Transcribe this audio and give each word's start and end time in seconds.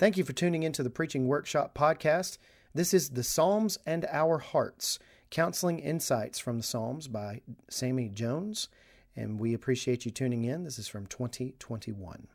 Thank 0.00 0.16
you 0.16 0.24
for 0.24 0.32
tuning 0.32 0.62
into 0.62 0.82
the 0.82 0.88
Preaching 0.88 1.28
Workshop 1.28 1.76
podcast. 1.76 2.38
This 2.74 2.94
is 2.94 3.10
The 3.10 3.22
Psalms 3.22 3.76
and 3.84 4.06
Our 4.10 4.38
Hearts 4.38 4.98
Counseling 5.28 5.78
Insights 5.78 6.38
from 6.38 6.56
the 6.56 6.62
Psalms 6.62 7.06
by 7.06 7.42
Sammy 7.68 8.08
Jones. 8.08 8.68
And 9.14 9.38
we 9.38 9.52
appreciate 9.52 10.06
you 10.06 10.10
tuning 10.10 10.46
in. 10.46 10.64
This 10.64 10.78
is 10.78 10.88
from 10.88 11.04
2021. 11.04 12.28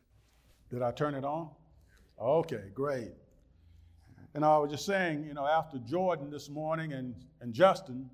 Did 0.70 0.84
I 0.84 0.92
turn 0.92 1.16
it 1.16 1.26
on? 1.26 1.50
Okay, 2.22 2.66
great. 2.76 3.14
And 4.36 4.46
I 4.46 4.60
was 4.60 4.70
just 4.70 4.86
saying, 4.86 5.26
you 5.26 5.34
know, 5.34 5.48
after 5.48 5.80
Jordan 5.80 6.30
this 6.30 6.50
morning 6.50 6.94
and, 6.94 7.16
and 7.42 7.52
Justin, 7.52 8.12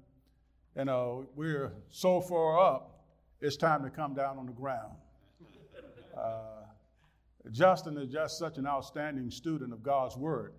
you 0.77 0.85
know, 0.85 1.25
we're 1.35 1.73
so 1.89 2.21
far 2.21 2.57
up, 2.57 3.03
it's 3.41 3.57
time 3.57 3.83
to 3.83 3.89
come 3.89 4.13
down 4.13 4.37
on 4.37 4.45
the 4.45 4.53
ground. 4.53 4.93
Uh, 6.17 6.60
Justin 7.49 7.97
is 7.97 8.11
just 8.11 8.37
such 8.37 8.57
an 8.57 8.67
outstanding 8.67 9.31
student 9.31 9.73
of 9.73 9.81
God's 9.81 10.15
Word 10.15 10.53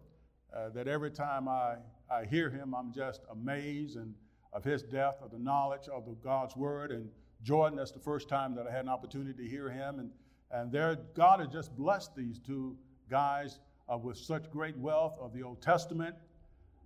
uh, 0.55 0.71
that 0.71 0.89
every 0.89 1.11
time 1.11 1.49
I, 1.49 1.77
I 2.11 2.25
hear 2.25 2.51
him, 2.51 2.75
I'm 2.75 2.93
just 2.93 3.23
amazed 3.31 3.97
and 3.97 4.15
of 4.53 4.65
his 4.65 4.83
depth 4.83 5.23
of 5.23 5.31
the 5.31 5.39
knowledge 5.39 5.89
of 5.89 6.05
the 6.05 6.13
God's 6.23 6.57
Word. 6.57 6.93
And 6.93 7.09
Jordan, 7.43 7.77
that's 7.77 7.93
the 7.93 8.01
first 8.01 8.29
time 8.29 8.55
that 8.57 8.67
I 8.67 8.71
had 8.71 8.85
an 8.85 8.89
opportunity 8.89 9.43
to 9.43 9.49
hear 9.49 9.71
him. 9.71 9.99
And, 9.99 10.11
and 10.51 10.71
there, 10.71 10.97
God 11.15 11.41
has 11.41 11.49
just 11.49 11.75
blessed 11.77 12.15
these 12.15 12.39
two 12.39 12.77
guys 13.11 13.61
uh, 13.93 13.97
with 13.97 14.19
such 14.19 14.51
great 14.51 14.77
wealth 14.77 15.17
of 15.21 15.33
the 15.33 15.43
Old 15.43 15.63
Testament. 15.63 16.15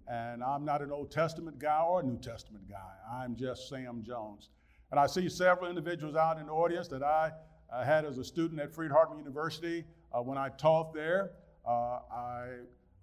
And 0.09 0.45
I'm 0.45 0.65
not 0.65 0.83
an 0.83 0.93
Old 0.93 1.11
Testament 1.11 1.59
guy 1.59 1.81
or 1.81 2.01
a 2.01 2.03
New 2.05 2.19
Testament 2.19 2.69
guy. 2.69 2.93
I'm 3.11 3.35
just 3.35 3.69
Sam 3.69 4.05
Jones. 4.07 4.51
And 4.93 5.01
I 5.01 5.09
see 5.09 5.29
several 5.29 5.69
individuals 5.69 6.15
out 6.15 6.39
in 6.39 6.47
the 6.47 6.53
audience 6.53 6.87
that 6.89 7.03
I 7.03 7.33
I 7.73 7.85
had 7.85 8.05
as 8.05 8.19
a 8.19 8.25
student 8.25 8.61
at 8.61 8.75
Freed-Hardeman 8.75 9.19
University. 9.19 9.85
Uh, 10.13 10.23
when 10.23 10.39
I 10.39 10.51
taught 10.51 10.95
there, 10.95 11.33
uh, 11.67 12.01
I, 12.13 12.47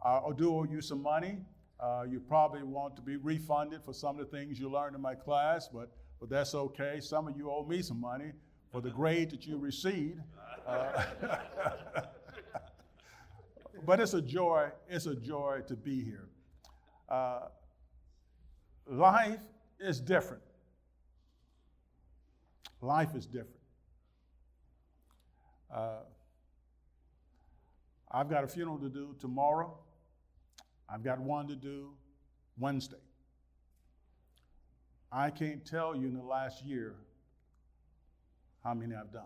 I 0.03 0.21
do 0.35 0.55
owe 0.55 0.63
you 0.63 0.81
some 0.81 1.01
money. 1.01 1.37
Uh, 1.79 2.05
you 2.09 2.19
probably 2.19 2.63
want 2.63 2.95
to 2.95 3.01
be 3.01 3.17
refunded 3.17 3.83
for 3.83 3.93
some 3.93 4.19
of 4.19 4.29
the 4.29 4.37
things 4.37 4.59
you 4.59 4.69
learned 4.69 4.95
in 4.95 5.01
my 5.01 5.15
class, 5.15 5.67
but, 5.67 5.91
but 6.19 6.29
that's 6.29 6.55
okay. 6.55 6.99
Some 7.01 7.27
of 7.27 7.35
you 7.35 7.51
owe 7.51 7.65
me 7.65 7.81
some 7.81 7.99
money 7.99 8.31
for 8.71 8.79
the 8.79 8.89
grade 8.89 9.29
that 9.31 9.45
you 9.45 9.57
received. 9.57 10.21
Uh, 10.65 11.03
but 13.85 13.99
it's 13.99 14.13
a 14.13 14.21
joy, 14.21 14.69
it's 14.89 15.07
a 15.07 15.15
joy 15.15 15.61
to 15.67 15.75
be 15.75 16.03
here. 16.03 16.29
Uh, 17.09 17.47
life 18.87 19.41
is 19.79 19.99
different. 19.99 20.43
Life 22.81 23.13
is 23.15 23.25
different. 23.25 23.62
Uh, 25.73 26.01
I've 28.11 28.29
got 28.29 28.43
a 28.43 28.47
funeral 28.47 28.77
to 28.77 28.89
do 28.89 29.15
tomorrow. 29.19 29.75
I've 30.87 31.03
got 31.03 31.19
one 31.19 31.47
to 31.47 31.55
do 31.55 31.89
Wednesday. 32.59 32.97
I 35.11 35.31
can't 35.31 35.65
tell 35.65 35.95
you 35.95 36.07
in 36.07 36.13
the 36.13 36.23
last 36.23 36.63
year 36.63 36.95
how 38.63 38.75
many 38.75 38.93
I've 38.95 39.11
done. 39.11 39.23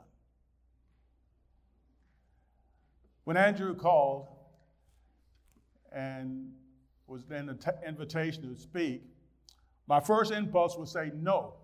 When 3.25 3.36
Andrew 3.36 3.75
called 3.75 4.28
and 5.92 6.53
was 7.08 7.25
then 7.25 7.50
an 7.50 7.59
invitation 7.86 8.53
to 8.53 8.62
speak, 8.62 9.03
my 9.86 10.00
first 10.00 10.31
impulse 10.31 10.78
was 10.78 10.92
say 10.92 11.12
no. 11.14 11.56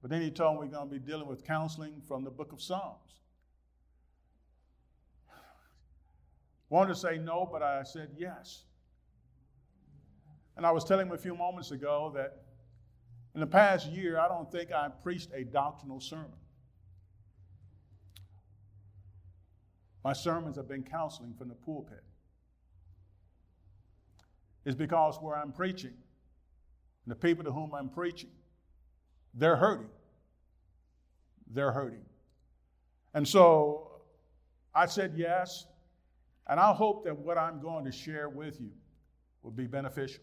But 0.00 0.10
then 0.10 0.22
he 0.22 0.30
told 0.30 0.54
me 0.54 0.66
we're 0.66 0.72
going 0.72 0.88
to 0.88 0.94
be 0.94 1.00
dealing 1.00 1.26
with 1.26 1.44
counseling 1.44 2.00
from 2.06 2.24
the 2.24 2.30
book 2.30 2.52
of 2.52 2.62
Psalms. 2.62 3.20
Wanted 6.68 6.94
to 6.94 7.00
say 7.00 7.18
no, 7.18 7.48
but 7.50 7.62
I 7.62 7.82
said 7.82 8.10
yes. 8.16 8.64
And 10.56 10.64
I 10.66 10.70
was 10.70 10.84
telling 10.84 11.06
him 11.06 11.12
a 11.12 11.18
few 11.18 11.34
moments 11.34 11.70
ago 11.70 12.12
that 12.14 12.42
in 13.34 13.40
the 13.40 13.46
past 13.46 13.86
year, 13.88 14.18
I 14.18 14.28
don't 14.28 14.50
think 14.50 14.72
I 14.72 14.88
preached 14.88 15.30
a 15.34 15.44
doctrinal 15.44 16.00
sermon. 16.00 16.32
My 20.04 20.12
sermons 20.12 20.56
have 20.56 20.68
been 20.68 20.82
counseling 20.82 21.34
from 21.36 21.48
the 21.48 21.54
pulpit. 21.54 22.02
It's 24.64 24.74
because 24.74 25.18
where 25.20 25.36
I'm 25.36 25.52
preaching, 25.52 25.94
the 27.06 27.14
people 27.14 27.44
to 27.44 27.52
whom 27.52 27.74
I'm 27.74 27.88
preaching, 27.88 28.30
they're 29.34 29.56
hurting. 29.56 29.90
They're 31.52 31.72
hurting. 31.72 32.04
And 33.14 33.26
so 33.26 33.90
I 34.74 34.86
said 34.86 35.14
yes, 35.16 35.66
and 36.46 36.60
I 36.60 36.72
hope 36.72 37.04
that 37.04 37.16
what 37.16 37.38
I'm 37.38 37.60
going 37.60 37.84
to 37.84 37.92
share 37.92 38.28
with 38.28 38.60
you 38.60 38.70
will 39.42 39.50
be 39.50 39.66
beneficial. 39.66 40.22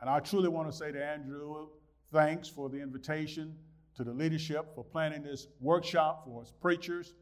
And 0.00 0.08
I 0.08 0.20
truly 0.20 0.48
want 0.48 0.70
to 0.70 0.76
say 0.76 0.92
to 0.92 1.04
Andrew, 1.04 1.68
thanks 2.12 2.48
for 2.48 2.68
the 2.68 2.80
invitation 2.80 3.54
to 3.96 4.04
the 4.04 4.12
leadership 4.12 4.74
for 4.74 4.84
planning 4.84 5.22
this 5.22 5.46
workshop 5.60 6.24
for 6.24 6.42
us 6.42 6.52
preachers 6.60 7.14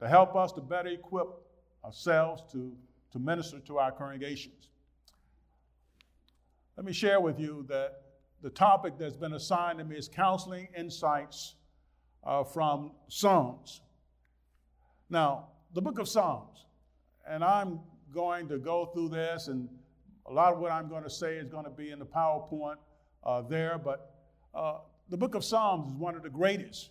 to 0.00 0.08
help 0.08 0.34
us 0.34 0.52
to 0.52 0.60
better 0.60 0.88
equip 0.88 1.28
ourselves 1.84 2.42
to, 2.52 2.74
to 3.12 3.18
minister 3.18 3.60
to 3.60 3.78
our 3.78 3.92
congregations. 3.92 4.68
Let 6.76 6.86
me 6.86 6.92
share 6.92 7.20
with 7.20 7.38
you 7.38 7.66
that 7.68 8.02
the 8.42 8.50
topic 8.50 8.94
that's 8.98 9.16
been 9.16 9.34
assigned 9.34 9.78
to 9.78 9.84
me 9.84 9.96
is 9.96 10.08
counseling 10.08 10.68
insights 10.76 11.56
uh, 12.24 12.44
from 12.44 12.92
Psalms. 13.08 13.80
Now, 15.08 15.48
the 15.74 15.82
book 15.82 15.98
of 15.98 16.08
Psalms, 16.08 16.66
and 17.26 17.44
I'm 17.44 17.80
going 18.12 18.48
to 18.48 18.58
go 18.58 18.86
through 18.86 19.10
this, 19.10 19.48
and 19.48 19.68
a 20.26 20.32
lot 20.32 20.52
of 20.52 20.58
what 20.58 20.72
I'm 20.72 20.88
going 20.88 21.04
to 21.04 21.10
say 21.10 21.36
is 21.36 21.48
going 21.48 21.64
to 21.64 21.70
be 21.70 21.90
in 21.90 21.98
the 21.98 22.06
PowerPoint 22.06 22.76
uh, 23.24 23.42
there, 23.42 23.78
but 23.78 24.14
uh, 24.54 24.78
the 25.08 25.16
book 25.16 25.34
of 25.34 25.44
Psalms 25.44 25.88
is 25.88 25.94
one 25.94 26.14
of 26.14 26.22
the 26.22 26.30
greatest, 26.30 26.90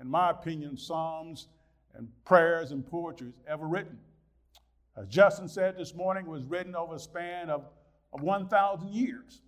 in 0.00 0.08
my 0.08 0.30
opinion, 0.30 0.76
Psalms 0.76 1.48
and 1.94 2.08
prayers 2.24 2.72
and 2.72 2.86
poetry 2.86 3.32
ever 3.46 3.66
written. 3.66 3.98
As 4.96 5.08
Justin 5.08 5.48
said 5.48 5.76
this 5.76 5.94
morning, 5.94 6.26
was 6.26 6.44
written 6.44 6.76
over 6.76 6.94
a 6.94 6.98
span 6.98 7.50
of, 7.50 7.64
of 8.12 8.22
1,000 8.22 8.88
years. 8.92 9.42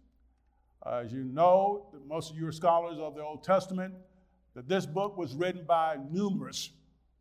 Uh, 0.85 1.03
as 1.05 1.13
you 1.13 1.25
know, 1.25 1.87
most 2.07 2.31
of 2.31 2.37
you 2.37 2.47
are 2.47 2.53
scholars 2.53 2.99
of 2.99 3.15
the 3.15 3.23
Old 3.23 3.45
Testament, 3.45 3.95
that 4.57 4.67
this 4.67 4.87
book 4.87 5.19
was 5.19 5.35
written 5.35 5.65
by 5.67 5.99
numerous 6.11 6.71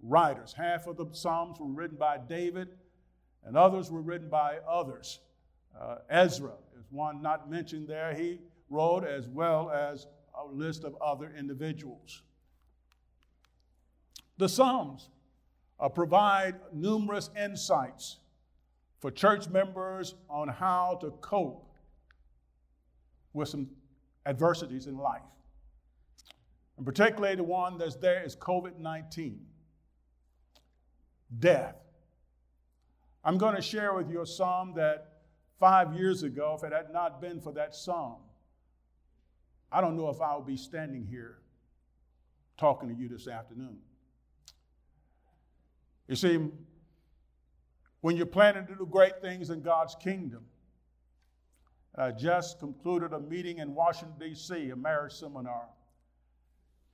writers. 0.01 0.53
Half 0.53 0.87
of 0.87 0.95
the 0.95 1.05
Psalms 1.11 1.59
were 1.59 1.67
written 1.67 1.97
by 1.97 2.17
David, 2.17 2.69
and 3.43 3.57
others 3.57 3.91
were 3.91 4.01
written 4.01 4.29
by 4.29 4.59
others. 4.67 5.19
Uh, 5.77 5.97
Ezra 6.09 6.53
is 6.79 6.85
one 6.91 7.21
not 7.21 7.51
mentioned 7.51 7.89
there. 7.89 8.13
He 8.13 8.39
wrote 8.69 9.03
as 9.03 9.27
well 9.27 9.69
as 9.69 10.07
a 10.33 10.47
list 10.47 10.85
of 10.85 10.95
other 11.01 11.33
individuals. 11.37 12.21
The 14.37 14.47
Psalms 14.47 15.09
uh, 15.77 15.89
provide 15.89 16.55
numerous 16.71 17.29
insights 17.37 18.19
for 19.01 19.11
church 19.11 19.49
members 19.49 20.15
on 20.29 20.47
how 20.47 20.99
to 21.01 21.11
cope 21.19 21.69
with 23.33 23.49
some 23.49 23.67
adversities 24.25 24.87
in 24.87 24.97
life. 24.97 25.21
And 26.77 26.85
particularly 26.85 27.35
the 27.35 27.43
one 27.43 27.77
that's 27.77 27.95
there 27.95 28.23
is 28.23 28.35
COVID 28.35 28.77
19, 28.79 29.39
death. 31.39 31.75
I'm 33.23 33.37
going 33.37 33.55
to 33.55 33.61
share 33.61 33.93
with 33.93 34.09
you 34.09 34.21
a 34.21 34.27
psalm 34.27 34.73
that 34.75 35.13
five 35.59 35.93
years 35.95 36.23
ago, 36.23 36.55
if 36.57 36.63
it 36.63 36.73
had 36.73 36.91
not 36.91 37.21
been 37.21 37.39
for 37.39 37.51
that 37.53 37.73
psalm, 37.73 38.17
I 39.71 39.81
don't 39.81 39.97
know 39.97 40.09
if 40.09 40.21
I 40.21 40.35
would 40.35 40.45
be 40.45 40.57
standing 40.57 41.05
here 41.05 41.39
talking 42.57 42.89
to 42.89 42.95
you 42.95 43.09
this 43.09 43.27
afternoon. 43.27 43.77
You 46.07 46.15
see, 46.15 46.39
when 48.01 48.15
you're 48.15 48.27
planning 48.27 48.67
to 48.67 48.75
do 48.75 48.85
great 48.85 49.21
things 49.21 49.49
in 49.49 49.61
God's 49.61 49.95
kingdom, 49.95 50.45
I 51.97 52.11
just 52.11 52.59
concluded 52.59 53.13
a 53.13 53.19
meeting 53.19 53.59
in 53.59 53.73
Washington, 53.73 54.15
D.C., 54.19 54.69
a 54.69 54.75
marriage 54.75 55.13
seminar. 55.13 55.67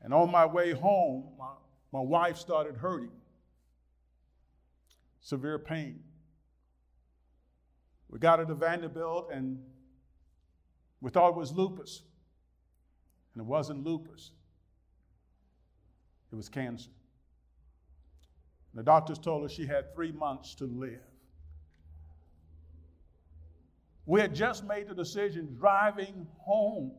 And 0.03 0.13
on 0.13 0.31
my 0.31 0.45
way 0.45 0.71
home, 0.71 1.25
my, 1.37 1.51
my 1.91 1.99
wife 2.01 2.37
started 2.37 2.75
hurting, 2.75 3.11
severe 5.21 5.59
pain. 5.59 5.99
We 8.09 8.19
got 8.19 8.39
her 8.39 8.45
to 8.45 8.55
Vanderbilt, 8.55 9.29
and 9.31 9.59
we 10.99 11.11
thought 11.11 11.29
it 11.29 11.35
was 11.35 11.51
lupus. 11.51 12.03
And 13.33 13.41
it 13.41 13.47
wasn't 13.47 13.85
lupus, 13.85 14.31
it 16.31 16.35
was 16.35 16.49
cancer. 16.49 16.89
And 18.73 18.79
the 18.79 18.83
doctors 18.83 19.19
told 19.19 19.43
her 19.43 19.49
she 19.49 19.65
had 19.65 19.93
three 19.93 20.11
months 20.11 20.55
to 20.55 20.65
live. 20.65 21.01
We 24.05 24.19
had 24.19 24.33
just 24.33 24.65
made 24.65 24.89
the 24.89 24.95
decision 24.95 25.55
driving 25.57 26.27
home 26.39 26.91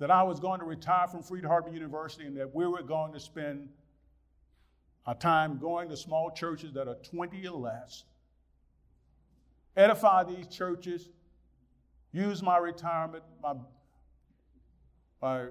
that 0.00 0.10
I 0.10 0.22
was 0.22 0.40
going 0.40 0.60
to 0.60 0.66
retire 0.66 1.06
from 1.06 1.22
Freed-Hardeman 1.22 1.74
University 1.74 2.24
and 2.24 2.36
that 2.38 2.54
we 2.54 2.66
were 2.66 2.82
going 2.82 3.12
to 3.12 3.20
spend 3.20 3.68
our 5.06 5.14
time 5.14 5.58
going 5.58 5.90
to 5.90 5.96
small 5.96 6.30
churches 6.30 6.72
that 6.72 6.88
are 6.88 6.96
20 6.96 7.46
or 7.46 7.60
less, 7.60 8.04
edify 9.76 10.24
these 10.24 10.46
churches, 10.48 11.10
use 12.12 12.42
my 12.42 12.56
retirement, 12.56 13.22
my, 13.42 13.54
my 15.20 15.46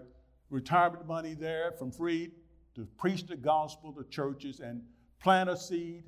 retirement 0.50 1.08
money 1.08 1.36
there 1.36 1.72
from 1.72 1.92
Freed 1.92 2.32
to 2.74 2.88
preach 2.98 3.28
the 3.28 3.36
gospel 3.36 3.94
to 3.94 4.04
churches 4.10 4.62
and 4.62 4.82
plant 5.22 5.50
a 5.50 5.58
seed 5.58 6.04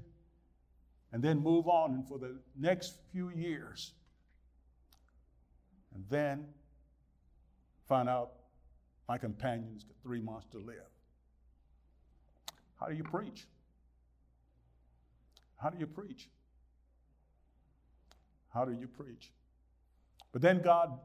and 1.12 1.22
then 1.22 1.38
move 1.40 1.68
on. 1.68 1.94
And 1.94 2.08
for 2.08 2.18
the 2.18 2.40
next 2.58 2.98
few 3.12 3.30
years 3.30 3.94
and 5.94 6.04
then 6.10 6.48
find 7.92 8.08
out 8.08 8.32
my 9.10 9.18
companion's 9.18 9.84
got 9.84 9.98
three 10.02 10.22
months 10.22 10.48
to 10.50 10.58
live. 10.58 10.92
How 12.80 12.86
do 12.86 12.96
you 12.96 13.04
preach? 13.04 13.46
How 15.58 15.70
do 15.70 15.78
you 15.78 15.88
preach? 15.88 16.30
How 18.54 18.64
do 18.64 18.72
you 18.72 18.88
preach? 18.88 19.34
But 20.32 20.42
then 20.42 20.62
God, 20.62 20.98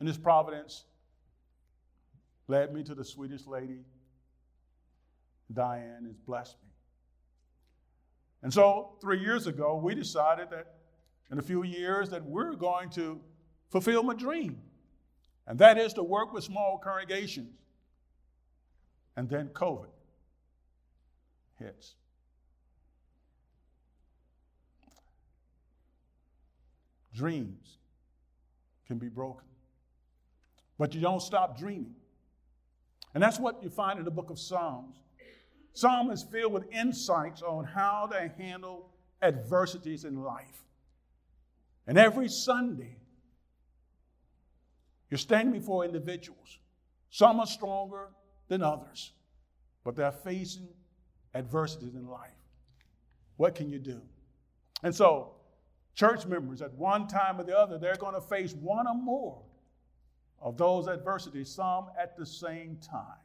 in 0.00 0.06
His 0.08 0.18
providence, 0.18 0.82
led 2.48 2.74
me 2.74 2.82
to 2.82 2.94
the 2.96 3.04
sweetest 3.04 3.46
lady. 3.46 3.84
Diane 5.52 6.06
has 6.08 6.16
blessed 6.16 6.56
me. 6.60 6.70
And 8.42 8.52
so, 8.52 8.96
three 9.00 9.20
years 9.20 9.46
ago, 9.46 9.76
we 9.76 9.94
decided 9.94 10.50
that 10.50 10.74
in 11.30 11.38
a 11.38 11.42
few 11.42 11.62
years 11.62 12.10
that 12.10 12.24
we're 12.24 12.56
going 12.56 12.90
to 12.90 13.20
fulfill 13.70 14.02
my 14.02 14.14
dream, 14.16 14.60
and 15.46 15.58
that 15.58 15.78
is 15.78 15.92
to 15.94 16.02
work 16.02 16.32
with 16.32 16.44
small 16.44 16.78
congregations. 16.78 17.58
And 19.16 19.28
then 19.28 19.48
COVID 19.48 19.90
hits. 21.58 21.94
Dreams 27.14 27.76
can 28.86 28.98
be 28.98 29.08
broken, 29.08 29.46
but 30.78 30.94
you 30.94 31.00
don't 31.00 31.20
stop 31.20 31.58
dreaming. 31.58 31.94
And 33.14 33.22
that's 33.22 33.38
what 33.38 33.62
you 33.62 33.68
find 33.68 33.98
in 33.98 34.06
the 34.06 34.10
book 34.10 34.30
of 34.30 34.38
Psalms. 34.38 34.96
Psalm 35.74 36.10
is 36.10 36.22
filled 36.22 36.52
with 36.52 36.64
insights 36.72 37.42
on 37.42 37.64
how 37.64 38.08
to 38.10 38.30
handle 38.38 38.88
adversities 39.20 40.04
in 40.04 40.22
life. 40.22 40.64
And 41.86 41.98
every 41.98 42.28
Sunday, 42.28 42.96
you're 45.12 45.18
standing 45.18 45.52
before 45.52 45.84
individuals. 45.84 46.58
Some 47.10 47.38
are 47.38 47.46
stronger 47.46 48.08
than 48.48 48.62
others, 48.62 49.12
but 49.84 49.94
they're 49.94 50.10
facing 50.10 50.68
adversities 51.34 51.94
in 51.94 52.08
life. 52.08 52.30
What 53.36 53.54
can 53.54 53.68
you 53.68 53.78
do? 53.78 54.00
And 54.82 54.94
so, 54.94 55.32
church 55.94 56.24
members, 56.24 56.62
at 56.62 56.72
one 56.72 57.08
time 57.08 57.38
or 57.38 57.44
the 57.44 57.54
other, 57.54 57.76
they're 57.76 57.96
going 57.96 58.14
to 58.14 58.22
face 58.22 58.54
one 58.54 58.86
or 58.88 58.94
more 58.94 59.42
of 60.40 60.56
those 60.56 60.88
adversities, 60.88 61.50
some 61.50 61.88
at 62.00 62.16
the 62.16 62.24
same 62.24 62.78
time. 62.78 63.20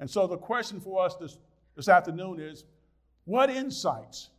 And 0.00 0.10
so, 0.10 0.26
the 0.26 0.36
question 0.36 0.80
for 0.80 1.06
us 1.06 1.14
this, 1.14 1.38
this 1.76 1.86
afternoon 1.86 2.40
is 2.40 2.64
what 3.24 3.50
insights 3.50 4.30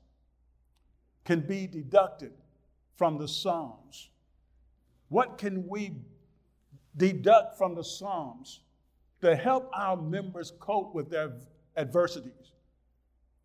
can 1.23 1.39
be 1.39 1.67
deducted 1.67 2.33
from 2.97 3.17
the 3.17 3.29
Psalms? 3.29 4.09
What 5.07 5.37
can 5.37 5.69
we 5.69 6.01
deduct 6.97 7.57
from 7.57 7.75
the 7.75 7.83
Psalms 7.83 8.61
to 9.21 9.35
help 9.35 9.69
our 9.73 9.95
members 9.95 10.51
cope 10.59 10.93
with 10.93 11.09
their 11.09 11.33
adversities? 11.77 12.53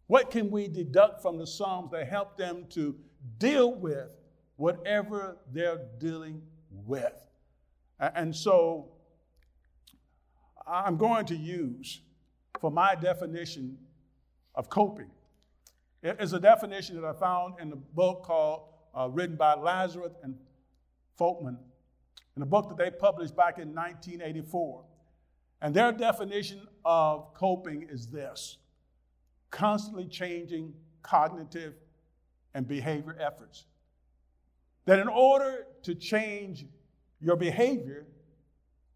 What 0.07 0.31
can 0.31 0.51
we 0.51 0.69
deduct 0.69 1.23
from 1.23 1.39
the 1.39 1.47
Psalms 1.47 1.93
to 1.93 2.05
help 2.05 2.37
them 2.37 2.67
to 2.71 2.97
deal 3.39 3.75
with 3.75 4.09
whatever 4.57 5.39
they're 5.53 5.81
dealing 5.99 6.43
with? 6.71 7.15
And 7.99 8.35
so 8.35 8.93
I'm 10.67 10.97
going 10.97 11.27
to 11.27 11.37
use 11.37 12.01
for 12.61 12.71
my 12.71 12.95
definition 12.95 13.79
of 14.55 14.69
coping. 14.69 15.11
It 16.03 16.17
is 16.19 16.33
a 16.33 16.41
definition 16.41 17.01
that 17.01 17.05
I 17.05 17.13
found 17.13 17.55
in 17.61 17.73
a 17.73 17.77
book 17.77 18.23
called, 18.25 18.63
uh, 18.95 19.09
written 19.11 19.37
by 19.37 19.55
Lazarus 19.55 20.13
and 20.23 20.35
Folkman, 21.19 21.59
in 22.41 22.45
a 22.45 22.47
book 22.47 22.71
that 22.71 22.79
they 22.79 22.91
published 22.91 23.37
back 23.37 23.59
in 23.59 23.75
1984. 23.75 24.83
And 25.61 25.75
their 25.75 25.93
definition 25.93 26.67
of 26.87 27.35
coping 27.35 27.87
is 27.91 28.07
this 28.07 28.57
constantly 29.51 30.07
changing 30.07 30.73
cognitive 31.03 31.75
and 32.55 32.67
behavior 32.67 33.15
efforts. 33.21 33.67
That 34.87 35.01
in 35.01 35.09
order 35.09 35.67
to 35.83 35.95
change 35.95 36.65
your 37.21 37.37
behavior, 37.37 38.07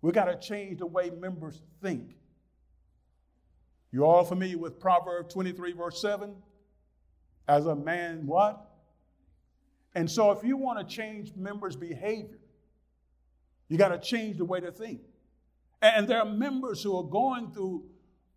we 0.00 0.10
got 0.10 0.24
to 0.24 0.38
change 0.38 0.78
the 0.78 0.86
way 0.86 1.10
members 1.10 1.60
think. 1.82 2.16
You're 3.92 4.06
all 4.06 4.24
familiar 4.24 4.56
with 4.56 4.80
Proverbs 4.80 5.34
23, 5.34 5.72
verse 5.72 6.00
7? 6.00 6.34
As 7.46 7.66
a 7.66 7.76
man, 7.76 8.24
what? 8.26 8.70
And 9.94 10.10
so, 10.10 10.30
if 10.30 10.42
you 10.42 10.56
want 10.56 10.78
to 10.78 10.96
change 10.96 11.34
members' 11.36 11.76
behavior, 11.76 12.38
you 13.68 13.78
got 13.78 13.88
to 13.88 13.98
change 13.98 14.38
the 14.38 14.44
way 14.44 14.60
they 14.60 14.70
think. 14.70 15.00
And 15.82 16.08
there 16.08 16.18
are 16.18 16.24
members 16.24 16.82
who 16.82 16.96
are 16.96 17.04
going 17.04 17.52
through 17.52 17.84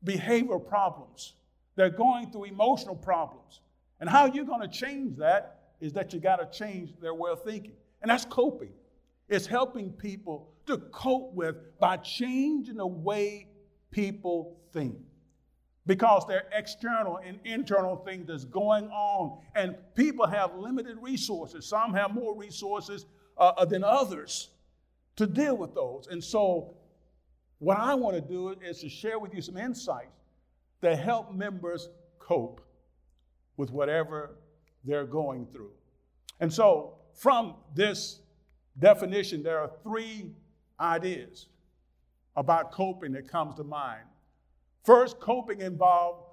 behavioral 0.05 0.65
problems, 0.65 1.33
they're 1.75 1.89
going 1.89 2.31
through 2.31 2.45
emotional 2.45 2.95
problems. 2.95 3.61
And 3.99 4.09
how 4.09 4.25
you're 4.25 4.45
going 4.45 4.61
to 4.61 4.67
change 4.67 5.17
that 5.17 5.59
is 5.79 5.93
that 5.93 6.13
you 6.13 6.19
got 6.19 6.35
to 6.37 6.57
change 6.57 6.91
their 7.01 7.13
way 7.13 7.31
of 7.31 7.43
thinking. 7.43 7.73
And 8.01 8.11
that's 8.11 8.25
coping. 8.25 8.73
It's 9.27 9.47
helping 9.47 9.91
people 9.91 10.49
to 10.67 10.77
cope 10.77 11.33
with 11.33 11.55
by 11.79 11.97
changing 11.97 12.77
the 12.77 12.87
way 12.87 13.47
people 13.91 14.57
think. 14.71 14.97
Because 15.85 16.25
there 16.27 16.43
are 16.43 16.59
external 16.59 17.17
and 17.17 17.39
internal 17.45 17.95
things 17.95 18.27
that's 18.27 18.45
going 18.45 18.89
on, 18.89 19.39
and 19.55 19.75
people 19.95 20.27
have 20.27 20.55
limited 20.55 20.97
resources. 21.01 21.65
Some 21.65 21.93
have 21.93 22.13
more 22.13 22.37
resources 22.37 23.05
uh, 23.37 23.63
than 23.65 23.83
others 23.83 24.49
to 25.17 25.27
deal 25.27 25.57
with 25.57 25.75
those. 25.75 26.07
And 26.09 26.23
so 26.23 26.75
what 27.59 27.77
I 27.77 27.95
want 27.95 28.15
to 28.15 28.21
do 28.21 28.49
is 28.49 28.81
to 28.81 28.89
share 28.89 29.19
with 29.19 29.33
you 29.33 29.41
some 29.41 29.57
insights 29.57 30.23
that 30.81 30.99
help 30.99 31.33
members 31.33 31.89
cope 32.19 32.61
with 33.57 33.71
whatever 33.71 34.37
they're 34.83 35.05
going 35.05 35.47
through. 35.47 35.71
And 36.39 36.53
so, 36.53 36.99
from 37.15 37.55
this 37.73 38.21
definition, 38.77 39.41
there 39.41 39.59
are 39.59 39.71
three 39.81 40.31
ideas 40.79 41.47
about 42.35 42.71
coping 42.71 43.11
that 43.13 43.27
comes 43.27 43.55
to 43.55 43.63
mind. 43.63 44.03
First, 44.83 45.19
coping 45.19 45.61
involve, 45.61 46.23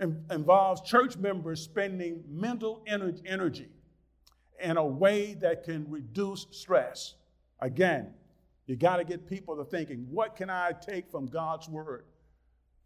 involves 0.00 0.80
church 0.82 1.16
members 1.16 1.62
spending 1.62 2.24
mental 2.28 2.82
energy 2.86 3.68
in 4.60 4.76
a 4.76 4.84
way 4.84 5.34
that 5.34 5.62
can 5.62 5.88
reduce 5.88 6.48
stress. 6.50 7.14
Again, 7.60 8.12
you 8.66 8.76
got 8.76 8.96
to 8.96 9.04
get 9.04 9.28
people 9.28 9.56
to 9.56 9.64
thinking, 9.64 10.06
what 10.10 10.36
can 10.36 10.50
I 10.50 10.72
take 10.72 11.10
from 11.10 11.26
God's 11.26 11.68
word 11.68 12.04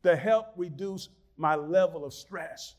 to 0.03 0.17
help 0.17 0.53
reduce 0.57 1.09
my 1.37 1.55
level 1.57 2.05
of 2.05 2.15
stress? 2.15 2.77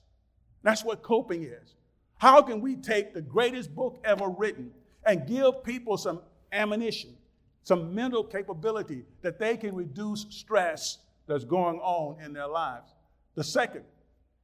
That's 0.64 0.84
what 0.84 1.04
coping 1.04 1.44
is. 1.44 1.76
How 2.18 2.42
can 2.42 2.62
we 2.62 2.78
take 2.78 3.14
the 3.14 3.22
greatest 3.22 3.76
book 3.76 4.00
ever 4.06 4.30
written 4.30 4.72
and 5.06 5.28
give 5.28 5.64
people 5.64 5.98
some 5.98 6.22
ammunition, 6.54 7.18
some 7.64 7.94
mental 7.94 8.24
capability 8.24 9.04
that 9.22 9.40
they 9.40 9.58
can 9.58 9.76
reduce 9.76 10.26
stress 10.30 11.00
that's 11.28 11.44
going 11.44 11.80
on 11.80 12.24
in 12.24 12.32
their 12.32 12.48
lives? 12.48 12.94
The 13.36 13.44
second 13.44 13.84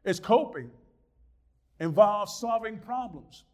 is 0.04 0.20
coping 0.20 0.70
involves 1.80 2.38
solving 2.40 2.80
problems, 2.80 3.46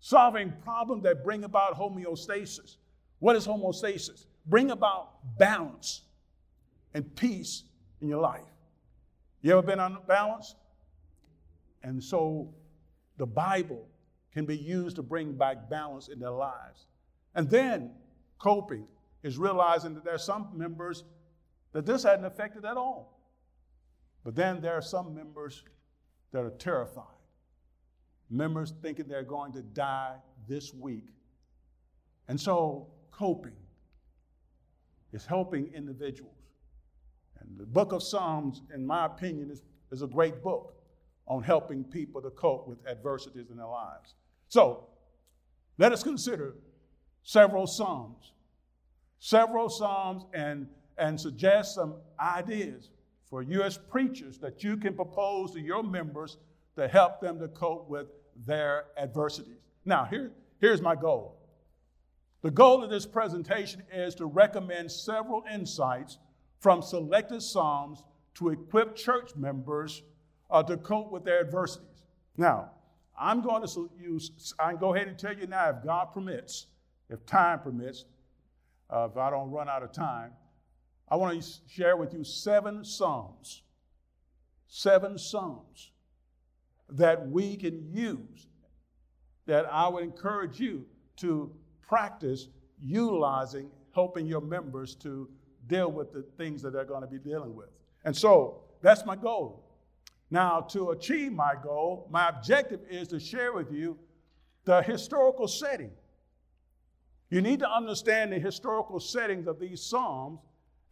solving 0.00 0.52
problems 0.64 1.02
that 1.02 1.22
bring 1.22 1.44
about 1.44 1.78
homeostasis. 1.78 2.76
What 3.18 3.36
is 3.36 3.46
homeostasis? 3.46 4.26
bring 4.46 4.70
about 4.70 5.38
balance 5.38 6.02
and 6.94 7.14
peace 7.16 7.64
in 8.00 8.08
your 8.08 8.20
life. 8.20 8.42
You 9.42 9.52
ever 9.52 9.62
been 9.62 9.80
unbalanced? 9.80 10.56
And 11.82 12.02
so 12.02 12.54
the 13.18 13.26
Bible 13.26 13.86
can 14.32 14.46
be 14.46 14.56
used 14.56 14.96
to 14.96 15.02
bring 15.02 15.36
back 15.36 15.68
balance 15.68 16.08
in 16.08 16.18
their 16.18 16.30
lives. 16.30 16.86
And 17.34 17.48
then 17.50 17.92
coping 18.38 18.86
is 19.22 19.38
realizing 19.38 19.94
that 19.94 20.04
there 20.04 20.14
are 20.14 20.18
some 20.18 20.50
members 20.54 21.04
that 21.72 21.86
this 21.86 22.02
hadn't 22.02 22.24
affected 22.24 22.64
at 22.64 22.76
all. 22.76 23.20
But 24.24 24.34
then 24.34 24.60
there 24.60 24.74
are 24.74 24.82
some 24.82 25.14
members 25.14 25.62
that 26.32 26.44
are 26.44 26.50
terrified. 26.50 27.04
Members 28.28 28.72
thinking 28.82 29.06
they're 29.06 29.22
going 29.22 29.52
to 29.52 29.62
die 29.62 30.16
this 30.48 30.74
week. 30.74 31.04
And 32.28 32.40
so 32.40 32.88
coping 33.10 33.56
is 35.12 35.26
helping 35.26 35.72
individuals. 35.74 36.34
And 37.40 37.58
the 37.58 37.66
book 37.66 37.92
of 37.92 38.02
Psalms, 38.02 38.62
in 38.74 38.86
my 38.86 39.06
opinion, 39.06 39.50
is, 39.50 39.62
is 39.90 40.02
a 40.02 40.06
great 40.06 40.42
book. 40.42 40.74
on 41.28 41.42
helping 41.42 41.82
people 41.82 42.22
to 42.22 42.30
cope 42.30 42.68
with 42.68 42.78
adversities 42.86 43.50
in 43.50 43.56
their 43.56 43.66
lives. 43.66 44.14
So, 44.48 44.86
let 45.76 45.92
us 45.92 46.02
consider 46.02 46.54
several 47.22 47.66
Psalms, 47.66 48.32
several 49.18 49.68
Psalms, 49.68 50.24
and, 50.32 50.68
and 50.98 51.20
suggest 51.20 51.74
some 51.74 51.96
ideas 52.20 52.90
for 53.28 53.42
you 53.42 53.62
as 53.62 53.76
preachers 53.76 54.38
that 54.38 54.62
you 54.62 54.76
can 54.76 54.94
propose 54.94 55.52
to 55.54 55.60
your 55.60 55.82
members 55.82 56.38
to 56.76 56.86
help 56.86 57.20
them 57.20 57.40
to 57.40 57.48
cope 57.48 57.88
with 57.88 58.06
their 58.46 58.84
adversities. 58.96 59.58
Now, 59.84 60.04
here, 60.04 60.30
here's 60.60 60.80
my 60.80 60.94
goal. 60.94 61.36
The 62.46 62.52
goal 62.52 62.84
of 62.84 62.90
this 62.90 63.06
presentation 63.06 63.82
is 63.92 64.14
to 64.14 64.26
recommend 64.26 64.92
several 64.92 65.42
insights 65.52 66.18
from 66.60 66.80
selected 66.80 67.42
Psalms 67.42 68.04
to 68.34 68.50
equip 68.50 68.94
church 68.94 69.34
members 69.34 70.04
uh, 70.48 70.62
to 70.62 70.76
cope 70.76 71.10
with 71.10 71.24
their 71.24 71.40
adversities. 71.40 72.04
Now, 72.36 72.70
I'm 73.18 73.42
going 73.42 73.66
to 73.66 73.90
use, 74.00 74.54
I 74.60 74.70
can 74.70 74.78
go 74.78 74.94
ahead 74.94 75.08
and 75.08 75.18
tell 75.18 75.36
you 75.36 75.48
now, 75.48 75.70
if 75.70 75.82
God 75.82 76.12
permits, 76.14 76.68
if 77.10 77.26
time 77.26 77.58
permits, 77.58 78.04
uh, 78.90 79.08
if 79.10 79.16
I 79.16 79.28
don't 79.30 79.50
run 79.50 79.68
out 79.68 79.82
of 79.82 79.90
time, 79.90 80.30
I 81.08 81.16
want 81.16 81.42
to 81.42 81.48
share 81.68 81.96
with 81.96 82.14
you 82.14 82.22
seven 82.22 82.84
Psalms, 82.84 83.64
seven 84.68 85.18
Psalms 85.18 85.90
that 86.90 87.28
we 87.28 87.56
can 87.56 87.92
use, 87.92 88.46
that 89.46 89.66
I 89.68 89.88
would 89.88 90.04
encourage 90.04 90.60
you 90.60 90.86
to 91.16 91.50
practice 91.86 92.48
utilizing, 92.82 93.70
helping 93.94 94.26
your 94.26 94.40
members 94.40 94.94
to 94.96 95.28
deal 95.66 95.90
with 95.90 96.12
the 96.12 96.22
things 96.36 96.62
that 96.62 96.72
they're 96.72 96.84
going 96.84 97.00
to 97.00 97.06
be 97.06 97.18
dealing 97.18 97.54
with. 97.54 97.68
And 98.04 98.16
so 98.16 98.62
that's 98.82 99.04
my 99.04 99.16
goal. 99.16 99.64
Now, 100.30 100.60
to 100.60 100.90
achieve 100.90 101.32
my 101.32 101.54
goal, 101.62 102.08
my 102.10 102.28
objective 102.28 102.80
is 102.90 103.08
to 103.08 103.20
share 103.20 103.52
with 103.52 103.72
you 103.72 103.98
the 104.64 104.82
historical 104.82 105.46
setting. 105.48 105.90
You 107.30 107.40
need 107.40 107.60
to 107.60 107.70
understand 107.70 108.32
the 108.32 108.38
historical 108.38 109.00
settings 109.00 109.46
of 109.46 109.58
these 109.58 109.82
Psalms 109.82 110.40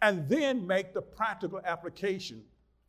and 0.03 0.29
then 0.29 0.67
make 0.67 0.95
the 0.95 1.03
practical 1.03 1.61
application 1.65 2.43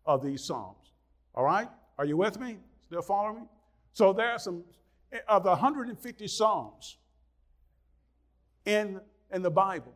of 0.05 0.23
these 0.23 0.43
Psalms. 0.43 0.91
All 1.33 1.43
right? 1.43 1.67
Are 1.97 2.05
you 2.05 2.17
with 2.17 2.39
me? 2.39 2.57
Still 2.85 3.01
following 3.01 3.41
me? 3.41 3.47
So 3.93 4.13
there 4.13 4.31
are 4.31 4.39
some, 4.39 4.63
eh, 5.11 5.19
of 5.27 5.43
the 5.43 5.49
150 5.49 6.27
Psalms 6.27 6.97
in, 8.65 8.99
in 9.31 9.41
the 9.41 9.51
Bible, 9.51 9.93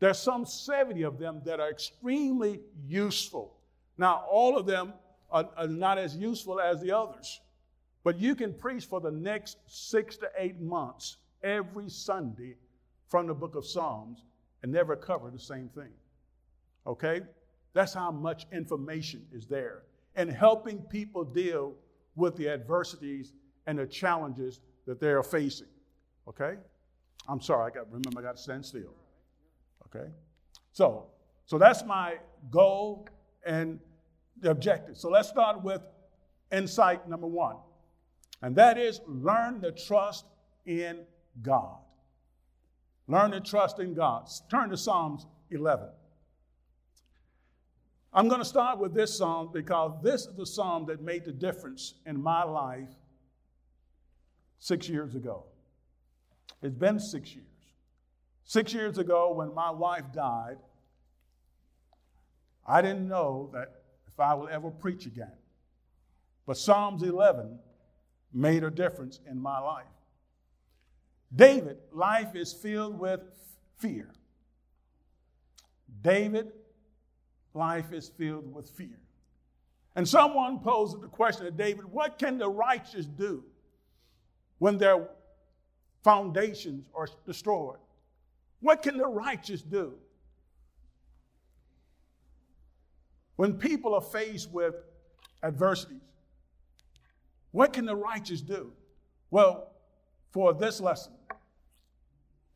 there's 0.00 0.18
some 0.18 0.44
70 0.44 1.02
of 1.02 1.18
them 1.18 1.42
that 1.44 1.60
are 1.60 1.70
extremely 1.70 2.60
useful. 2.86 3.56
Now, 3.98 4.24
all 4.28 4.56
of 4.56 4.66
them 4.66 4.94
are, 5.30 5.48
are 5.56 5.68
not 5.68 5.98
as 5.98 6.16
useful 6.16 6.60
as 6.60 6.80
the 6.80 6.90
others, 6.90 7.40
but 8.04 8.18
you 8.18 8.34
can 8.34 8.52
preach 8.52 8.84
for 8.86 9.00
the 9.00 9.10
next 9.10 9.58
six 9.66 10.16
to 10.16 10.30
eight 10.36 10.60
months 10.60 11.18
every 11.42 11.88
Sunday 11.88 12.56
from 13.08 13.26
the 13.26 13.34
book 13.34 13.54
of 13.54 13.64
Psalms 13.64 14.24
and 14.62 14.72
never 14.72 14.96
cover 14.96 15.30
the 15.30 15.38
same 15.38 15.68
thing. 15.68 15.92
Okay? 16.86 17.20
That's 17.72 17.94
how 17.94 18.10
much 18.10 18.46
information 18.52 19.24
is 19.32 19.46
there. 19.46 19.82
And 20.16 20.30
helping 20.30 20.78
people 20.78 21.24
deal 21.24 21.74
with 22.16 22.36
the 22.36 22.48
adversities 22.48 23.32
and 23.66 23.78
the 23.78 23.86
challenges 23.86 24.60
that 24.86 25.00
they 25.00 25.10
are 25.10 25.22
facing. 25.22 25.68
Okay? 26.28 26.56
I'm 27.28 27.40
sorry, 27.40 27.70
I 27.70 27.74
got 27.74 27.86
remember 27.86 28.20
I 28.20 28.22
got 28.22 28.36
to 28.36 28.42
stand 28.42 28.64
still. 28.64 28.94
Okay? 29.86 30.08
So, 30.72 31.06
so 31.46 31.58
that's 31.58 31.84
my 31.84 32.16
goal 32.50 33.08
and 33.44 33.78
the 34.40 34.50
objective. 34.50 34.96
So 34.96 35.08
let's 35.08 35.28
start 35.28 35.62
with 35.62 35.82
insight 36.50 37.08
number 37.08 37.26
one. 37.26 37.56
And 38.40 38.56
that 38.56 38.78
is 38.78 39.00
learn 39.06 39.60
to 39.60 39.72
trust 39.72 40.26
in 40.66 41.04
God. 41.42 41.78
Learn 43.06 43.30
to 43.32 43.40
trust 43.40 43.78
in 43.78 43.94
God. 43.94 44.28
Turn 44.50 44.70
to 44.70 44.76
Psalms 44.76 45.26
11. 45.50 45.88
I'm 48.12 48.28
going 48.28 48.40
to 48.40 48.46
start 48.46 48.78
with 48.78 48.92
this 48.92 49.16
psalm 49.16 49.50
because 49.52 49.92
this 50.02 50.26
is 50.26 50.36
the 50.36 50.44
psalm 50.44 50.84
that 50.86 51.00
made 51.00 51.24
the 51.24 51.32
difference 51.32 51.94
in 52.04 52.22
my 52.22 52.44
life 52.44 52.90
six 54.58 54.88
years 54.88 55.14
ago. 55.14 55.44
It's 56.62 56.74
been 56.74 57.00
six 57.00 57.34
years. 57.34 57.46
Six 58.44 58.72
years 58.72 58.98
ago, 58.98 59.32
when 59.32 59.54
my 59.54 59.70
wife 59.70 60.04
died, 60.12 60.58
I 62.66 62.80
didn't 62.80 63.08
know 63.08 63.50
that 63.52 63.82
if 64.06 64.18
I 64.20 64.34
will 64.34 64.48
ever 64.48 64.70
preach 64.70 65.06
again. 65.06 65.32
But 66.46 66.56
Psalms 66.56 67.02
11 67.02 67.58
made 68.32 68.64
a 68.64 68.70
difference 68.70 69.20
in 69.28 69.40
my 69.40 69.58
life. 69.58 69.86
David, 71.34 71.78
life 71.92 72.34
is 72.34 72.52
filled 72.52 72.98
with 72.98 73.20
fear. 73.78 74.10
David, 76.02 76.52
life 77.54 77.92
is 77.92 78.08
filled 78.08 78.52
with 78.52 78.68
fear. 78.70 78.98
And 79.94 80.08
someone 80.08 80.60
posed 80.60 81.00
the 81.00 81.08
question 81.08 81.44
to 81.44 81.50
David 81.50 81.84
what 81.84 82.18
can 82.18 82.38
the 82.38 82.48
righteous 82.48 83.06
do 83.06 83.44
when 84.58 84.78
their 84.78 85.08
foundations 86.02 86.86
are 86.94 87.08
destroyed? 87.26 87.78
What 88.60 88.82
can 88.82 88.96
the 88.96 89.06
righteous 89.06 89.62
do? 89.62 89.94
When 93.36 93.54
people 93.54 93.94
are 93.94 94.00
faced 94.00 94.50
with 94.50 94.74
adversities, 95.42 96.00
what 97.50 97.72
can 97.72 97.84
the 97.84 97.96
righteous 97.96 98.40
do? 98.40 98.72
Well, 99.30 99.72
for 100.30 100.54
this 100.54 100.80
lesson, 100.80 101.12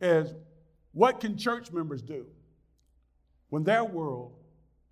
is 0.00 0.34
what 0.92 1.20
can 1.20 1.36
church 1.36 1.72
members 1.72 2.02
do 2.02 2.26
when 3.50 3.64
their 3.64 3.84
world 3.84 4.32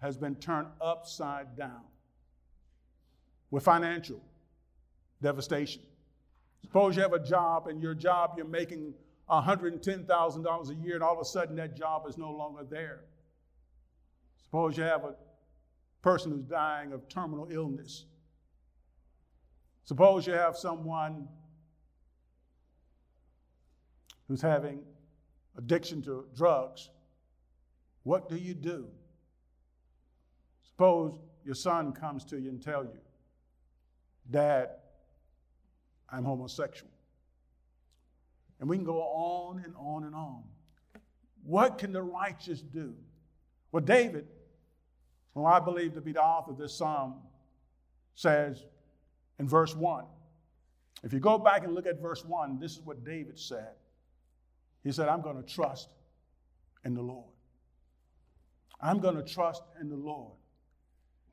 has 0.01 0.17
been 0.17 0.35
turned 0.37 0.69
upside 0.81 1.57
down 1.57 1.83
with 3.51 3.65
financial 3.65 4.21
devastation? 5.23 5.83
Suppose 6.65 6.97
you 6.97 7.03
have 7.03 7.13
a 7.13 7.23
job 7.23 7.67
and 7.67 7.83
your 7.83 7.95
job 7.95 8.33
you're 8.39 8.47
making 8.47 8.95
$110,000 9.31 10.71
a 10.71 10.75
year 10.75 10.95
and 10.95 11.05
all 11.05 11.13
of 11.13 11.21
a 11.21 11.25
sudden 11.25 11.57
that 11.57 11.77
job 11.77 12.07
is 12.09 12.17
no 12.17 12.33
longer 12.33 12.65
there. 12.65 13.01
Suppose 14.43 14.79
you 14.79 14.83
have 14.83 15.05
a 15.05 15.15
person 16.01 16.33
who's 16.33 16.47
dying 16.47 16.95
of 16.95 17.07
terminal 17.07 17.49
illness. 17.51 18.07
Suppose 19.85 20.27
you 20.27 20.33
have 20.33 20.57
someone 20.57 21.29
who's 24.27 24.41
having 24.41 24.81
addiction 25.59 26.01
to 26.03 26.25
drugs, 26.35 26.89
what 28.05 28.31
do 28.31 28.37
you 28.37 28.55
do? 28.55 28.89
Suppose 30.63 31.19
your 31.45 31.55
son 31.55 31.93
comes 31.93 32.25
to 32.25 32.41
you 32.41 32.49
and 32.49 32.63
tell 32.63 32.85
you, 32.85 33.01
Dad, 34.31 34.71
I'm 36.11 36.25
homosexual. 36.25 36.91
And 38.61 38.69
we 38.69 38.77
can 38.77 38.85
go 38.85 39.01
on 39.01 39.63
and 39.65 39.75
on 39.77 40.05
and 40.05 40.15
on. 40.15 40.43
What 41.43 41.79
can 41.79 41.93
the 41.93 42.03
righteous 42.03 42.61
do? 42.61 42.95
Well, 43.73 43.83
David, 43.83 44.27
who 45.35 45.45
I 45.45 45.61
believe 45.61 45.95
to 45.95 46.01
be 46.01 46.13
the 46.13 46.23
author 46.23 46.53
of 46.53 46.59
this 46.59 46.75
psalm, 46.75 47.17
says 48.15 48.65
in 49.39 49.49
verse 49.49 49.75
1. 49.75 50.05
If 51.03 51.13
you 51.13 51.21
go 51.21 51.37
back 51.37 51.65
and 51.65 51.75
look 51.75 51.87
at 51.87 52.01
verse 52.01 52.25
1, 52.25 52.59
this 52.61 52.73
is 52.73 52.81
what 52.81 53.05
David 53.05 53.39
said. 53.39 53.73
He 54.85 54.93
said, 54.93 55.09
I'm 55.09 55.21
going 55.21 55.37
to 55.37 55.43
trust 55.43 55.89
in 56.85 56.95
the 56.95 57.03
Lord. 57.03 57.33
I'm 58.81 59.01
going 59.01 59.17
to 59.17 59.23
trust 59.23 59.63
in 59.81 59.89
the 59.89 59.97
Lord. 59.97 60.33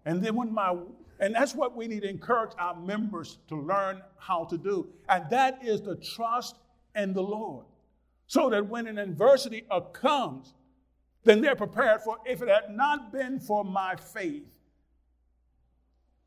And 0.06 0.24
then 0.24 0.36
when 0.36 0.54
my, 0.54 0.76
and 1.20 1.36
that's 1.36 1.54
what 1.54 1.76
we 1.76 1.88
need 1.88 2.02
to 2.02 2.10
encourage 2.10 2.52
our 2.58 2.76
members 2.76 3.38
to 3.48 3.56
learn 3.56 4.02
how 4.18 4.46
to 4.46 4.58
do. 4.58 4.90
And 5.08 5.30
that 5.30 5.60
is 5.64 5.82
the 5.82 5.96
trust 5.96 6.56
in 6.96 7.14
the 7.14 7.22
Lord. 7.22 7.66
So 8.28 8.50
that 8.50 8.68
when 8.68 8.88
an 8.88 8.98
adversity 8.98 9.66
comes, 9.94 10.54
then 11.24 11.42
they're 11.42 11.56
prepared 11.56 12.02
for 12.02 12.18
if 12.26 12.42
it 12.42 12.48
had 12.48 12.76
not 12.76 13.12
been 13.12 13.40
for 13.40 13.64
my 13.64 13.96
faith, 13.96 14.48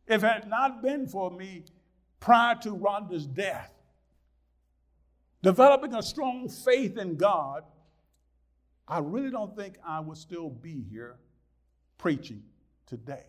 if 0.06 0.22
it 0.22 0.26
had 0.26 0.48
not 0.48 0.82
been 0.82 1.06
for 1.06 1.30
me 1.30 1.64
prior 2.20 2.54
to 2.56 2.70
Rhonda's 2.70 3.26
death, 3.26 3.72
developing 5.42 5.94
a 5.94 6.02
strong 6.02 6.48
faith 6.48 6.96
in 6.98 7.16
God, 7.16 7.64
I 8.86 8.98
really 8.98 9.30
don't 9.30 9.56
think 9.56 9.78
I 9.84 10.00
would 10.00 10.18
still 10.18 10.50
be 10.50 10.84
here 10.90 11.16
preaching 11.98 12.42
today. 12.86 13.24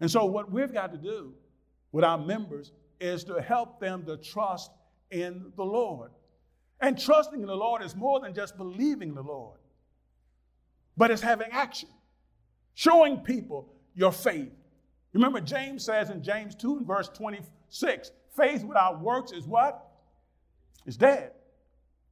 And 0.00 0.10
so, 0.10 0.24
what 0.24 0.50
we've 0.50 0.72
got 0.72 0.92
to 0.92 0.98
do 0.98 1.34
with 1.92 2.04
our 2.04 2.18
members 2.18 2.72
is 3.00 3.24
to 3.24 3.40
help 3.40 3.80
them 3.80 4.04
to 4.06 4.16
trust 4.16 4.70
in 5.10 5.52
the 5.56 5.64
Lord. 5.64 6.10
And 6.80 6.98
trusting 6.98 7.40
in 7.40 7.46
the 7.46 7.56
Lord 7.56 7.82
is 7.82 7.94
more 7.94 8.20
than 8.20 8.34
just 8.34 8.56
believing 8.56 9.14
the 9.14 9.22
Lord, 9.22 9.58
but 10.96 11.10
it's 11.10 11.20
having 11.20 11.48
action, 11.52 11.90
showing 12.74 13.18
people 13.18 13.74
your 13.94 14.12
faith, 14.12 14.52
Remember, 15.12 15.40
James 15.40 15.84
says 15.84 16.10
in 16.10 16.22
James 16.22 16.54
2 16.54 16.78
and 16.78 16.86
verse 16.86 17.08
26 17.08 18.12
faith 18.36 18.62
without 18.64 19.00
works 19.00 19.32
is 19.32 19.46
what? 19.46 19.88
Is 20.86 20.96
dead. 20.96 21.32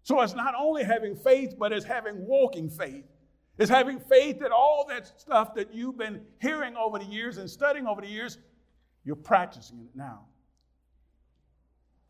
So 0.02 0.21
it's 0.21 0.35
not 0.35 0.54
only 0.59 0.85
having 0.85 1.14
faith, 1.14 1.54
but 1.59 1.73
it's 1.73 1.85
having 1.85 2.26
walking 2.26 2.68
faith. 2.68 3.04
It's 3.59 3.71
having 3.71 3.99
faith 3.99 4.38
that 4.41 4.53
all 4.53 4.87
that 4.88 5.21
stuff 5.21 5.55
that 5.55 5.75
you've 5.75 5.99
been 5.99 6.23
hearing 6.41 6.77
over 6.77 6.99
the 6.99 7.05
years 7.05 7.38
and 7.38 7.50
studying 7.50 7.87
over 7.87 8.00
the 8.00 8.07
years, 8.07 8.38
you're 9.05 9.17
practicing 9.17 9.81
it 9.81 9.91
now. 9.97 10.27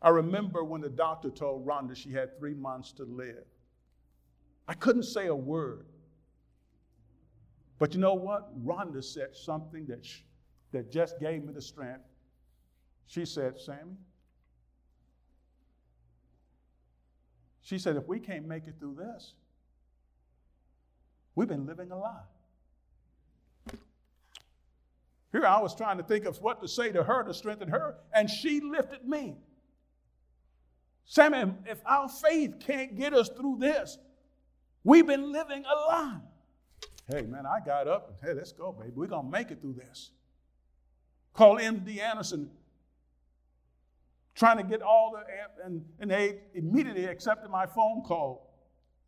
I 0.01 0.09
remember 0.09 0.63
when 0.63 0.81
the 0.81 0.89
doctor 0.89 1.29
told 1.29 1.65
Rhonda 1.65 1.95
she 1.95 2.11
had 2.11 2.37
three 2.37 2.53
months 2.53 2.91
to 2.93 3.03
live. 3.03 3.45
I 4.67 4.75
couldn't 4.75 5.03
say 5.03 5.27
a 5.27 5.35
word. 5.35 5.87
But 7.79 7.93
you 7.93 7.99
know 7.99 8.13
what? 8.13 8.53
Rhonda 8.63 9.03
said 9.03 9.35
something 9.35 9.87
that, 9.87 10.05
sh- 10.05 10.21
that 10.71 10.91
just 10.91 11.19
gave 11.19 11.43
me 11.43 11.51
the 11.51 11.61
strength. 11.61 12.05
She 13.07 13.25
said, 13.25 13.57
Sammy, 13.57 13.97
she 17.61 17.79
said, 17.79 17.95
if 17.95 18.07
we 18.07 18.19
can't 18.19 18.47
make 18.47 18.67
it 18.67 18.75
through 18.79 18.95
this, 18.95 19.33
we've 21.39 21.47
been 21.47 21.65
living 21.65 21.89
a 21.89 21.97
lie. 21.97 22.19
Here 25.31 25.45
I 25.45 25.61
was 25.61 25.73
trying 25.73 25.97
to 25.97 26.03
think 26.03 26.25
of 26.25 26.37
what 26.41 26.61
to 26.61 26.67
say 26.67 26.91
to 26.91 27.01
her 27.01 27.23
to 27.23 27.33
strengthen 27.33 27.69
her, 27.69 27.95
and 28.13 28.29
she 28.29 28.59
lifted 28.59 29.07
me. 29.07 29.37
Sammy, 31.05 31.53
if 31.65 31.79
our 31.85 32.09
faith 32.09 32.55
can't 32.59 32.97
get 32.97 33.13
us 33.13 33.29
through 33.29 33.55
this, 33.57 33.97
we've 34.83 35.07
been 35.07 35.31
living 35.31 35.63
a 35.63 35.75
lie. 35.87 36.19
Hey, 37.07 37.21
man, 37.21 37.45
I 37.45 37.65
got 37.65 37.87
up 37.87 38.09
and, 38.09 38.17
hey, 38.21 38.37
let's 38.37 38.51
go, 38.51 38.73
baby. 38.73 38.91
We're 38.93 39.07
going 39.07 39.27
to 39.27 39.31
make 39.31 39.49
it 39.49 39.61
through 39.61 39.75
this. 39.75 40.11
Call 41.33 41.55
MD 41.55 42.01
Anderson, 42.01 42.49
trying 44.35 44.57
to 44.57 44.63
get 44.63 44.81
all 44.81 45.13
the, 45.13 45.23
and, 45.65 45.85
and 46.01 46.11
they 46.11 46.41
immediately 46.53 47.05
accepted 47.05 47.49
my 47.49 47.65
phone 47.65 48.03
call. 48.03 48.48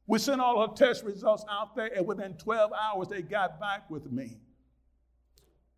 We 0.08 0.20
sent 0.20 0.42
all 0.42 0.68
her 0.68 0.74
test 0.74 1.04
results 1.04 1.46
out 1.50 1.76
there, 1.76 1.92
and 1.96 2.06
within 2.06 2.34
12 2.34 2.72
hours, 2.74 3.08
they 3.08 3.22
got 3.22 3.60
back 3.60 3.90
with 3.90 4.12
me 4.12 4.38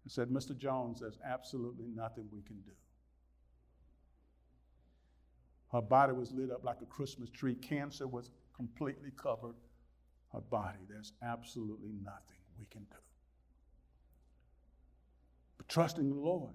and 0.03 0.11
said, 0.11 0.29
Mr. 0.29 0.57
Jones, 0.57 1.01
there's 1.01 1.19
absolutely 1.25 1.85
nothing 1.93 2.27
we 2.31 2.41
can 2.41 2.57
do. 2.61 2.71
Her 5.71 5.81
body 5.81 6.13
was 6.13 6.31
lit 6.31 6.51
up 6.51 6.63
like 6.63 6.77
a 6.81 6.85
Christmas 6.85 7.29
tree. 7.29 7.55
Cancer 7.55 8.07
was 8.07 8.29
completely 8.55 9.11
covered 9.17 9.55
her 10.31 10.41
body. 10.41 10.79
There's 10.87 11.13
absolutely 11.23 11.91
nothing 12.03 12.39
we 12.59 12.65
can 12.69 12.81
do. 12.83 12.97
But 15.57 15.67
trusting 15.67 16.09
the 16.09 16.15
Lord 16.15 16.53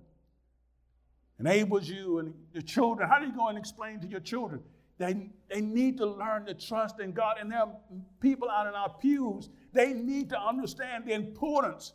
enables 1.38 1.88
you 1.88 2.18
and 2.18 2.34
your 2.52 2.62
children. 2.62 3.08
How 3.08 3.18
do 3.18 3.26
you 3.26 3.32
go 3.32 3.48
and 3.48 3.58
explain 3.58 4.00
to 4.00 4.06
your 4.06 4.20
children? 4.20 4.62
They, 4.98 5.30
they 5.48 5.60
need 5.60 5.98
to 5.98 6.06
learn 6.06 6.46
to 6.46 6.54
trust 6.54 7.00
in 7.00 7.12
God. 7.12 7.36
And 7.40 7.50
there 7.50 7.60
are 7.60 7.72
people 8.20 8.50
out 8.50 8.66
in 8.66 8.74
our 8.74 8.90
pews, 8.90 9.48
they 9.72 9.92
need 9.92 10.30
to 10.30 10.40
understand 10.40 11.04
the 11.06 11.12
importance. 11.12 11.92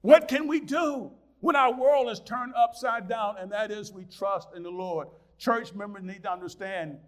What 0.00 0.28
can 0.28 0.46
we 0.46 0.60
do 0.60 1.12
when 1.40 1.56
our 1.56 1.72
world 1.72 2.10
is 2.10 2.20
turned 2.20 2.52
upside 2.56 3.08
down? 3.08 3.36
And 3.38 3.50
that 3.52 3.70
is, 3.70 3.92
we 3.92 4.04
trust 4.04 4.48
in 4.56 4.62
the 4.62 4.70
Lord 4.70 5.08
church 5.38 5.74
members 5.74 6.02
need 6.02 6.22
to 6.22 6.32
understand. 6.32 6.98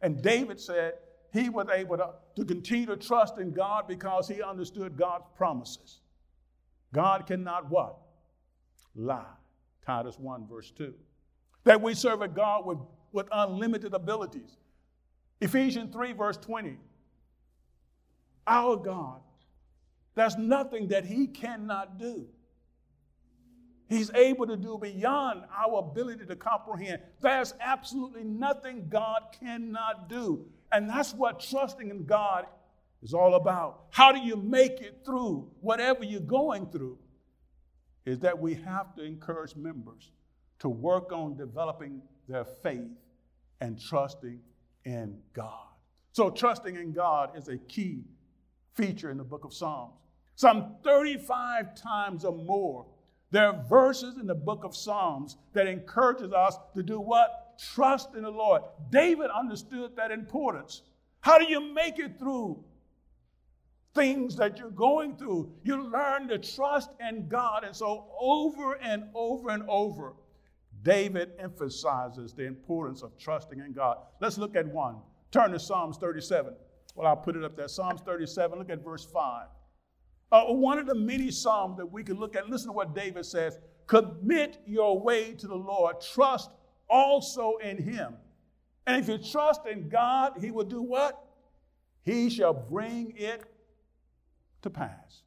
And 0.00 0.22
David 0.22 0.60
said 0.60 0.94
he 1.32 1.48
was 1.48 1.66
able 1.72 1.96
to, 1.96 2.10
to 2.36 2.44
continue 2.44 2.86
to 2.86 2.96
trust 2.96 3.38
in 3.38 3.52
God 3.52 3.88
because 3.88 4.28
he 4.28 4.42
understood 4.42 4.96
God's 4.96 5.24
promises. 5.36 6.00
God 6.92 7.26
cannot 7.26 7.70
what? 7.70 7.96
Lie. 8.94 9.24
Titus 9.84 10.18
1, 10.18 10.46
verse 10.46 10.70
2. 10.76 10.94
That 11.64 11.80
we 11.80 11.94
serve 11.94 12.22
a 12.22 12.28
God 12.28 12.66
with, 12.66 12.78
with 13.14 13.28
unlimited 13.32 13.94
abilities. 13.94 14.58
Ephesians 15.40 15.92
3, 15.92 16.12
verse 16.12 16.36
20. 16.36 16.76
Our 18.46 18.76
God, 18.76 19.20
there's 20.14 20.36
nothing 20.36 20.88
that 20.88 21.06
he 21.06 21.28
cannot 21.28 21.98
do. 21.98 22.26
He's 23.88 24.10
able 24.14 24.46
to 24.46 24.56
do 24.56 24.78
beyond 24.78 25.44
our 25.56 25.78
ability 25.78 26.26
to 26.26 26.36
comprehend. 26.36 27.02
There's 27.20 27.54
absolutely 27.60 28.24
nothing 28.24 28.88
God 28.88 29.22
cannot 29.38 30.08
do. 30.08 30.46
And 30.72 30.88
that's 30.88 31.14
what 31.14 31.40
trusting 31.40 31.90
in 31.90 32.04
God 32.04 32.46
is 33.02 33.14
all 33.14 33.34
about. 33.34 33.84
How 33.90 34.10
do 34.10 34.18
you 34.18 34.36
make 34.36 34.80
it 34.80 35.02
through 35.04 35.50
whatever 35.60 36.04
you're 36.04 36.20
going 36.20 36.70
through? 36.70 36.98
Is 38.04 38.18
that 38.20 38.38
we 38.38 38.54
have 38.54 38.94
to 38.96 39.02
encourage 39.02 39.54
members 39.54 40.10
to 40.58 40.68
work 40.68 41.12
on 41.12 41.36
developing 41.36 42.02
their 42.28 42.44
faith 42.44 42.90
and 43.60 43.80
trusting 43.80 44.40
in 44.84 45.18
God. 45.32 45.68
So, 46.12 46.30
trusting 46.30 46.76
in 46.76 46.92
God 46.92 47.36
is 47.36 47.48
a 47.48 47.58
key 47.58 48.04
feature 48.74 49.10
in 49.10 49.18
the 49.18 49.24
book 49.24 49.44
of 49.44 49.52
Psalms. 49.52 49.94
Some 50.36 50.76
35 50.82 51.74
times 51.74 52.24
or 52.24 52.34
more 52.34 52.86
there 53.34 53.48
are 53.48 53.64
verses 53.68 54.16
in 54.16 54.28
the 54.28 54.34
book 54.36 54.62
of 54.62 54.76
Psalms 54.76 55.38
that 55.54 55.66
encourages 55.66 56.32
us 56.32 56.56
to 56.72 56.84
do 56.84 57.00
what? 57.00 57.58
Trust 57.58 58.14
in 58.14 58.22
the 58.22 58.30
Lord. 58.30 58.62
David 58.90 59.28
understood 59.28 59.96
that 59.96 60.12
importance. 60.12 60.82
How 61.18 61.38
do 61.38 61.44
you 61.44 61.60
make 61.74 61.98
it 61.98 62.16
through 62.16 62.62
things 63.92 64.36
that 64.36 64.58
you're 64.58 64.70
going 64.70 65.16
through? 65.16 65.52
You 65.64 65.82
learn 65.82 66.28
to 66.28 66.38
trust 66.38 66.90
in 67.00 67.26
God. 67.26 67.64
And 67.64 67.74
so 67.74 68.06
over 68.20 68.74
and 68.74 69.06
over 69.16 69.50
and 69.50 69.64
over, 69.68 70.12
David 70.84 71.32
emphasizes 71.38 72.34
the 72.34 72.44
importance 72.44 73.02
of 73.02 73.18
trusting 73.18 73.58
in 73.58 73.72
God. 73.72 73.96
Let's 74.20 74.38
look 74.38 74.54
at 74.54 74.66
one. 74.66 74.96
Turn 75.32 75.50
to 75.50 75.58
Psalms 75.58 75.96
37. 75.96 76.54
Well, 76.94 77.08
I'll 77.08 77.16
put 77.16 77.34
it 77.34 77.42
up 77.42 77.56
there. 77.56 77.66
Psalms 77.66 78.02
37, 78.02 78.58
look 78.58 78.70
at 78.70 78.84
verse 78.84 79.04
5. 79.04 79.48
Uh, 80.30 80.44
one 80.44 80.78
of 80.78 80.86
the 80.86 80.94
many 80.94 81.30
psalms 81.30 81.76
that 81.78 81.86
we 81.86 82.04
can 82.04 82.18
look 82.18 82.36
at, 82.36 82.48
listen 82.48 82.68
to 82.68 82.72
what 82.72 82.94
David 82.94 83.26
says 83.26 83.58
commit 83.86 84.58
your 84.66 84.98
way 84.98 85.32
to 85.34 85.46
the 85.46 85.54
Lord, 85.54 86.00
trust 86.00 86.50
also 86.88 87.56
in 87.56 87.76
him. 87.76 88.14
And 88.86 89.02
if 89.02 89.08
you 89.08 89.18
trust 89.18 89.66
in 89.66 89.88
God, 89.88 90.34
he 90.40 90.50
will 90.50 90.64
do 90.64 90.82
what? 90.82 91.22
He 92.02 92.30
shall 92.30 92.52
bring 92.54 93.14
it 93.16 93.42
to 94.62 94.70
pass. 94.70 95.22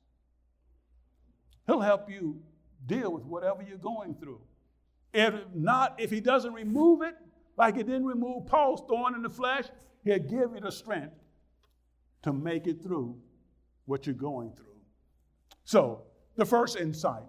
He'll 1.66 1.82
help 1.82 2.10
you 2.10 2.42
deal 2.86 3.12
with 3.12 3.24
whatever 3.24 3.64
you're 3.68 3.78
going 3.78 4.16
through. 4.16 4.42
If 5.18 5.34
not, 5.56 5.96
if 5.98 6.12
he 6.12 6.22
doesn't 6.22 6.54
remove 6.54 7.02
it, 7.02 7.16
like 7.58 7.76
he 7.76 7.82
didn't 7.82 8.06
remove 8.06 8.46
Paul's 8.46 8.84
thorn 8.88 9.16
in 9.16 9.24
the 9.24 9.30
flesh, 9.32 9.66
he'll 10.04 10.20
give 10.20 10.54
you 10.54 10.60
the 10.62 10.72
strength 10.72 11.16
to 12.22 12.32
make 12.32 12.68
it 12.68 12.84
through 12.84 13.18
what 13.86 14.06
you're 14.06 14.14
going 14.14 14.54
through. 14.56 14.78
So, 15.64 16.04
the 16.36 16.46
first 16.46 16.78
insight 16.78 17.24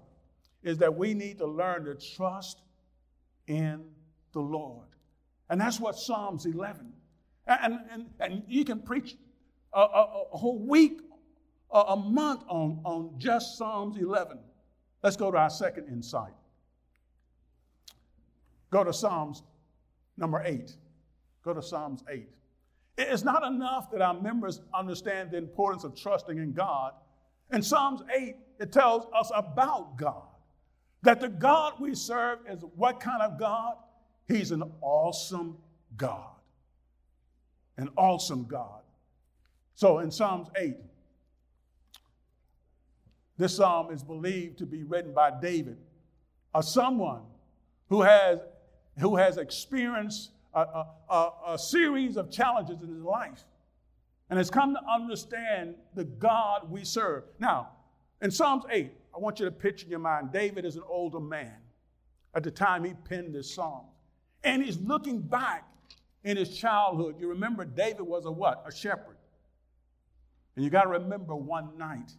is 0.62 0.77
that 0.79 0.94
we 0.94 1.14
need 1.14 1.38
to 1.38 1.46
learn 1.46 1.87
to 1.87 1.94
trust 1.94 2.61
in 3.46 3.83
the 4.33 4.40
Lord. 4.40 4.88
And 5.48 5.59
that's 5.59 5.81
what 5.81 5.96
Psalms 5.96 6.44
11. 6.44 6.92
And, 7.46 7.79
and, 7.90 8.07
and 8.20 8.42
you 8.46 8.66
can 8.66 8.81
preach 8.81 9.16
a, 9.72 9.81
a, 9.81 10.24
a 10.35 10.37
whole 10.37 10.59
week, 10.59 11.01
a, 11.72 11.79
a 11.79 11.96
month 11.96 12.44
on, 12.48 12.83
on 12.85 13.14
just 13.16 13.57
Psalms 13.57 13.96
11. 13.96 14.38
Let's 15.03 15.16
go 15.16 15.31
to 15.31 15.38
our 15.38 15.48
second 15.48 15.88
insight. 15.88 16.35
Go 18.70 18.85
to 18.85 18.92
Psalms 18.92 19.42
number 20.16 20.42
8. 20.44 20.72
Go 21.44 21.54
to 21.54 21.62
Psalms 21.62 22.04
8. 22.09 22.28
It's 22.96 23.22
not 23.22 23.44
enough 23.44 23.90
that 23.92 24.02
our 24.02 24.20
members 24.20 24.61
understand 24.74 25.31
the 25.31 25.38
importance 25.38 25.85
of 25.85 25.94
trusting 25.94 26.38
in 26.38 26.52
God 26.52 26.92
in 27.50 27.62
Psalms 27.62 28.02
8, 28.14 28.37
it 28.61 28.72
tells 28.72 29.07
us 29.18 29.31
about 29.35 29.96
God. 29.96 30.26
That 31.02 31.20
the 31.20 31.28
God 31.28 31.74
we 31.81 31.94
serve 31.94 32.40
is 32.48 32.62
what 32.76 33.00
kind 33.00 33.22
of 33.22 33.38
God? 33.38 33.76
He's 34.26 34.50
an 34.50 34.64
awesome 34.81 35.57
God. 35.96 36.35
An 37.76 37.88
awesome 37.96 38.44
God. 38.44 38.83
So 39.74 40.00
in 40.00 40.11
Psalms 40.11 40.48
8, 40.57 40.76
this 43.38 43.54
psalm 43.54 43.92
is 43.92 44.02
believed 44.02 44.59
to 44.59 44.66
be 44.66 44.83
written 44.83 45.14
by 45.14 45.31
David, 45.40 45.78
a 46.52 46.62
someone 46.62 47.22
who 47.88 48.02
has, 48.02 48.40
who 48.98 49.16
has 49.16 49.37
experienced 49.37 50.30
a, 50.54 50.84
a, 51.08 51.30
a, 51.48 51.58
series 51.58 52.16
of 52.16 52.30
challenges 52.30 52.82
in 52.82 52.88
his 52.88 53.02
life 53.02 53.44
and 54.30 54.38
has 54.38 54.50
come 54.50 54.74
to 54.74 54.80
understand 54.90 55.74
the 55.94 56.04
God 56.04 56.70
we 56.70 56.84
serve. 56.84 57.24
Now, 57.38 57.70
in 58.20 58.30
Psalms 58.30 58.64
8, 58.70 58.90
I 59.14 59.18
want 59.18 59.38
you 59.38 59.44
to 59.44 59.52
picture 59.52 59.84
in 59.84 59.90
your 59.90 60.00
mind 60.00 60.32
David 60.32 60.64
is 60.64 60.76
an 60.76 60.82
older 60.88 61.20
man 61.20 61.54
at 62.34 62.42
the 62.42 62.50
time 62.50 62.84
he 62.84 62.94
penned 62.94 63.34
this 63.34 63.54
psalm. 63.54 63.84
And 64.44 64.62
he's 64.62 64.78
looking 64.78 65.20
back 65.20 65.64
in 66.24 66.37
his 66.37 66.56
childhood. 66.56 67.16
You 67.18 67.28
remember 67.28 67.64
David 67.64 68.02
was 68.02 68.26
a 68.26 68.30
what? 68.30 68.64
A 68.66 68.74
shepherd. 68.74 69.16
And 70.56 70.64
you 70.64 70.70
got 70.70 70.84
to 70.84 70.90
remember 70.90 71.37
one 71.37 71.76
night 71.78 72.12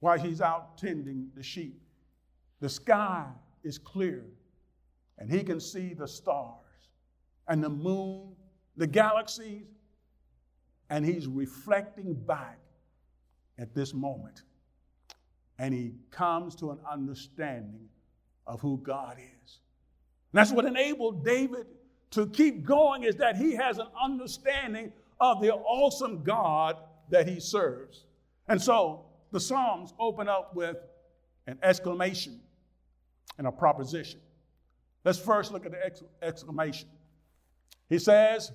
while 0.00 0.18
he's 0.18 0.40
out 0.40 0.78
tending 0.78 1.28
the 1.34 1.42
sheep, 1.42 1.80
the 2.60 2.68
sky 2.68 3.26
is 3.62 3.78
clear 3.78 4.24
and 5.18 5.30
he 5.30 5.42
can 5.42 5.60
see 5.60 5.94
the 5.94 6.06
stars 6.06 6.90
and 7.48 7.62
the 7.62 7.68
moon, 7.68 8.34
the 8.76 8.86
galaxies, 8.86 9.66
and 10.90 11.04
he's 11.04 11.26
reflecting 11.26 12.14
back 12.14 12.58
at 13.58 13.74
this 13.74 13.94
moment. 13.94 14.42
And 15.58 15.72
he 15.72 15.94
comes 16.10 16.54
to 16.56 16.70
an 16.70 16.78
understanding 16.90 17.88
of 18.46 18.60
who 18.60 18.78
God 18.82 19.18
is. 19.18 19.58
And 20.32 20.38
that's 20.38 20.52
what 20.52 20.64
enabled 20.64 21.24
David 21.24 21.66
to 22.10 22.26
keep 22.28 22.64
going 22.64 23.04
is 23.04 23.16
that 23.16 23.36
he 23.36 23.54
has 23.54 23.78
an 23.78 23.88
understanding 24.00 24.92
of 25.20 25.40
the 25.40 25.52
awesome 25.52 26.22
God 26.22 26.76
that 27.10 27.26
he 27.26 27.40
serves. 27.40 28.04
And 28.48 28.60
so 28.60 29.06
the 29.32 29.40
Psalms 29.40 29.94
open 29.98 30.28
up 30.28 30.54
with 30.54 30.76
an 31.46 31.58
exclamation 31.62 32.40
and 33.38 33.46
a 33.46 33.52
proposition. 33.52 34.20
Let's 35.06 35.20
first 35.20 35.52
look 35.52 35.64
at 35.64 35.70
the 35.70 36.02
exclamation. 36.20 36.88
He 37.88 38.00
says, 38.00 38.50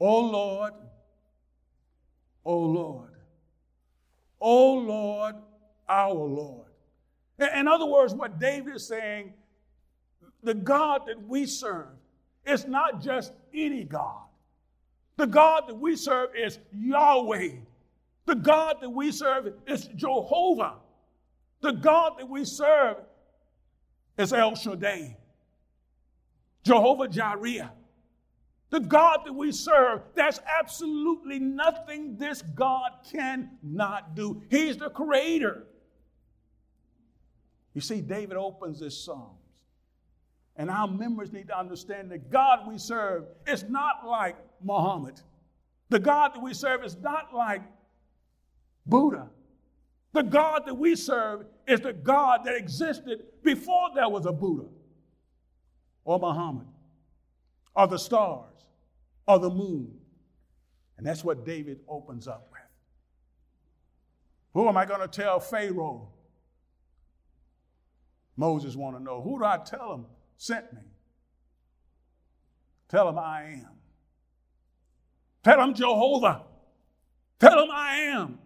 O 0.00 0.20
Lord, 0.20 0.72
O 2.46 2.58
Lord, 2.58 3.12
O 4.40 4.72
Lord, 4.72 5.34
our 5.86 6.14
Lord. 6.14 6.70
In 7.38 7.68
other 7.68 7.84
words, 7.84 8.14
what 8.14 8.38
David 8.38 8.76
is 8.76 8.88
saying, 8.88 9.34
the 10.42 10.54
God 10.54 11.02
that 11.06 11.22
we 11.28 11.44
serve 11.44 11.88
is 12.46 12.66
not 12.66 13.02
just 13.02 13.34
any 13.52 13.84
God. 13.84 14.22
The 15.18 15.26
God 15.26 15.64
that 15.68 15.76
we 15.76 15.94
serve 15.94 16.30
is 16.34 16.58
Yahweh. 16.72 17.50
The 18.24 18.34
God 18.34 18.76
that 18.80 18.88
we 18.88 19.12
serve 19.12 19.52
is 19.66 19.90
Jehovah. 19.94 20.76
The 21.60 21.72
God 21.72 22.14
that 22.18 22.26
we 22.26 22.46
serve 22.46 22.96
is 24.20 24.32
El 24.32 24.54
Shaddai, 24.54 25.16
Jehovah 26.62 27.08
Jireh. 27.08 27.72
The 28.70 28.80
God 28.80 29.22
that 29.24 29.32
we 29.32 29.50
serve, 29.50 30.02
there's 30.14 30.40
absolutely 30.58 31.40
nothing 31.40 32.16
this 32.16 32.42
God 32.42 32.92
cannot 33.10 34.14
do. 34.14 34.42
He's 34.48 34.76
the 34.76 34.90
creator. 34.90 35.66
You 37.74 37.80
see, 37.80 38.00
David 38.00 38.36
opens 38.36 38.78
this 38.78 38.96
Psalms, 38.96 39.40
and 40.56 40.70
our 40.70 40.86
members 40.86 41.32
need 41.32 41.48
to 41.48 41.58
understand 41.58 42.12
that 42.12 42.30
God 42.30 42.68
we 42.68 42.78
serve 42.78 43.24
is 43.46 43.64
not 43.68 44.06
like 44.06 44.36
Muhammad. 44.62 45.20
The 45.88 45.98
God 45.98 46.34
that 46.34 46.42
we 46.42 46.54
serve 46.54 46.84
is 46.84 46.96
not 46.96 47.34
like 47.34 47.62
Buddha. 48.86 49.30
The 50.12 50.22
God 50.22 50.62
that 50.66 50.74
we 50.74 50.96
serve 50.96 51.46
is 51.68 51.80
the 51.80 51.92
God 51.92 52.40
that 52.44 52.56
existed 52.56 53.24
before 53.42 53.90
there 53.94 54.08
was 54.08 54.26
a 54.26 54.32
Buddha 54.32 54.66
or 56.04 56.18
Muhammad 56.18 56.66
or 57.74 57.86
the 57.86 57.98
stars 57.98 58.64
or 59.26 59.38
the 59.38 59.50
moon. 59.50 59.92
And 60.98 61.06
that's 61.06 61.22
what 61.24 61.46
David 61.46 61.80
opens 61.88 62.26
up 62.26 62.48
with. 62.50 62.60
Who 64.54 64.68
am 64.68 64.76
I 64.76 64.84
going 64.84 65.00
to 65.00 65.08
tell 65.08 65.38
Pharaoh? 65.38 66.08
Moses 68.36 68.74
want 68.74 68.96
to 68.96 69.02
know. 69.02 69.22
Who 69.22 69.38
do 69.38 69.44
I 69.44 69.58
tell 69.58 69.94
him 69.94 70.06
sent 70.36 70.72
me? 70.72 70.80
Tell 72.88 73.08
him 73.08 73.18
I 73.18 73.42
am. 73.42 73.76
Tell 75.44 75.62
him 75.62 75.74
Jehovah. 75.74 76.42
Tell 77.38 77.64
him 77.64 77.70
I 77.70 77.96
am. 77.96 78.38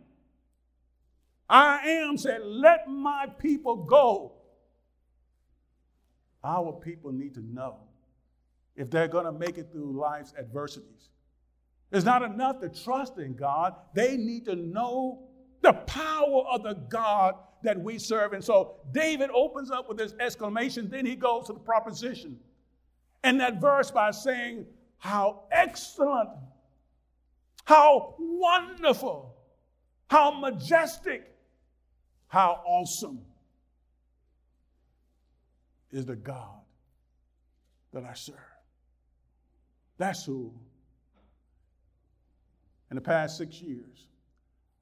I 1.49 1.87
am 1.87 2.17
said, 2.17 2.43
Let 2.43 2.89
my 2.89 3.27
people 3.39 3.77
go. 3.77 4.33
Our 6.43 6.73
people 6.73 7.13
need 7.13 7.35
to 7.35 7.41
know 7.41 7.77
if 8.77 8.91
they're 8.91 9.09
going 9.09 9.25
to 9.25 9.33
make 9.33 9.57
it 9.57 9.69
through 9.73 9.99
life's 9.99 10.35
adversities. 10.39 11.11
It's 11.93 12.05
not 12.05 12.23
enough 12.23 12.61
to 12.61 12.69
trust 12.69 13.19
in 13.19 13.35
God, 13.35 13.75
they 13.95 14.17
need 14.17 14.45
to 14.47 14.57
know 14.57 15.29
the 15.63 15.73
power 15.73 16.45
of 16.51 16.63
the 16.63 16.75
God 16.75 17.37
that 17.63 17.81
we 17.81 17.99
serve. 17.99 18.35
And 18.35 18.45
so 18.45 18.77
David 18.93 19.31
opens 19.35 19.71
up 19.71 19.89
with 19.89 19.97
this 19.97 20.15
exclamation, 20.21 20.91
then 20.91 21.07
he 21.07 21.17
goes 21.17 21.47
to 21.47 21.55
the 21.55 21.61
proposition. 21.61 22.39
And 23.23 23.41
that 23.41 23.61
verse 23.61 23.91
by 23.91 24.11
saying, 24.11 24.67
How 24.99 25.45
excellent, 25.51 26.29
how 27.65 28.17
wonderful, 28.19 29.35
how 30.11 30.39
majestic 30.39 31.34
how 32.29 32.61
awesome 32.67 33.21
is 35.93 36.07
the 36.07 36.17
God 36.17 36.61
that 37.93 38.05
I 38.05 38.15
serve? 38.15 38.37
That's 39.99 40.25
who, 40.25 40.53
in 42.91 42.97
the 42.97 43.01
past 43.01 43.39
six 43.39 43.61
years, 43.61 44.09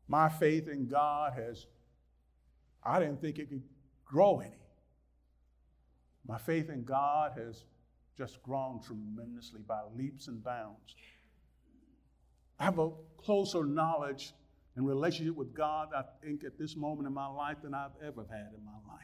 my 0.09 0.29
faith 0.29 0.69
in 0.69 0.87
God 0.87 1.35
has, 1.35 1.67
I 2.83 2.99
didn't 2.99 3.21
think 3.21 3.39
it 3.39 3.49
could 3.51 3.63
grow 4.05 4.41
any. 4.41 4.53
My 6.27 6.39
faith 6.39 6.71
in 6.71 6.85
God 6.85 7.33
has 7.37 7.65
just 8.17 8.43
grown 8.43 8.81
tremendously 8.81 9.61
by 9.67 9.81
leaps 9.97 10.29
and 10.29 10.43
bounds. 10.43 10.95
I 12.59 12.65
have 12.65 12.79
a 12.79 12.91
closer 13.17 13.65
knowledge 13.65 14.33
and 14.77 14.87
relationship 14.87 15.35
with 15.35 15.55
God, 15.55 15.89
I 15.95 16.03
think, 16.25 16.45
at 16.45 16.59
this 16.59 16.77
moment 16.77 17.07
in 17.07 17.13
my 17.13 17.27
life 17.27 17.59
than 17.63 17.75
I've 17.75 17.91
ever 18.05 18.27
had 18.31 18.53
in 18.57 18.65
my 18.65 18.93
life 18.93 19.01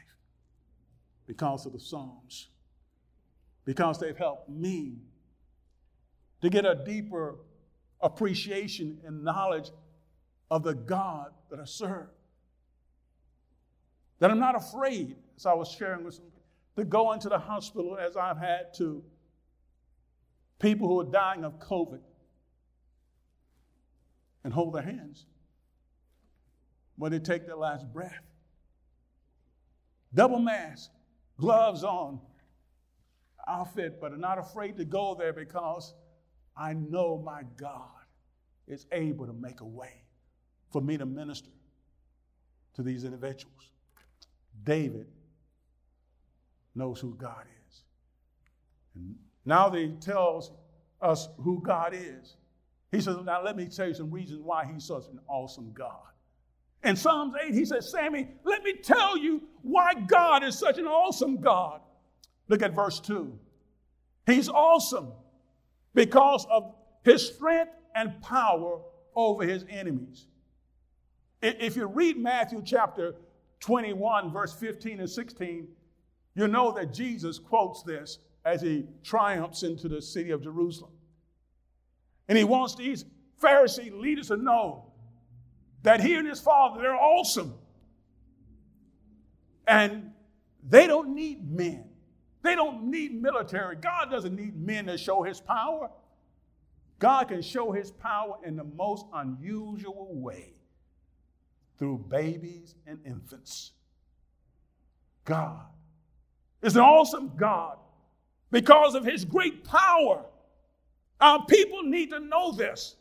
because 1.27 1.65
of 1.65 1.73
the 1.73 1.79
Psalms, 1.79 2.49
because 3.65 3.99
they've 3.99 4.17
helped 4.17 4.49
me 4.49 4.97
to 6.41 6.49
get 6.49 6.65
a 6.65 6.73
deeper 6.73 7.35
appreciation 8.01 8.99
and 9.05 9.23
knowledge 9.23 9.69
of 10.49 10.63
the 10.63 10.73
God 10.73 11.31
that 11.51 11.59
I 11.59 11.65
serve. 11.65 12.07
That 14.19 14.31
I'm 14.31 14.39
not 14.39 14.55
afraid, 14.55 15.15
as 15.37 15.45
I 15.45 15.53
was 15.53 15.69
sharing 15.69 16.03
with 16.03 16.15
some, 16.15 16.25
to 16.77 16.85
go 16.85 17.11
into 17.11 17.29
the 17.29 17.37
hospital 17.37 17.97
as 17.97 18.17
I've 18.17 18.37
had 18.37 18.73
to 18.77 19.03
people 20.59 20.87
who 20.87 20.99
are 21.01 21.11
dying 21.11 21.43
of 21.43 21.59
COVID 21.59 21.99
and 24.43 24.53
hold 24.53 24.73
their 24.73 24.81
hands 24.81 25.25
when 26.99 27.13
they 27.13 27.19
take 27.19 27.47
their 27.47 27.55
last 27.55 27.91
breath. 27.91 28.13
Double 30.13 30.37
mask, 30.37 30.91
gloves 31.37 31.83
on, 31.83 32.19
outfit, 33.47 34.01
but 34.01 34.11
are 34.11 34.17
not 34.17 34.37
afraid 34.37 34.75
to 34.75 34.83
go 34.83 35.15
there 35.17 35.31
because 35.31 35.93
I 36.57 36.73
know 36.73 37.17
my 37.23 37.43
God 37.57 37.87
is 38.67 38.85
able 38.91 39.25
to 39.25 39.33
make 39.33 39.61
a 39.61 39.65
way 39.65 40.03
for 40.71 40.81
me 40.81 40.97
to 40.97 41.05
minister 41.05 41.49
to 42.75 42.83
these 42.83 43.05
individuals. 43.05 43.71
David 44.65 45.07
knows 46.75 46.99
who 46.99 47.15
God 47.15 47.45
is. 47.69 47.83
And 48.95 49.15
now 49.45 49.69
that 49.69 49.79
he 49.79 49.93
tells 50.01 50.51
us 51.01 51.29
who 51.37 51.61
God 51.61 51.93
is, 51.93 52.35
he 52.91 52.99
says, 52.99 53.15
Now 53.23 53.41
let 53.41 53.55
me 53.55 53.67
tell 53.67 53.87
you 53.87 53.93
some 53.93 54.11
reasons 54.11 54.41
why 54.41 54.65
he's 54.65 54.83
such 54.83 55.07
an 55.07 55.19
awesome 55.29 55.71
God. 55.73 56.09
In 56.83 56.95
Psalms 56.95 57.33
8, 57.43 57.53
he 57.53 57.65
says, 57.65 57.91
Sammy, 57.91 58.29
let 58.43 58.63
me 58.63 58.73
tell 58.73 59.17
you 59.17 59.43
why 59.61 59.93
God 59.93 60.43
is 60.43 60.57
such 60.57 60.77
an 60.77 60.87
awesome 60.87 61.41
God. 61.41 61.81
Look 62.47 62.61
at 62.61 62.73
verse 62.73 62.99
2. 63.01 63.37
He's 64.25 64.47
awesome 64.47 65.11
because 65.93 66.45
of 66.49 66.73
his 67.03 67.27
strength 67.27 67.73
and 67.95 68.21
power 68.21 68.79
over 69.15 69.43
his 69.43 69.65
enemies. 69.69 70.27
If 71.41 71.75
you 71.75 71.87
read 71.87 72.17
Matthew 72.17 72.61
chapter 72.63 73.15
21, 73.59 74.31
verse 74.31 74.53
15 74.53 74.99
and 74.99 75.09
16, 75.09 75.67
you 76.35 76.47
know 76.47 76.71
that 76.71 76.93
Jesus 76.93 77.39
quotes 77.39 77.83
this 77.83 78.19
as 78.45 78.61
he 78.61 78.85
triumphs 79.03 79.63
into 79.63 79.89
the 79.89 80.01
city 80.01 80.31
of 80.31 80.41
Jerusalem. 80.41 80.91
And 82.27 82.37
he 82.37 82.43
wants 82.43 82.75
these 82.75 83.05
Pharisee 83.41 83.91
leaders 83.91 84.27
to 84.27 84.37
know 84.37 84.88
that 85.83 86.01
he 86.01 86.15
and 86.15 86.27
his 86.27 86.39
father, 86.39 86.81
they're 86.81 86.95
awesome. 86.95 87.53
And 89.67 90.11
they 90.67 90.87
don't 90.87 91.13
need 91.15 91.49
men. 91.49 91.85
They 92.41 92.55
don't 92.55 92.85
need 92.85 93.21
military. 93.21 93.75
God 93.75 94.09
doesn't 94.09 94.35
need 94.35 94.55
men 94.59 94.85
to 94.87 94.97
show 94.97 95.23
his 95.23 95.39
power. 95.39 95.89
God 96.99 97.29
can 97.29 97.41
show 97.41 97.71
his 97.71 97.91
power 97.91 98.35
in 98.43 98.55
the 98.55 98.63
most 98.63 99.05
unusual 99.13 100.09
way 100.11 100.53
through 101.77 102.05
babies 102.09 102.75
and 102.85 102.99
infants. 103.05 103.71
God 105.23 105.61
is 106.61 106.75
an 106.75 106.81
awesome 106.81 107.31
God 107.37 107.77
because 108.51 108.95
of 108.95 109.05
his 109.05 109.23
great 109.23 109.63
power. 109.63 110.25
Our 111.21 111.45
people 111.45 111.83
need 111.83 112.09
to 112.11 112.19
know 112.19 112.51
this. 112.51 112.95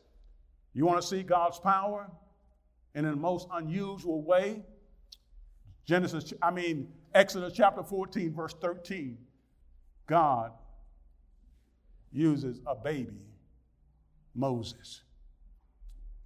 You 0.75 0.85
want 0.87 1.01
to 1.01 1.07
see 1.07 1.23
God's 1.23 1.59
power? 1.59 2.11
In 2.95 3.05
the 3.05 3.17
most 3.17 3.49
unusual 3.53 4.23
way, 4.23 4.63
Genesis, 5.85 6.33
I 6.43 6.51
mean, 6.51 6.89
Exodus 7.15 7.53
chapter 7.55 7.83
14, 7.83 8.35
verse 8.35 8.55
13, 8.61 9.17
God 10.07 10.53
uses 12.13 12.61
a 12.67 12.75
baby, 12.75 13.23
Moses. 14.35 15.03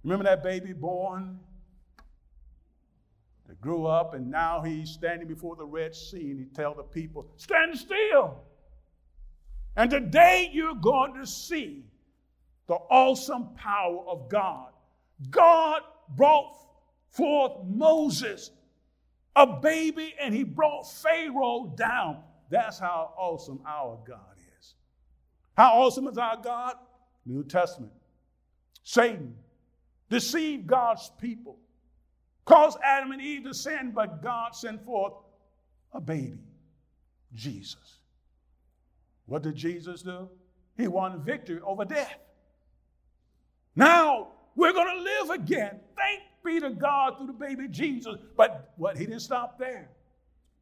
Remember 0.03 0.25
that 0.25 0.43
baby 0.43 0.73
born 0.73 1.39
that 3.47 3.59
grew 3.61 3.85
up 3.85 4.13
and 4.13 4.29
now 4.29 4.61
he's 4.61 4.89
standing 4.89 5.27
before 5.27 5.55
the 5.55 5.65
Red 5.65 5.95
Sea 5.95 6.31
and 6.31 6.39
he 6.39 6.45
tell 6.45 6.73
the 6.73 6.83
people, 6.83 7.27
stand 7.37 7.77
still. 7.77 8.41
And 9.75 9.89
today 9.89 10.49
you're 10.51 10.75
going 10.75 11.13
to 11.15 11.25
see 11.25 11.85
the 12.67 12.75
awesome 12.75 13.55
power 13.55 14.03
of 14.07 14.29
God. 14.29 14.71
God 15.29 15.81
brought 16.09 16.55
forth 17.09 17.63
Moses, 17.65 18.51
a 19.35 19.47
baby, 19.47 20.15
and 20.19 20.33
he 20.33 20.43
brought 20.43 20.91
Pharaoh 20.91 21.73
down. 21.77 22.23
That's 22.49 22.79
how 22.79 23.13
awesome 23.17 23.61
our 23.67 23.99
God 24.07 24.35
is. 24.59 24.75
How 25.55 25.81
awesome 25.81 26.07
is 26.07 26.17
our 26.17 26.37
God? 26.37 26.75
New 27.25 27.43
Testament. 27.43 27.93
Satan 28.83 29.35
deceived 30.09 30.67
God's 30.67 31.11
people, 31.19 31.57
caused 32.45 32.77
Adam 32.83 33.11
and 33.11 33.21
Eve 33.21 33.45
to 33.45 33.53
sin, 33.53 33.91
but 33.95 34.21
God 34.21 34.55
sent 34.55 34.83
forth 34.85 35.13
a 35.93 36.01
baby, 36.01 36.39
Jesus. 37.33 37.99
What 39.25 39.43
did 39.43 39.55
Jesus 39.55 40.01
do? 40.01 40.29
He 40.75 40.87
won 40.87 41.23
victory 41.23 41.59
over 41.63 41.85
death. 41.85 42.17
Now 43.75 44.27
we're 44.55 44.73
going 44.73 44.97
to 44.97 45.03
live 45.03 45.29
again. 45.41 45.79
Thank 45.95 46.21
be 46.43 46.59
to 46.59 46.71
God 46.71 47.17
through 47.17 47.27
the 47.27 47.33
baby 47.33 47.67
Jesus. 47.67 48.15
But 48.35 48.73
what? 48.77 48.97
He 48.97 49.05
didn't 49.05 49.21
stop 49.21 49.57
there. 49.57 49.89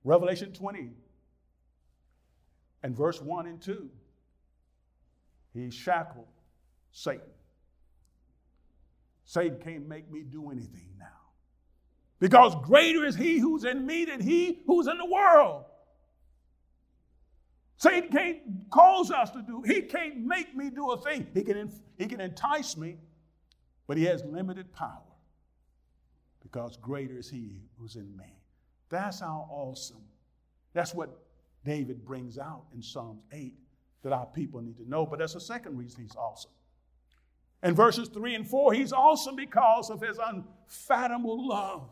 Revelation 0.03 0.51
20 0.51 0.89
and 2.83 2.95
verse 2.95 3.21
1 3.21 3.47
and 3.47 3.61
2. 3.61 3.89
He 5.53 5.69
shackled 5.69 6.27
Satan. 6.91 7.21
Satan 9.25 9.59
can't 9.59 9.87
make 9.87 10.11
me 10.11 10.21
do 10.21 10.51
anything 10.51 10.89
now. 10.99 11.05
Because 12.19 12.55
greater 12.63 13.05
is 13.05 13.15
he 13.15 13.39
who's 13.39 13.63
in 13.63 13.85
me 13.85 14.05
than 14.05 14.21
he 14.21 14.59
who's 14.65 14.87
in 14.87 14.97
the 14.97 15.05
world. 15.05 15.65
Satan 17.77 18.09
can't 18.09 18.37
cause 18.69 19.09
us 19.09 19.31
to 19.31 19.41
do, 19.41 19.63
he 19.65 19.81
can't 19.81 20.17
make 20.17 20.55
me 20.55 20.69
do 20.69 20.91
a 20.91 21.01
thing. 21.01 21.27
He 21.33 21.41
can, 21.41 21.71
he 21.97 22.05
can 22.05 22.21
entice 22.21 22.77
me, 22.77 22.97
but 23.87 23.97
he 23.97 24.05
has 24.05 24.23
limited 24.23 24.71
power 24.73 25.01
because 26.41 26.77
greater 26.77 27.17
is 27.17 27.29
he 27.29 27.61
who's 27.77 27.95
in 27.95 28.15
me. 28.17 28.39
That's 28.89 29.19
how 29.19 29.47
awesome. 29.49 30.03
That's 30.73 30.93
what 30.93 31.09
David 31.63 32.05
brings 32.05 32.37
out 32.37 32.63
in 32.73 32.81
Psalms 32.81 33.21
8 33.31 33.53
that 34.03 34.13
our 34.13 34.25
people 34.25 34.61
need 34.61 34.77
to 34.77 34.89
know. 34.89 35.05
But 35.05 35.19
that's 35.19 35.33
the 35.33 35.41
second 35.41 35.77
reason 35.77 36.01
he's 36.01 36.15
awesome. 36.15 36.51
In 37.63 37.75
verses 37.75 38.09
3 38.09 38.35
and 38.35 38.47
4, 38.47 38.73
he's 38.73 38.91
awesome 38.91 39.35
because 39.35 39.89
of 39.89 40.01
his 40.01 40.17
unfathomable 40.17 41.47
love. 41.47 41.89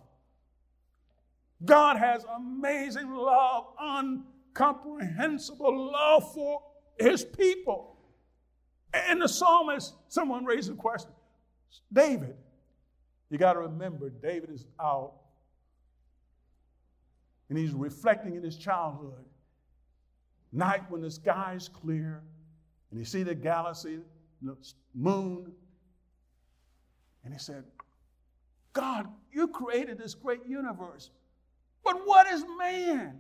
God 1.63 1.97
has 1.97 2.25
amazing 2.36 3.12
love, 3.12 3.65
uncomprehensible 3.80 5.91
love 5.91 6.34
for 6.34 6.62
his 6.99 7.23
people. 7.23 7.97
And 8.93 9.21
the 9.21 9.28
psalmist, 9.28 9.93
someone 10.08 10.45
raised 10.45 10.71
a 10.71 10.75
question 10.75 11.12
David, 11.91 12.36
you 13.29 13.38
got 13.38 13.53
to 13.53 13.60
remember, 13.60 14.10
David 14.10 14.49
is 14.49 14.65
out 14.79 15.13
and 17.49 17.58
he's 17.58 17.73
reflecting 17.73 18.36
in 18.36 18.43
his 18.43 18.58
childhood. 18.58 19.25
Night 20.51 20.89
when 20.89 21.01
the 21.01 21.12
sky 21.12 21.53
is 21.55 21.67
clear 21.67 22.21
and 22.89 22.99
you 22.99 23.05
see 23.05 23.23
the 23.23 23.36
galaxy, 23.36 23.99
the 24.41 24.55
moon, 24.95 25.51
and 27.23 27.34
he 27.34 27.39
said, 27.39 27.63
God, 28.73 29.08
you 29.32 29.47
created 29.47 29.97
this 29.97 30.15
great 30.15 30.45
universe, 30.47 31.12
but 31.84 32.08
what 32.08 32.27
is 32.27 32.43
man? 32.58 33.19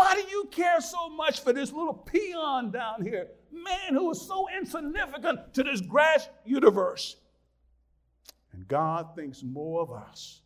Why 0.00 0.14
do 0.14 0.22
you 0.30 0.48
care 0.50 0.80
so 0.80 1.10
much 1.10 1.42
for 1.42 1.52
this 1.52 1.74
little 1.74 1.92
peon 1.92 2.70
down 2.70 3.02
here? 3.02 3.28
Man 3.52 3.92
who 3.92 4.10
is 4.12 4.26
so 4.26 4.48
insignificant 4.48 5.52
to 5.52 5.62
this 5.62 5.82
grass 5.82 6.26
universe. 6.42 7.16
And 8.54 8.66
God 8.66 9.14
thinks 9.14 9.42
more 9.42 9.82
of 9.82 9.92
us 9.92 10.40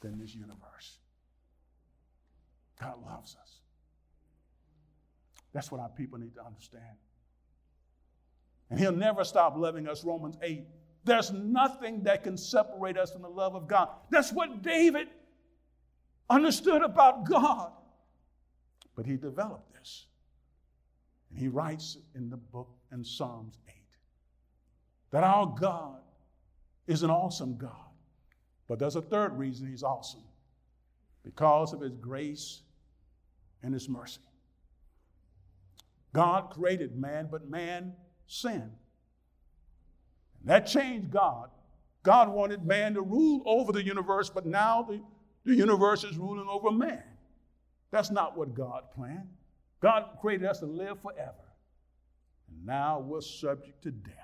than 0.00 0.18
this 0.18 0.34
universe. 0.34 0.96
God 2.80 2.94
loves 3.04 3.36
us. 3.38 3.58
That's 5.52 5.70
what 5.70 5.82
our 5.82 5.90
people 5.90 6.18
need 6.18 6.34
to 6.36 6.42
understand. 6.42 6.96
And 8.70 8.80
He'll 8.80 8.92
never 8.92 9.24
stop 9.24 9.58
loving 9.58 9.86
us, 9.86 10.04
Romans 10.04 10.38
8. 10.42 10.64
There's 11.04 11.32
nothing 11.32 12.04
that 12.04 12.24
can 12.24 12.38
separate 12.38 12.96
us 12.96 13.12
from 13.12 13.20
the 13.20 13.28
love 13.28 13.54
of 13.54 13.68
God. 13.68 13.90
That's 14.08 14.32
what 14.32 14.62
David 14.62 15.08
understood 16.30 16.80
about 16.80 17.28
God. 17.28 17.72
But 19.00 19.06
he 19.06 19.16
developed 19.16 19.72
this. 19.72 20.04
And 21.30 21.38
he 21.38 21.48
writes 21.48 21.96
in 22.14 22.28
the 22.28 22.36
book 22.36 22.68
in 22.92 23.02
Psalms 23.02 23.58
8 23.66 23.74
that 25.10 25.24
our 25.24 25.56
God 25.58 26.02
is 26.86 27.02
an 27.02 27.08
awesome 27.08 27.56
God. 27.56 27.94
But 28.68 28.78
there's 28.78 28.96
a 28.96 29.00
third 29.00 29.38
reason 29.38 29.66
he's 29.66 29.82
awesome 29.82 30.24
because 31.24 31.72
of 31.72 31.80
his 31.80 31.96
grace 31.96 32.60
and 33.62 33.72
his 33.72 33.88
mercy. 33.88 34.20
God 36.12 36.50
created 36.50 36.94
man, 36.94 37.28
but 37.30 37.48
man 37.48 37.94
sinned. 38.26 38.70
And 40.40 40.44
that 40.44 40.66
changed 40.66 41.10
God. 41.10 41.48
God 42.02 42.28
wanted 42.28 42.66
man 42.66 42.92
to 42.92 43.00
rule 43.00 43.40
over 43.46 43.72
the 43.72 43.82
universe, 43.82 44.28
but 44.28 44.44
now 44.44 44.82
the, 44.82 45.00
the 45.46 45.54
universe 45.54 46.04
is 46.04 46.18
ruling 46.18 46.46
over 46.50 46.70
man. 46.70 47.09
That's 47.90 48.10
not 48.10 48.36
what 48.36 48.54
God 48.54 48.84
planned. 48.94 49.28
God 49.80 50.18
created 50.20 50.46
us 50.46 50.60
to 50.60 50.66
live 50.66 51.00
forever. 51.00 51.32
And 52.48 52.66
now 52.66 53.00
we're 53.00 53.20
subject 53.20 53.82
to 53.82 53.90
death. 53.90 54.14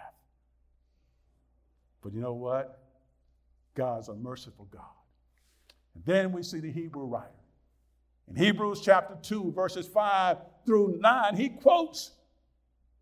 But 2.03 2.13
you 2.13 2.21
know 2.21 2.35
what? 2.35 2.83
God's 3.75 4.09
a 4.09 4.15
merciful 4.15 4.69
God. 4.71 4.83
And 5.95 6.05
then 6.05 6.33
we 6.33 6.43
see 6.43 6.61
the 6.61 6.71
Hebrew 6.71 7.07
writer. 7.07 7.31
In 8.29 8.37
Hebrews 8.37 8.81
chapter 8.81 9.17
2, 9.23 9.53
verses 9.53 9.87
5 9.87 10.39
through 10.65 10.99
9, 11.01 11.37
he 11.37 11.49
quotes 11.49 12.13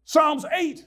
Psalms 0.04 0.44
8. 0.52 0.84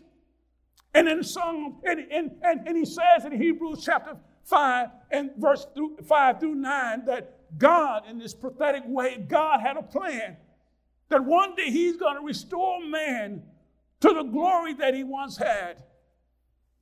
And 0.93 1.07
in 1.07 1.23
Psalm, 1.23 1.79
and, 1.83 1.99
and, 2.11 2.31
and, 2.43 2.67
and 2.67 2.77
he 2.77 2.85
says 2.85 3.25
in 3.25 3.39
Hebrews 3.39 3.83
chapter 3.83 4.15
5 4.45 4.89
and 5.11 5.31
verse 5.37 5.67
through, 5.75 5.97
5 6.07 6.39
through 6.39 6.55
9 6.55 7.05
that 7.05 7.36
God, 7.57 8.03
in 8.09 8.17
this 8.17 8.33
prophetic 8.33 8.83
way, 8.85 9.17
God 9.17 9.61
had 9.61 9.77
a 9.77 9.83
plan 9.83 10.37
that 11.09 11.23
one 11.23 11.55
day 11.55 11.71
he's 11.71 11.95
going 11.95 12.15
to 12.15 12.21
restore 12.21 12.83
man 12.85 13.43
to 14.01 14.13
the 14.13 14.23
glory 14.23 14.73
that 14.73 14.93
he 14.93 15.03
once 15.03 15.37
had. 15.37 15.83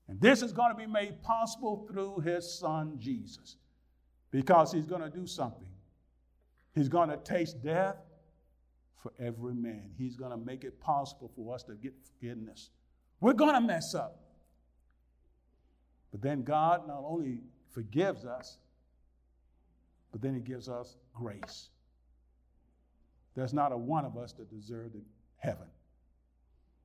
And 0.08 0.20
this 0.20 0.42
is 0.42 0.52
going 0.52 0.72
to 0.72 0.78
be 0.78 0.86
made 0.86 1.22
possible 1.24 1.88
through 1.90 2.20
his 2.20 2.52
son 2.52 2.98
Jesus 3.00 3.58
because 4.32 4.72
he's 4.72 4.86
going 4.86 5.02
to 5.02 5.10
do 5.10 5.26
something. 5.26 5.68
He's 6.74 6.90
going 6.90 7.10
to 7.10 7.18
taste 7.18 7.64
death 7.64 7.98
for 9.02 9.14
every 9.20 9.54
man. 9.54 9.92
He's 9.98 10.16
going 10.16 10.32
to 10.32 10.38
make 10.38 10.64
it 10.64 10.80
possible 10.80 11.32
for 11.36 11.54
us 11.54 11.64
to 11.64 11.76
get 11.76 11.94
forgiveness. 12.04 12.70
We're 13.22 13.34
going 13.34 13.54
to 13.54 13.62
mess 13.62 13.96
up. 13.96 14.20
But 16.12 16.22
then 16.22 16.44
God 16.44 16.88
not 16.88 17.04
only 17.06 17.40
forgives 17.72 18.26
us, 18.26 18.58
but 20.16 20.22
then 20.22 20.34
he 20.34 20.40
gives 20.40 20.70
us 20.70 20.96
grace. 21.14 21.68
There's 23.36 23.54
not 23.54 23.74
a 23.74 23.78
one 23.78 24.06
of 24.06 24.16
us 24.16 24.32
that 24.32 24.50
deserves 24.50 24.96
heaven, 25.36 25.68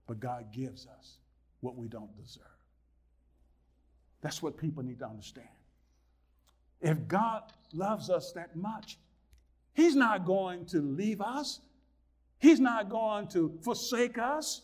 but 0.09 0.19
God 0.19 0.47
gives 0.53 0.89
us 0.99 1.19
what 1.61 1.77
we 1.77 1.87
don't 1.87 2.11
deserve. 2.17 2.43
That's 4.21 4.43
what 4.43 4.57
people 4.57 4.83
need 4.83 4.99
to 4.99 5.07
understand. 5.07 5.47
If 6.81 7.07
God 7.07 7.45
loves 7.73 8.11
us 8.11 8.33
that 8.33 8.57
much, 8.57 8.99
He's 9.75 9.95
not 9.95 10.25
going 10.25 10.67
to 10.67 10.81
leave 10.81 11.21
us. 11.21 11.61
He's 12.41 12.59
not 12.59 12.89
going 12.89 13.29
to 13.29 13.57
forsake 13.63 14.19
us 14.19 14.63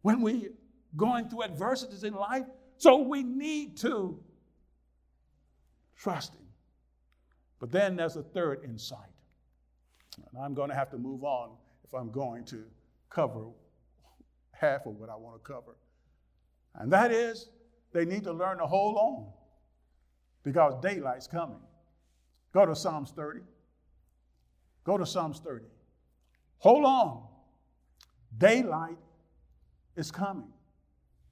when 0.00 0.22
we're 0.22 0.52
going 0.96 1.28
through 1.28 1.42
adversities 1.42 2.02
in 2.02 2.14
life. 2.14 2.46
So 2.78 3.02
we 3.02 3.22
need 3.22 3.76
to 3.80 4.18
trust 5.98 6.32
Him. 6.32 6.42
But 7.62 7.70
then 7.70 7.94
there's 7.94 8.16
a 8.16 8.24
third 8.24 8.64
insight. 8.64 8.98
And 10.16 10.42
I'm 10.42 10.52
going 10.52 10.68
to 10.68 10.74
have 10.74 10.90
to 10.90 10.98
move 10.98 11.22
on 11.22 11.50
if 11.84 11.94
I'm 11.94 12.10
going 12.10 12.44
to 12.46 12.64
cover 13.08 13.44
half 14.50 14.84
of 14.84 14.96
what 14.96 15.08
I 15.08 15.14
want 15.14 15.40
to 15.40 15.52
cover. 15.52 15.76
And 16.74 16.92
that 16.92 17.12
is 17.12 17.50
they 17.92 18.04
need 18.04 18.24
to 18.24 18.32
learn 18.32 18.58
to 18.58 18.66
hold 18.66 18.96
on 18.96 19.28
because 20.42 20.74
daylight's 20.82 21.28
coming. 21.28 21.60
Go 22.52 22.66
to 22.66 22.74
Psalms 22.74 23.12
30. 23.14 23.42
Go 24.82 24.98
to 24.98 25.06
Psalms 25.06 25.38
30. 25.38 25.64
Hold 26.58 26.84
on. 26.84 27.22
Daylight 28.38 28.98
is 29.94 30.10
coming. 30.10 30.52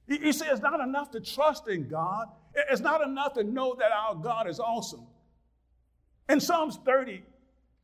You 0.07 0.31
see, 0.31 0.45
it's 0.45 0.61
not 0.61 0.79
enough 0.79 1.11
to 1.11 1.19
trust 1.19 1.67
in 1.67 1.89
God. 1.89 2.27
It's 2.69 2.79
not 2.79 3.01
enough 3.01 3.33
to 3.33 3.43
know 3.43 3.75
that 3.77 3.91
our 3.91 4.15
God 4.15 4.47
is 4.47 4.61
awesome. 4.61 5.07
In 6.31 6.39
Psalms 6.39 6.79
30, 6.85 7.23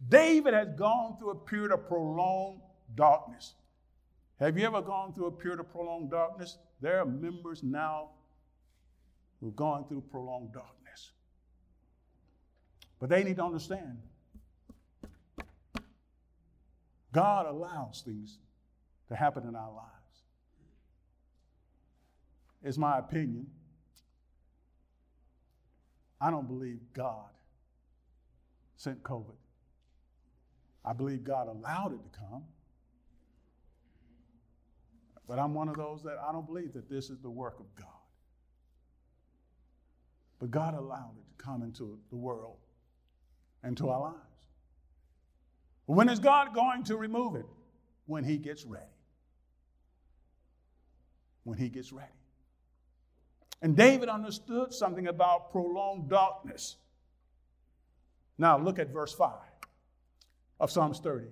David 0.07 0.53
has 0.53 0.69
gone 0.77 1.17
through 1.19 1.31
a 1.31 1.36
period 1.36 1.73
of 1.73 1.86
prolonged 1.86 2.62
darkness. 2.95 3.55
Have 4.39 4.57
you 4.57 4.65
ever 4.65 4.81
gone 4.81 5.12
through 5.12 5.25
a 5.25 5.31
period 5.31 5.60
of 5.60 5.69
prolonged 5.69 6.12
darkness? 6.12 6.57
There 6.79 6.97
are 6.99 7.05
members 7.05 7.62
now 7.62 8.12
who've 9.41 9.55
gone 9.55 9.86
through 9.89 10.01
prolonged 10.10 10.53
darkness. 10.53 11.12
But 13.01 13.10
they 13.10 13.25
need 13.25 13.36
to 13.36 13.43
understand 13.43 13.97
God 17.12 17.47
allows 17.47 18.01
things 18.05 18.38
to 19.10 19.15
happen 19.15 19.45
in 19.45 19.57
our 19.57 19.73
lives. 19.73 20.21
It's 22.63 22.77
my 22.77 22.97
opinion. 22.97 23.47
I 26.21 26.31
don't 26.31 26.47
believe 26.47 26.79
God 26.93 27.27
sent 28.78 29.04
COVID. 29.04 29.36
I 30.86 30.94
believe 30.94 31.24
God 31.24 31.50
allowed 31.50 31.94
it 31.94 32.00
to 32.04 32.20
come. 32.20 32.44
But 35.28 35.40
I'm 35.40 35.54
one 35.54 35.68
of 35.68 35.76
those 35.76 36.02
that 36.04 36.18
I 36.26 36.32
don't 36.32 36.46
believe 36.46 36.72
that 36.74 36.90
this 36.90 37.10
is 37.10 37.20
the 37.20 37.30
work 37.30 37.60
of 37.60 37.66
God. 37.76 37.88
But 40.40 40.52
God 40.52 40.74
allowed 40.76 41.16
it 41.18 41.38
to 41.38 41.44
come 41.44 41.63
into 41.63 42.00
the 42.10 42.16
world 42.16 42.58
and 43.63 43.76
to 43.78 43.90
our 43.90 44.00
lives. 44.00 44.18
When 45.88 46.08
is 46.08 46.20
God 46.20 46.54
going 46.54 46.84
to 46.86 46.96
remove 46.96 47.36
it? 47.36 47.46
When 48.06 48.24
He 48.24 48.38
gets 48.38 48.63
ready. 48.63 48.86
When 51.44 51.58
He 51.58 51.68
gets 51.68 51.92
ready. 51.92 52.12
And 53.62 53.76
David 53.76 54.08
understood 54.08 54.74
something 54.74 55.08
about 55.08 55.52
prolonged 55.52 56.10
darkness. 56.10 56.78
Now 58.38 58.58
look 58.58 58.80
at 58.80 58.89
verse 58.89 59.13
5 59.13 59.32
of 60.60 60.71
Psalms 60.71 61.00
30. 61.00 61.28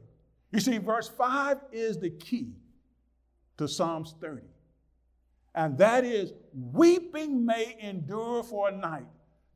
You 0.51 0.59
see, 0.59 0.77
verse 0.77 1.07
5 1.07 1.57
is 1.71 1.99
the 1.99 2.09
key 2.09 2.53
to 3.57 3.67
Psalms 3.67 4.15
30. 4.21 4.41
And 5.53 5.77
that 5.77 6.03
is 6.03 6.33
weeping 6.53 7.45
may 7.45 7.77
endure 7.79 8.43
for 8.43 8.69
a 8.69 8.71
night. 8.71 9.07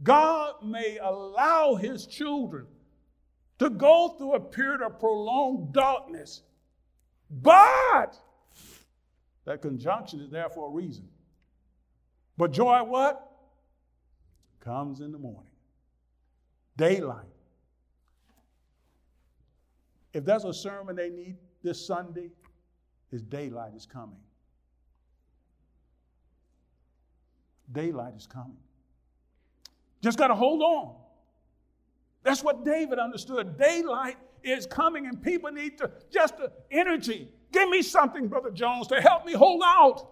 God 0.02 0.64
may 0.64 0.98
allow 0.98 1.76
his 1.76 2.06
children 2.06 2.68
to 3.60 3.70
go 3.70 4.16
through 4.18 4.36
a 4.36 4.40
period 4.40 4.82
of 4.82 5.00
prolonged 5.00 5.74
darkness, 5.74 6.44
but 7.30 8.18
that 9.46 9.62
conjunction 9.62 10.22
is 10.22 10.30
there 10.30 10.50
for 10.50 10.70
a 10.70 10.72
reason. 10.72 11.08
But 12.38 12.52
joy, 12.52 12.82
what? 12.84 13.30
Comes 14.62 15.02
in 15.02 15.12
the 15.12 15.18
morning. 15.18 15.52
Daylight. 16.78 17.26
If 20.14 20.26
that's 20.26 20.44
a 20.44 20.54
sermon 20.54 20.96
they 20.96 21.10
need 21.10 21.38
this 21.64 21.86
Sunday, 21.86 22.32
is 23.12 23.22
daylight 23.22 23.74
is 23.76 23.86
coming. 23.86 24.20
Daylight 27.72 28.14
is 28.16 28.26
coming. 28.26 28.58
Just 30.02 30.18
got 30.18 30.28
to 30.28 30.36
hold 30.36 30.62
on. 30.62 30.96
That's 32.24 32.44
what 32.44 32.66
David 32.66 33.00
understood. 33.00 33.58
Daylight 33.58 34.18
is 34.44 34.66
coming, 34.66 35.08
and 35.08 35.22
people 35.22 35.52
need 35.52 35.78
to 35.80 35.92
just 36.12 36.38
the 36.38 36.52
energy. 36.72 37.32
Give 37.52 37.70
me 37.70 37.82
something, 37.82 38.28
Brother 38.28 38.52
Jones, 38.52 38.88
to 38.88 39.02
help 39.02 39.26
me 39.26 39.34
hold 39.34 39.62
out. 39.64 40.08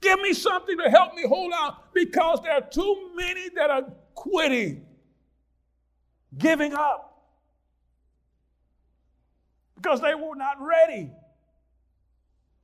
Give 0.00 0.18
me 0.20 0.32
something 0.32 0.78
to 0.78 0.90
help 0.90 1.14
me 1.14 1.26
hold 1.26 1.52
out 1.54 1.92
because 1.92 2.40
there 2.42 2.52
are 2.52 2.68
too 2.68 3.10
many 3.14 3.50
that 3.50 3.70
are 3.70 3.84
quitting, 4.14 4.86
giving 6.38 6.72
up 6.72 7.09
because 9.80 10.00
they 10.00 10.14
were 10.14 10.34
not 10.34 10.60
ready 10.60 11.10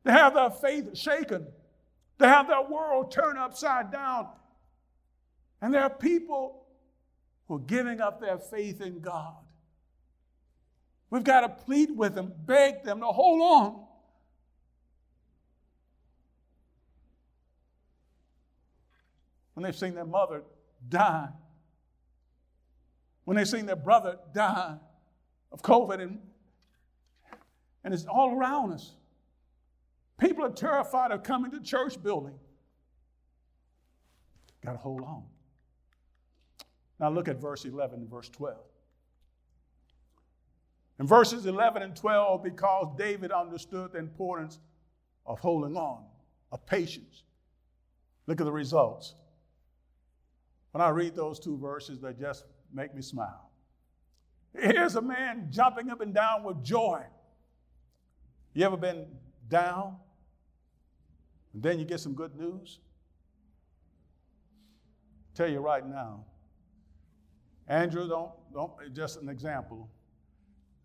to 0.05 0.12
have 0.12 0.35
their 0.35 0.50
faith 0.50 0.96
shaken, 0.96 1.46
to 2.18 2.29
have 2.29 2.46
their 2.46 2.62
world 2.62 3.11
turned 3.11 3.38
upside 3.38 3.90
down. 3.90 4.29
And 5.62 5.72
there 5.72 5.83
are 5.83 5.90
people 5.90 6.66
who 7.48 7.57
are 7.57 7.61
giving 7.61 8.00
up 8.00 8.20
their 8.20 8.38
faith 8.38 8.81
in 8.81 9.00
God. 9.00 9.35
We've 11.09 11.24
got 11.24 11.40
to 11.40 11.48
plead 11.48 11.96
with 11.96 12.14
them, 12.14 12.33
beg 12.44 12.85
them 12.85 13.00
to 13.00 13.07
hold 13.07 13.40
on. 13.40 13.87
When 19.55 19.64
they've 19.64 19.76
seen 19.76 19.94
their 19.94 20.05
mother 20.05 20.42
die, 20.87 21.29
when 23.24 23.37
they've 23.37 23.48
seen 23.48 23.64
their 23.64 23.74
brother 23.74 24.18
die 24.35 24.76
of 25.50 25.62
COVID, 25.62 26.02
and, 26.02 26.18
and 27.87 27.94
it's 27.94 28.05
all 28.05 28.37
around 28.37 28.72
us. 28.72 28.96
People 30.18 30.44
are 30.44 30.51
terrified 30.51 31.12
of 31.12 31.22
coming 31.22 31.53
to 31.53 31.61
church 31.61 32.03
building. 32.03 32.35
Got 34.64 34.72
to 34.72 34.79
hold 34.79 35.03
on. 35.03 35.22
Now 36.99 37.11
look 37.11 37.29
at 37.29 37.40
verse 37.40 37.64
11 37.64 38.01
and 38.01 38.11
verse 38.11 38.29
12. 38.29 38.57
In 40.99 41.07
verses 41.07 41.46
11 41.46 41.83
and 41.83 41.94
12, 41.94 42.42
because 42.42 42.88
David 42.99 43.31
understood 43.31 43.92
the 43.92 43.99
importance 43.99 44.59
of 45.25 45.38
holding 45.38 45.77
on, 45.77 46.03
of 46.51 46.66
patience, 46.66 47.22
look 48.27 48.40
at 48.40 48.44
the 48.44 48.53
results. 48.53 49.14
When 50.72 50.83
I 50.83 50.88
read 50.88 51.14
those 51.14 51.38
two 51.38 51.57
verses, 51.57 52.01
they 52.01 52.14
just 52.14 52.46
make 52.75 52.96
me 52.96 53.03
smile. 53.03 53.49
Here's 54.59 54.96
a 54.96 55.03
man 55.03 55.46
jumping 55.51 55.88
up 55.88 56.01
and 56.01 56.12
down 56.12 56.42
with 56.42 56.64
joy. 56.64 57.05
You 58.56 58.64
ever 58.64 58.78
been 58.78 59.04
down 59.50 59.96
and 61.52 61.62
then 61.62 61.78
you 61.78 61.84
get 61.84 62.00
some 62.00 62.14
good 62.14 62.34
news. 62.36 62.78
tell 65.34 65.46
you 65.46 65.58
right 65.58 65.86
now, 65.86 66.24
Andrew, 67.68 68.08
don't, 68.08 68.30
don't, 68.54 68.72
just 68.94 69.20
an 69.20 69.28
example. 69.28 69.90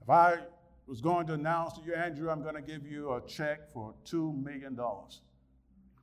If 0.01 0.10
I 0.10 0.39
was 0.86 0.99
going 0.99 1.25
to 1.27 1.34
announce 1.34 1.75
to 1.75 1.81
you, 1.86 1.93
Andrew, 1.93 2.29
I'm 2.29 2.43
going 2.43 2.55
to 2.55 2.62
give 2.62 2.86
you 2.86 3.13
a 3.13 3.21
check 3.25 3.71
for 3.71 3.93
$2 4.03 4.43
million. 4.43 4.77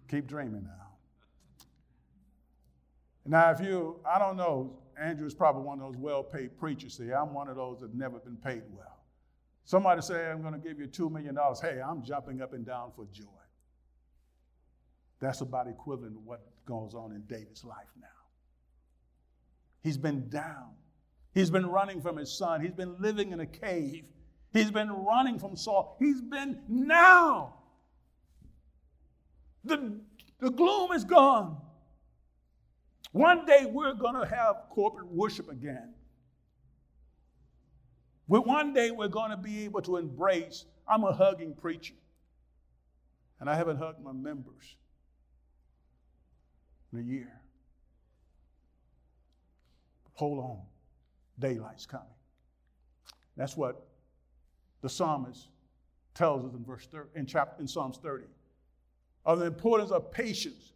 Keep 0.09 0.26
dreaming 0.26 0.64
now. 0.64 0.87
Now, 3.26 3.50
if 3.50 3.61
you, 3.61 4.00
I 4.11 4.18
don't 4.18 4.38
know, 4.38 4.78
Andrew 4.98 5.26
is 5.26 5.35
probably 5.35 5.64
one 5.64 5.83
of 5.83 5.92
those 5.92 6.00
well 6.00 6.22
paid 6.22 6.59
preachers. 6.59 6.96
See, 6.96 7.12
I'm 7.12 7.35
one 7.35 7.48
of 7.48 7.57
those 7.57 7.81
that 7.81 7.94
never 7.94 8.20
been 8.20 8.38
paid 8.38 8.62
well. 8.70 8.98
Somebody 9.68 10.00
say, 10.00 10.31
I'm 10.31 10.40
going 10.40 10.54
to 10.54 10.59
give 10.59 10.81
you 10.81 10.87
$2 10.87 11.12
million. 11.12 11.37
Hey, 11.61 11.78
I'm 11.87 12.02
jumping 12.02 12.40
up 12.40 12.54
and 12.54 12.64
down 12.64 12.90
for 12.96 13.04
joy. 13.12 13.24
That's 15.20 15.42
about 15.42 15.68
equivalent 15.68 16.14
to 16.14 16.20
what 16.20 16.40
goes 16.64 16.94
on 16.94 17.12
in 17.12 17.20
David's 17.26 17.64
life 17.64 17.90
now. 18.00 18.07
He's 19.83 19.98
been 19.98 20.31
down. 20.31 20.70
He's 21.35 21.50
been 21.50 21.66
running 21.66 22.00
from 22.00 22.16
his 22.16 22.33
son. 22.33 22.62
He's 22.62 22.72
been 22.72 22.96
living 22.98 23.33
in 23.33 23.40
a 23.40 23.46
cave. 23.46 24.07
He's 24.54 24.70
been 24.70 24.90
running 24.90 25.38
from 25.38 25.54
Saul. 25.54 25.98
He's 26.00 26.22
been 26.22 26.62
now. 26.66 27.57
The, 29.64 30.00
the 30.40 30.48
gloom 30.48 30.92
is 30.92 31.04
gone. 31.04 31.59
One 33.12 33.44
day 33.44 33.66
we're 33.70 33.92
going 33.92 34.18
to 34.18 34.26
have 34.35 34.71
corporate 34.71 35.08
worship 35.08 35.50
again. 35.50 35.92
But 38.29 38.46
one 38.46 38.72
day 38.74 38.90
we're 38.90 39.08
going 39.08 39.31
to 39.31 39.37
be 39.37 39.64
able 39.64 39.83
to 39.83 39.96
embrace. 39.96 40.66
I'm 40.87 41.04
a 41.04 41.12
hugging 41.12 41.54
preacher, 41.54 41.94
and 43.40 43.48
I 43.48 43.54
haven't 43.54 43.79
hugged 43.79 44.02
my 44.02 44.12
members 44.12 44.76
in 46.92 46.98
a 46.98 47.02
year. 47.02 47.33
Hold 50.14 50.38
on. 50.40 50.58
Daylight's 51.38 51.87
coming. 51.87 52.06
That's 53.37 53.56
what 53.56 53.87
the 54.83 54.88
psalmist 54.88 55.48
tells 56.14 56.44
us 56.44 56.52
in 56.54 56.64
verse 56.64 56.87
30, 56.90 57.10
in 57.14 57.26
chapter 57.26 57.62
in 57.62 57.68
Psalms 57.68 57.98
30 58.02 58.24
of 59.24 59.38
the 59.38 59.46
importance 59.46 59.90
of 59.90 60.10
patience, 60.10 60.72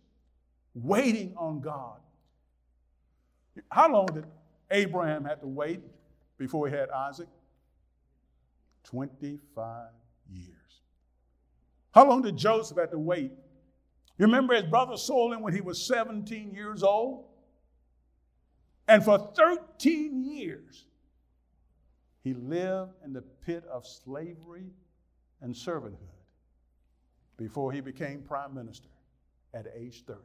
waiting 0.74 1.34
on 1.36 1.60
God. 1.60 1.98
How 3.70 3.90
long 3.90 4.06
did 4.06 4.26
Abraham 4.70 5.24
have 5.24 5.40
to 5.40 5.46
wait 5.46 5.80
before 6.38 6.68
he 6.68 6.74
had 6.74 6.90
Isaac? 6.90 7.28
25 8.84 9.88
years. 10.30 10.80
How 11.92 12.08
long 12.08 12.22
did 12.22 12.36
Joseph 12.36 12.78
have 12.78 12.90
to 12.90 12.98
wait 12.98 13.32
you 14.18 14.26
remember 14.26 14.54
his 14.54 14.64
brother 14.64 14.96
sold 14.96 15.32
him 15.32 15.42
when 15.42 15.54
he 15.54 15.60
was 15.60 15.84
17 15.84 16.52
years 16.54 16.82
old? 16.82 17.24
And 18.86 19.04
for 19.04 19.32
13 19.34 20.24
years, 20.24 20.86
He 22.22 22.34
lived 22.34 22.92
in 23.04 23.12
the 23.12 23.22
pit 23.22 23.64
of 23.64 23.84
slavery 23.84 24.70
and 25.40 25.54
servanthood 25.54 25.98
before 27.36 27.72
he 27.72 27.80
became 27.80 28.22
prime 28.22 28.54
minister 28.54 28.90
at 29.52 29.66
age 29.76 30.04
30. 30.04 30.20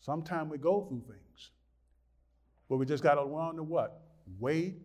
Sometimes 0.00 0.50
we 0.50 0.58
go 0.58 0.82
through 0.88 1.02
things, 1.06 1.50
but 2.68 2.78
we 2.78 2.86
just 2.86 3.04
got 3.04 3.14
to 3.14 3.24
learn 3.24 3.56
to 3.56 3.62
what? 3.62 4.00
Wait 4.40 4.78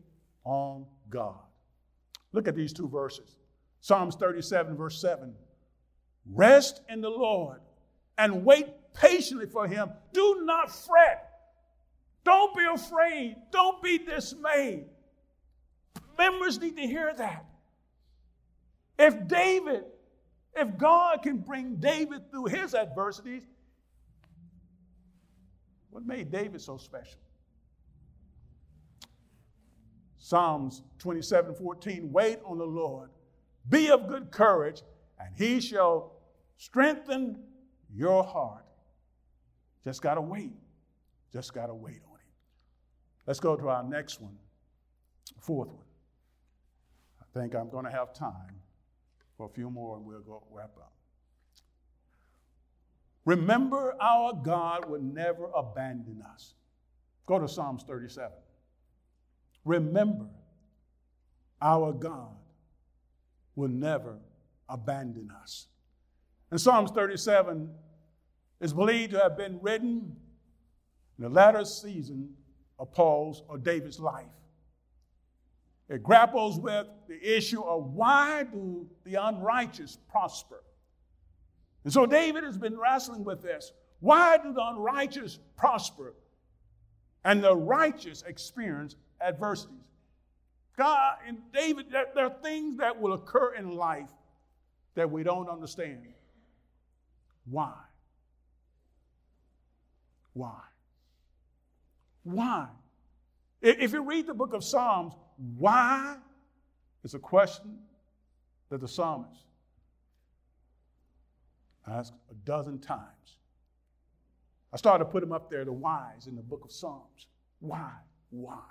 on 0.43 0.85
God. 1.09 1.39
Look 2.33 2.47
at 2.47 2.55
these 2.55 2.73
two 2.73 2.87
verses 2.87 3.35
Psalms 3.81 4.15
37, 4.15 4.77
verse 4.77 5.01
7. 5.01 5.33
Rest 6.31 6.81
in 6.87 7.01
the 7.01 7.09
Lord 7.09 7.61
and 8.17 8.45
wait 8.45 8.67
patiently 8.93 9.47
for 9.47 9.67
him. 9.67 9.89
Do 10.13 10.41
not 10.43 10.71
fret. 10.71 11.27
Don't 12.23 12.55
be 12.55 12.63
afraid. 12.71 13.35
Don't 13.51 13.81
be 13.81 13.97
dismayed. 13.97 14.85
Members 16.17 16.59
need 16.59 16.77
to 16.77 16.85
hear 16.85 17.11
that. 17.17 17.45
If 18.99 19.27
David, 19.27 19.85
if 20.55 20.77
God 20.77 21.23
can 21.23 21.37
bring 21.37 21.77
David 21.77 22.29
through 22.29 22.45
his 22.45 22.75
adversities, 22.75 23.41
what 25.89 26.05
made 26.05 26.31
David 26.31 26.61
so 26.61 26.77
special? 26.77 27.19
Psalms 30.23 30.83
27 30.99 31.55
14, 31.55 32.11
wait 32.11 32.37
on 32.45 32.59
the 32.59 32.65
Lord, 32.65 33.09
be 33.69 33.89
of 33.89 34.07
good 34.07 34.29
courage, 34.29 34.83
and 35.19 35.29
he 35.35 35.59
shall 35.59 36.13
strengthen 36.57 37.39
your 37.91 38.23
heart. 38.23 38.63
Just 39.83 40.03
got 40.03 40.13
to 40.13 40.21
wait. 40.21 40.53
Just 41.33 41.55
got 41.55 41.67
to 41.67 41.73
wait 41.73 42.01
on 42.05 42.19
him. 42.19 42.33
Let's 43.25 43.39
go 43.39 43.55
to 43.55 43.69
our 43.69 43.83
next 43.83 44.21
one, 44.21 44.37
fourth 45.39 45.69
one. 45.69 45.85
I 47.19 47.39
think 47.39 47.55
I'm 47.55 47.71
going 47.71 47.85
to 47.85 47.91
have 47.91 48.13
time 48.13 48.61
for 49.37 49.47
a 49.47 49.49
few 49.49 49.71
more 49.71 49.97
and 49.97 50.05
we'll 50.05 50.19
go 50.19 50.43
wrap 50.51 50.77
up. 50.77 50.93
Remember, 53.25 53.95
our 53.99 54.33
God 54.33 54.87
would 54.87 55.03
never 55.03 55.49
abandon 55.55 56.23
us. 56.31 56.53
Go 57.25 57.39
to 57.39 57.47
Psalms 57.47 57.81
37. 57.87 58.29
Remember, 59.65 60.27
our 61.61 61.93
God 61.93 62.35
will 63.55 63.69
never 63.69 64.17
abandon 64.67 65.29
us. 65.41 65.67
And 66.49 66.59
Psalms 66.59 66.91
37 66.91 67.69
is 68.59 68.73
believed 68.73 69.11
to 69.11 69.19
have 69.19 69.37
been 69.37 69.59
written 69.61 70.15
in 71.17 71.23
the 71.23 71.29
latter 71.29 71.65
season 71.65 72.33
of 72.79 72.91
Paul's 72.91 73.43
or 73.47 73.57
David's 73.57 73.99
life. 73.99 74.25
It 75.89 76.03
grapples 76.03 76.57
with 76.57 76.87
the 77.07 77.37
issue 77.37 77.61
of 77.61 77.93
why 77.93 78.43
do 78.43 78.87
the 79.03 79.15
unrighteous 79.15 79.97
prosper? 80.09 80.63
And 81.83 81.91
so 81.91 82.05
David 82.05 82.43
has 82.43 82.57
been 82.57 82.77
wrestling 82.79 83.23
with 83.23 83.41
this. 83.41 83.73
Why 83.99 84.37
do 84.37 84.53
the 84.53 84.65
unrighteous 84.65 85.39
prosper 85.57 86.13
and 87.23 87.43
the 87.43 87.55
righteous 87.55 88.23
experience 88.25 88.95
adversities? 89.23 89.77
God 90.77 91.17
and 91.27 91.37
David, 91.53 91.87
there, 91.91 92.07
there 92.15 92.25
are 92.25 92.35
things 92.41 92.77
that 92.77 92.99
will 92.99 93.13
occur 93.13 93.53
in 93.55 93.75
life 93.75 94.09
that 94.95 95.09
we 95.09 95.23
don't 95.23 95.49
understand. 95.49 95.99
Why? 97.45 97.73
Why? 100.33 100.59
Why? 102.23 102.67
If 103.61 103.93
you 103.93 104.03
read 104.03 104.27
the 104.27 104.33
book 104.33 104.53
of 104.53 104.63
Psalms, 104.63 105.13
why 105.57 106.17
is 107.03 107.13
a 107.13 107.19
question 107.19 107.79
that 108.69 108.81
the 108.81 108.87
psalmist 108.87 109.45
asked 111.87 112.13
a 112.29 112.33
dozen 112.45 112.79
times. 112.79 113.37
I 114.73 114.77
started 114.77 115.05
to 115.05 115.11
put 115.11 115.21
them 115.21 115.31
up 115.31 115.49
there, 115.49 115.65
the 115.65 115.73
whys 115.73 116.27
in 116.27 116.35
the 116.35 116.41
book 116.41 116.61
of 116.63 116.71
Psalms. 116.71 117.27
Why? 117.59 117.91
Why? 118.29 118.63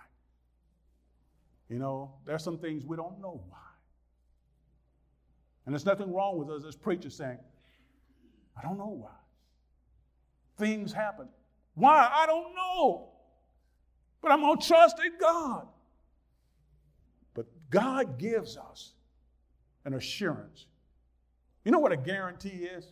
You 1.71 1.79
know, 1.79 2.11
there's 2.27 2.43
some 2.43 2.59
things 2.59 2.85
we 2.85 2.97
don't 2.97 3.21
know 3.21 3.41
why. 3.49 3.57
And 5.65 5.73
there's 5.73 5.87
nothing 5.87 6.13
wrong 6.13 6.37
with 6.37 6.51
us 6.51 6.65
as 6.65 6.75
preachers 6.75 7.15
saying, 7.15 7.39
I 8.59 8.63
don't 8.63 8.77
know 8.77 8.89
why. 8.89 9.11
Things 10.59 10.93
happen. 10.93 11.29
Why? 11.75 12.11
I 12.13 12.27
don't 12.27 12.55
know. 12.57 13.11
But 14.21 14.33
I'm 14.33 14.41
going 14.41 14.59
to 14.59 14.67
trust 14.67 14.97
in 14.99 15.13
God. 15.19 15.69
But 17.35 17.47
God 17.71 18.19
gives 18.19 18.57
us 18.57 18.95
an 19.85 19.95
assurance. 19.95 20.67
You 21.65 21.71
know 21.71 21.79
what 21.79 21.93
a 21.93 21.97
guarantee 21.97 22.65
is? 22.65 22.91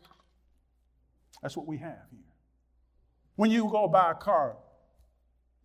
That's 1.42 1.56
what 1.56 1.66
we 1.66 1.78
have 1.78 2.06
here. 2.10 2.20
When 3.34 3.50
you 3.50 3.68
go 3.68 3.88
buy 3.88 4.12
a 4.12 4.14
car, 4.14 4.56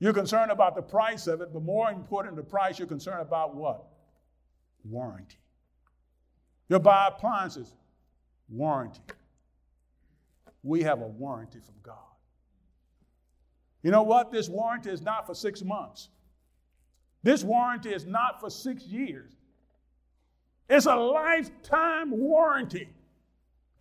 you're 0.03 0.11
concerned 0.11 0.51
about 0.51 0.75
the 0.75 0.81
price 0.81 1.27
of 1.27 1.39
it, 1.39 1.53
but 1.53 1.63
more 1.63 1.89
important 1.89 2.35
the 2.35 2.43
price, 2.43 2.77
you're 2.77 2.89
concerned 2.89 3.21
about 3.21 3.55
what? 3.55 3.85
Warranty. 4.83 5.37
You'll 6.67 6.81
buy 6.81 7.07
appliances, 7.07 7.73
warranty. 8.49 8.99
We 10.61 10.83
have 10.83 10.99
a 10.99 11.07
warranty 11.07 11.59
from 11.61 11.75
God. 11.81 11.95
You 13.81 13.91
know 13.91 14.03
what? 14.03 14.29
This 14.29 14.49
warranty 14.49 14.89
is 14.89 15.01
not 15.01 15.25
for 15.25 15.33
six 15.33 15.63
months. 15.63 16.09
This 17.23 17.45
warranty 17.45 17.93
is 17.93 18.05
not 18.05 18.41
for 18.41 18.49
six 18.49 18.83
years. 18.83 19.31
It's 20.69 20.85
a 20.85 20.95
lifetime 20.97 22.11
warranty. 22.11 22.89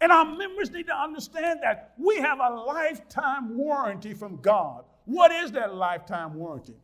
And 0.00 0.12
our 0.12 0.24
members 0.24 0.70
need 0.70 0.86
to 0.86 0.94
understand 0.94 1.58
that 1.64 1.94
we 1.98 2.18
have 2.18 2.38
a 2.38 2.48
lifetime 2.48 3.56
warranty 3.58 4.14
from 4.14 4.36
God. 4.36 4.84
What 5.04 5.32
is 5.32 5.52
that 5.52 5.74
lifetime 5.74 6.34
warranty? 6.34 6.76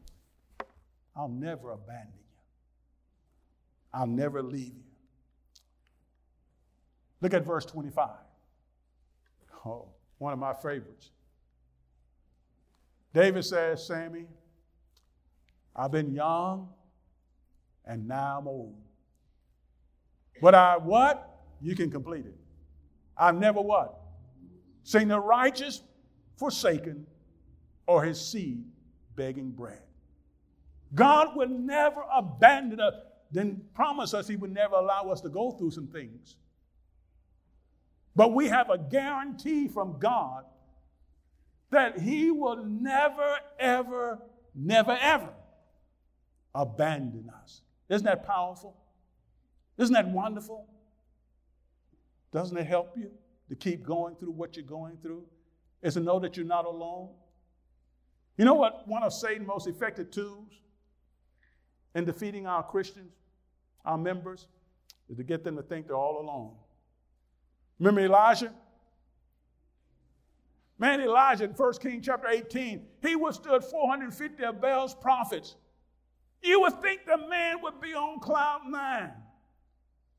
I'll 1.16 1.28
never 1.28 1.72
abandon 1.72 2.12
you, 2.16 2.36
I'll 3.92 4.06
never 4.06 4.42
leave 4.42 4.74
you. 4.74 4.82
Look 7.20 7.34
at 7.34 7.44
verse 7.44 7.64
25. 7.64 8.08
Oh, 9.66 9.88
one 10.18 10.32
of 10.32 10.38
my 10.38 10.54
favorites. 10.54 11.10
David 13.12 13.44
says, 13.44 13.84
Sammy, 13.84 14.26
I've 15.74 15.90
been 15.90 16.12
young 16.12 16.68
and 17.84 18.06
now 18.06 18.38
I'm 18.38 18.46
old. 18.46 18.76
But 20.40 20.54
I 20.54 20.76
what? 20.76 21.24
You 21.60 21.74
can 21.74 21.90
complete 21.90 22.26
it. 22.26 22.36
I've 23.16 23.34
never 23.34 23.60
what? 23.60 23.98
Seen 24.84 25.08
the 25.08 25.18
righteous 25.18 25.82
forsaken 26.36 27.06
or 27.88 28.04
his 28.04 28.20
seed 28.20 28.62
begging 29.16 29.50
bread. 29.50 29.80
God 30.94 31.34
will 31.34 31.48
never 31.48 32.04
abandon 32.14 32.80
us, 32.80 32.94
then 33.32 33.62
promise 33.74 34.14
us 34.14 34.28
he 34.28 34.36
would 34.36 34.52
never 34.52 34.76
allow 34.76 35.08
us 35.10 35.22
to 35.22 35.30
go 35.30 35.50
through 35.52 35.70
some 35.72 35.88
things. 35.88 36.36
But 38.14 38.34
we 38.34 38.48
have 38.48 38.68
a 38.70 38.78
guarantee 38.78 39.68
from 39.68 39.98
God 39.98 40.44
that 41.70 41.98
he 41.98 42.30
will 42.30 42.64
never, 42.64 43.36
ever, 43.58 44.18
never, 44.54 44.96
ever 45.00 45.32
abandon 46.54 47.30
us. 47.42 47.62
Isn't 47.88 48.04
that 48.04 48.26
powerful? 48.26 48.76
Isn't 49.78 49.94
that 49.94 50.08
wonderful? 50.08 50.68
Doesn't 52.32 52.56
it 52.56 52.66
help 52.66 52.94
you 52.98 53.10
to 53.48 53.54
keep 53.54 53.82
going 53.82 54.16
through 54.16 54.32
what 54.32 54.56
you're 54.56 54.66
going 54.66 54.98
through? 54.98 55.24
Is 55.82 55.94
to 55.94 56.00
know 56.00 56.18
that 56.18 56.36
you're 56.36 56.44
not 56.44 56.66
alone? 56.66 57.10
You 58.38 58.44
know 58.44 58.54
what 58.54 58.86
one 58.86 59.02
of 59.02 59.12
Satan's 59.12 59.48
most 59.48 59.66
effective 59.66 60.12
tools 60.12 60.52
in 61.94 62.04
defeating 62.04 62.46
our 62.46 62.62
Christians, 62.62 63.12
our 63.84 63.98
members, 63.98 64.46
is 65.10 65.16
to 65.16 65.24
get 65.24 65.42
them 65.42 65.56
to 65.56 65.62
think 65.62 65.88
they're 65.88 65.96
all 65.96 66.20
alone. 66.20 66.54
Remember 67.80 68.00
Elijah? 68.00 68.52
Man, 70.78 71.00
Elijah 71.00 71.44
in 71.44 71.50
1 71.50 71.72
King 71.80 72.00
chapter 72.00 72.28
18, 72.28 72.86
he 73.02 73.16
withstood 73.16 73.64
450 73.64 74.44
of 74.44 74.60
Baal's 74.60 74.94
prophets. 74.94 75.56
You 76.40 76.60
would 76.60 76.80
think 76.80 77.06
the 77.06 77.18
man 77.28 77.56
would 77.62 77.80
be 77.80 77.94
on 77.94 78.20
cloud 78.20 78.60
nine. 78.68 79.10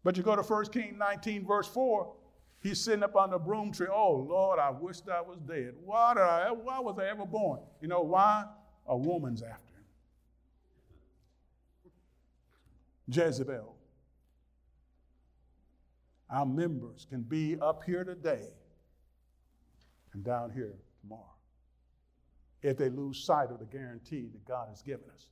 But 0.04 0.18
you 0.18 0.24
go 0.24 0.36
to 0.36 0.42
1 0.42 0.66
King 0.66 0.98
19, 0.98 1.46
verse 1.46 1.68
4, 1.68 2.14
he's 2.62 2.80
sitting 2.80 3.04
up 3.04 3.16
on 3.16 3.32
the 3.32 3.38
broom 3.38 3.72
tree. 3.72 3.88
Oh, 3.92 4.26
Lord, 4.28 4.60
I 4.60 4.70
wish 4.70 4.98
I 5.12 5.22
was 5.22 5.40
dead. 5.48 5.74
Why, 5.84 6.14
did 6.14 6.24
I, 6.24 6.52
why 6.52 6.80
was 6.80 6.98
I 7.00 7.10
ever 7.10 7.26
born? 7.26 7.60
You 7.82 7.88
know 7.88 8.02
why? 8.02 8.46
A 8.88 8.98
woman's 8.98 9.42
after 9.42 9.74
him. 9.74 9.84
Jezebel. 13.08 13.76
Our 16.30 16.46
members 16.46 17.08
can 17.10 17.22
be 17.22 17.58
up 17.60 17.84
here 17.84 18.04
today 18.04 18.48
and 20.14 20.24
down 20.24 20.52
here 20.52 20.76
tomorrow 21.02 21.24
if 22.62 22.78
they 22.78 22.90
lose 22.90 23.24
sight 23.24 23.50
of 23.50 23.60
the 23.60 23.66
guarantee 23.66 24.28
that 24.32 24.46
God 24.46 24.68
has 24.70 24.82
given 24.82 25.06
us 25.14 25.28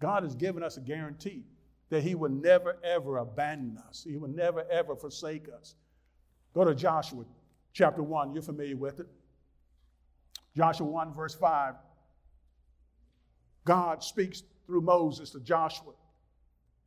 God 0.00 0.22
has 0.22 0.34
given 0.34 0.62
us 0.62 0.76
a 0.78 0.80
guarantee 0.80 1.44
that 1.90 2.02
He 2.02 2.14
will 2.14 2.30
never, 2.30 2.76
ever 2.82 3.18
abandon 3.18 3.78
us. 3.88 4.04
He 4.08 4.16
will 4.16 4.28
never, 4.28 4.64
ever 4.70 4.96
forsake 4.96 5.46
us. 5.48 5.74
Go 6.54 6.64
to 6.64 6.74
Joshua 6.74 7.24
chapter 7.72 8.02
1. 8.02 8.32
You're 8.32 8.42
familiar 8.42 8.76
with 8.76 9.00
it. 9.00 9.06
Joshua 10.56 10.86
1, 10.86 11.14
verse 11.14 11.34
5. 11.34 11.74
God 13.64 14.02
speaks 14.02 14.42
through 14.66 14.80
Moses 14.80 15.30
to 15.30 15.40
Joshua, 15.40 15.92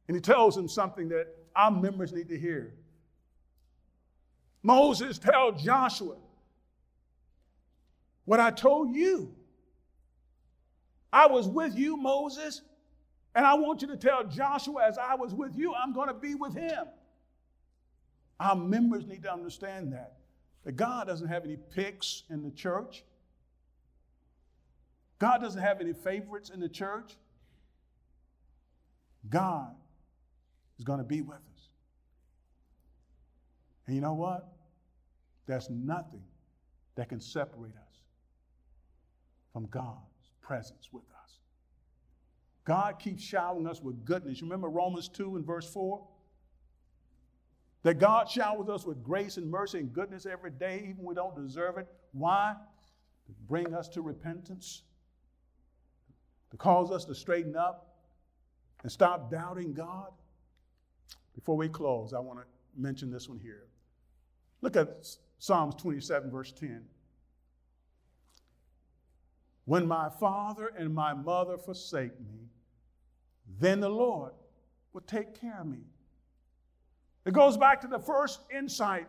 and 0.08 0.16
He 0.16 0.22
tells 0.22 0.58
him 0.58 0.68
something 0.68 1.10
that 1.10 1.28
our 1.56 1.72
members 1.72 2.12
need 2.14 2.30
to 2.30 2.40
hear. 2.40 2.74
Moses 4.64 5.20
tells 5.20 5.62
Joshua, 5.62 6.16
What 8.26 8.40
I 8.40 8.52
told 8.52 8.96
you. 8.96 9.36
I 11.12 11.28
was 11.28 11.48
with 11.48 11.78
you, 11.78 11.96
Moses, 11.96 12.62
and 13.36 13.46
I 13.46 13.56
want 13.56 13.82
you 13.82 13.88
to 13.88 13.98
tell 13.98 14.24
Joshua, 14.24 14.86
as 14.88 14.98
I 14.98 15.16
was 15.16 15.34
with 15.34 15.56
you, 15.56 15.74
I'm 15.74 15.94
going 15.94 16.08
to 16.08 16.14
be 16.14 16.36
with 16.36 16.56
him. 16.56 16.86
Our 18.40 18.56
members 18.56 19.06
need 19.06 19.24
to 19.24 19.34
understand 19.34 19.94
that. 19.94 20.18
That 20.66 20.74
God 20.74 21.08
doesn't 21.08 21.28
have 21.28 21.44
any 21.44 21.58
picks 21.58 22.24
in 22.30 22.44
the 22.44 22.52
church. 22.52 23.04
God 25.20 25.42
doesn't 25.42 25.62
have 25.62 25.82
any 25.82 25.94
favorites 25.94 26.50
in 26.50 26.60
the 26.60 26.70
church. 26.70 27.14
God 29.30 29.74
is 30.78 30.86
going 30.86 31.00
to 31.00 31.06
be 31.06 31.22
with 31.22 31.38
us. 31.38 31.70
And 33.88 33.96
you 33.96 34.02
know 34.02 34.14
what? 34.14 34.48
There's 35.46 35.70
nothing 35.70 36.24
that 36.96 37.10
can 37.10 37.20
separate 37.20 37.76
us 37.76 38.02
from 39.52 39.68
God's 39.68 39.98
presence 40.42 40.90
with 40.92 41.04
us. 41.04 41.13
God 42.66 43.00
keeps 43.00 43.22
showering 43.22 43.68
us 43.68 43.82
with 43.82 44.06
goodness. 44.06 44.40
You 44.40 44.48
remember 44.48 44.70
Romans 44.70 45.10
2 45.10 45.36
and 45.36 45.46
verse 45.46 45.72
4? 45.72 46.02
That 47.84 48.00
God 48.00 48.30
showers 48.30 48.70
us 48.70 48.86
with 48.86 49.04
grace 49.04 49.36
and 49.36 49.52
mercy 49.52 49.80
and 49.80 49.92
goodness 49.92 50.26
every 50.26 50.52
day, 50.52 50.80
even 50.84 50.98
when 51.04 51.08
we 51.08 51.16
don't 51.16 51.36
deserve 51.36 51.78
it. 51.78 51.88
Why? 52.14 52.56
To 53.26 53.32
bring 53.48 53.74
us 53.74 53.90
to 53.90 54.02
repentance, 54.02 54.84
to 56.52 56.58
cause 56.58 56.92
us 56.92 57.04
to 57.06 57.16
straighten 57.16 57.58
up 57.58 57.98
and 58.84 58.92
stop 58.92 59.30
doubting 59.30 59.74
God. 59.74 60.12
Before 61.36 61.58
we 61.58 61.68
close, 61.68 62.14
I 62.14 62.20
want 62.20 62.40
to 62.40 62.46
mention 62.78 63.12
this 63.12 63.28
one 63.28 63.40
here. 63.40 63.66
Look 64.62 64.78
at 64.78 65.06
Psalms 65.40 65.76
27, 65.76 66.32
verse 66.32 66.54
10. 66.54 66.86
When 69.66 69.88
my 69.88 70.10
father 70.10 70.72
and 70.78 70.94
my 70.94 71.14
mother 71.14 71.58
forsake 71.58 72.18
me, 72.20 72.50
then 73.60 73.80
the 73.80 73.90
Lord 73.90 74.32
will 74.94 75.02
take 75.02 75.40
care 75.40 75.60
of 75.60 75.68
me. 75.68 75.80
It 77.26 77.34
goes 77.34 77.58
back 77.58 77.82
to 77.82 77.88
the 77.88 78.00
first 78.00 78.42
insight. 78.56 79.08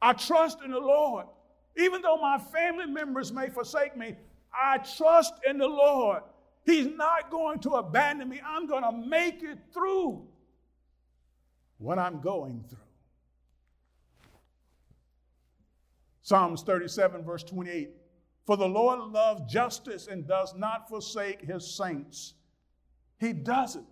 I 0.00 0.12
trust 0.12 0.58
in 0.64 0.70
the 0.70 0.78
Lord. 0.78 1.26
Even 1.76 2.02
though 2.02 2.16
my 2.16 2.38
family 2.38 2.86
members 2.86 3.32
may 3.32 3.48
forsake 3.48 3.96
me, 3.96 4.14
I 4.52 4.78
trust 4.78 5.34
in 5.48 5.58
the 5.58 5.66
Lord. 5.66 6.22
He's 6.64 6.86
not 6.86 7.30
going 7.30 7.58
to 7.60 7.70
abandon 7.72 8.28
me. 8.28 8.40
I'm 8.44 8.66
going 8.66 8.84
to 8.84 8.92
make 8.92 9.42
it 9.42 9.58
through 9.72 10.26
what 11.78 11.98
I'm 11.98 12.20
going 12.20 12.64
through. 12.68 12.78
Psalms 16.22 16.62
37, 16.62 17.22
verse 17.22 17.42
28. 17.42 17.90
For 18.46 18.56
the 18.56 18.68
Lord 18.68 19.00
loves 19.12 19.52
justice 19.52 20.06
and 20.06 20.26
does 20.26 20.54
not 20.54 20.88
forsake 20.88 21.42
his 21.42 21.76
saints. 21.76 22.34
He 23.18 23.32
doesn't 23.32 23.86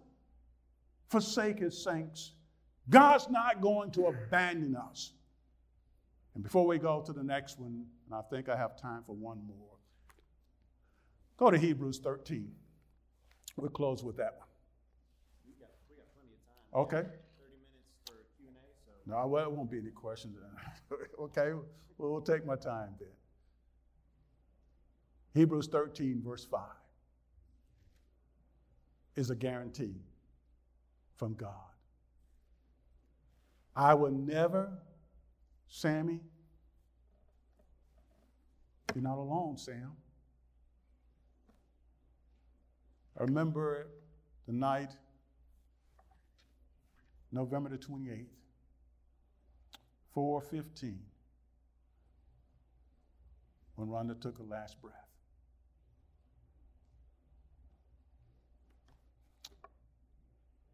forsake 1.09 1.59
his 1.59 1.83
saints. 1.83 2.33
God's 2.89 3.29
not 3.31 3.61
going 3.61 3.91
to 3.93 4.07
abandon 4.07 4.77
us. 4.77 5.13
And 6.35 6.43
before 6.43 6.67
we 6.67 6.79
go 6.79 7.03
to 7.03 7.13
the 7.13 7.23
next 7.23 7.59
one, 7.59 7.85
and 8.07 8.15
I 8.15 8.23
think 8.31 8.49
I 8.49 8.57
have 8.57 8.81
time 8.81 9.03
for 9.07 9.15
one 9.15 9.39
more, 9.47 9.77
go 11.37 11.51
to 11.51 11.59
Hebrews 11.59 11.99
13. 11.99 12.51
We'll 13.57 13.71
close 13.71 14.03
with 14.03 14.17
that 14.17 14.37
one. 14.39 14.49
We 15.47 15.53
got, 15.61 15.71
plenty 16.15 16.33
of 16.33 16.93
time. 16.93 17.03
Okay. 17.03 17.09
30 17.09 17.53
minutes 17.69 18.01
for 18.07 18.15
Q&A, 18.39 18.53
so. 18.85 18.91
No, 19.07 19.27
well, 19.27 19.45
it 19.45 19.53
won't 19.53 19.71
be 19.71 19.79
any 19.79 19.91
questions. 19.91 20.37
okay, 21.21 21.53
well, 21.99 22.11
we'll 22.11 22.23
take 22.23 22.47
my 22.47 22.57
time 22.57 22.95
then. 22.99 23.09
Hebrews 25.35 25.69
13, 25.69 26.23
verse 26.25 26.47
5 26.51 26.61
is 29.17 29.31
a 29.31 29.35
guarantee 29.35 29.97
from 31.17 31.35
God. 31.35 31.51
I 33.75 33.95
will 33.95 34.11
never, 34.11 34.71
Sammy, 35.69 36.21
you're 38.95 39.03
not 39.03 39.19
alone, 39.19 39.57
Sam. 39.57 39.93
I 43.19 43.23
remember 43.23 43.89
the 44.47 44.53
night, 44.53 44.91
November 47.31 47.71
the 47.71 47.79
28th, 47.79 48.27
415, 50.13 50.99
when 53.77 53.89
Rhonda 53.89 54.21
took 54.21 54.39
her 54.39 54.45
last 54.45 54.81
breath. 54.83 55.12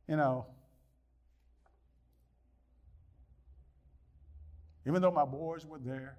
You 0.09 0.17
know, 0.17 0.47
even 4.87 5.03
though 5.03 5.11
my 5.11 5.27
boys 5.27 5.67
were 5.67 5.79
there 5.79 6.17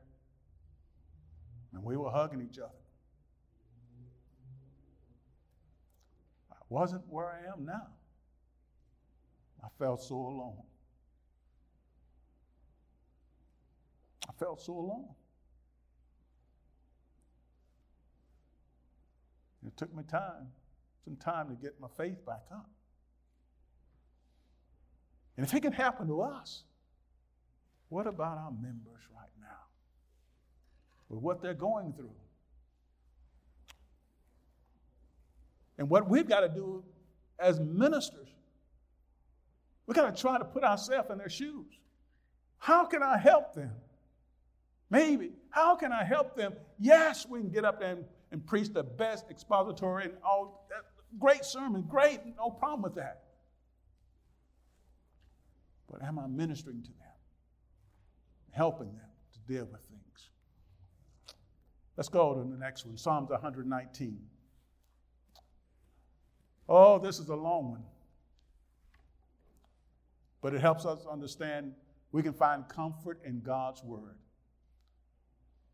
and 1.74 1.84
we 1.84 1.98
were 1.98 2.12
hugging 2.12 2.40
each 2.40 2.60
other, 2.60 2.70
I 6.52 6.58
wasn't 6.70 7.02
where 7.10 7.26
I 7.26 7.52
am 7.52 7.66
now. 7.66 7.88
I 9.64 9.68
felt 9.80 10.04
so 10.04 10.16
alone. 10.16 10.62
I 14.30 14.34
felt 14.34 14.62
so 14.62 14.74
alone. 14.74 15.10
It 19.66 19.76
took 19.76 19.94
me 19.96 20.04
time, 20.04 20.52
some 21.04 21.16
time 21.16 21.50
to 21.50 21.56
get 21.56 21.80
my 21.80 21.88
faith 21.98 22.24
back 22.24 22.44
up. 22.52 22.70
And 25.40 25.48
if 25.48 25.54
it 25.54 25.62
can 25.62 25.72
happen 25.72 26.06
to 26.08 26.22
us, 26.22 26.64
what 27.88 28.08
about 28.08 28.38
our 28.38 28.52
members 28.52 29.00
right 29.16 29.32
now? 29.40 29.56
With 31.08 31.22
what 31.22 31.42
they're 31.42 31.54
going 31.54 31.94
through? 31.94 32.12
And 35.78 35.90
what 35.90 36.10
we've 36.10 36.28
got 36.28 36.42
to 36.42 36.50
do 36.50 36.84
as 37.40 37.58
ministers, 37.58 38.28
we've 39.88 39.96
got 39.96 40.14
to 40.14 40.22
try 40.22 40.38
to 40.38 40.44
put 40.44 40.66
ourselves 40.66 41.10
in 41.10 41.18
their 41.18 41.30
shoes. 41.30 41.72
How 42.58 42.84
can 42.86 43.02
I 43.02 43.18
help 43.18 43.54
them? 43.54 43.72
Maybe. 44.90 45.32
How 45.52 45.78
can 45.78 45.94
I 45.94 46.04
help 46.04 46.36
them? 46.36 46.52
Yes, 46.80 47.26
we 47.26 47.40
can 47.40 47.50
get 47.50 47.64
up 47.64 47.80
there 47.80 47.94
and, 47.94 48.06
and 48.34 48.46
preach 48.46 48.74
the 48.74 48.84
best 48.84 49.32
expository 49.32 50.04
and 50.04 50.16
all. 50.22 50.68
Great 51.18 51.46
sermon, 51.46 51.84
great, 51.84 52.20
no 52.38 52.50
problem 52.50 52.82
with 52.82 52.96
that. 52.96 53.29
But 55.92 56.04
am 56.04 56.20
I 56.20 56.28
ministering 56.28 56.82
to 56.84 56.90
them? 56.90 57.08
Helping 58.52 58.94
them 58.94 59.10
to 59.34 59.54
deal 59.54 59.66
with 59.66 59.82
things. 59.90 60.30
Let's 61.98 62.10
go 62.10 62.34
to 62.34 62.50
the 62.50 62.58
next 62.58 62.86
one 62.86 62.98
Psalms 62.98 63.30
119. 63.30 64.20
Oh, 66.68 67.00
this 67.00 67.20
is 67.20 67.30
a 67.30 67.36
long 67.36 67.72
one. 67.72 67.84
But 70.42 70.54
it 70.54 70.62
helps 70.62 70.86
us 70.86 71.06
understand 71.12 71.74
we 72.12 72.24
can 72.24 72.34
find 72.34 72.68
comfort 72.70 73.20
in 73.26 73.42
God's 73.42 73.84
Word. 73.84 74.18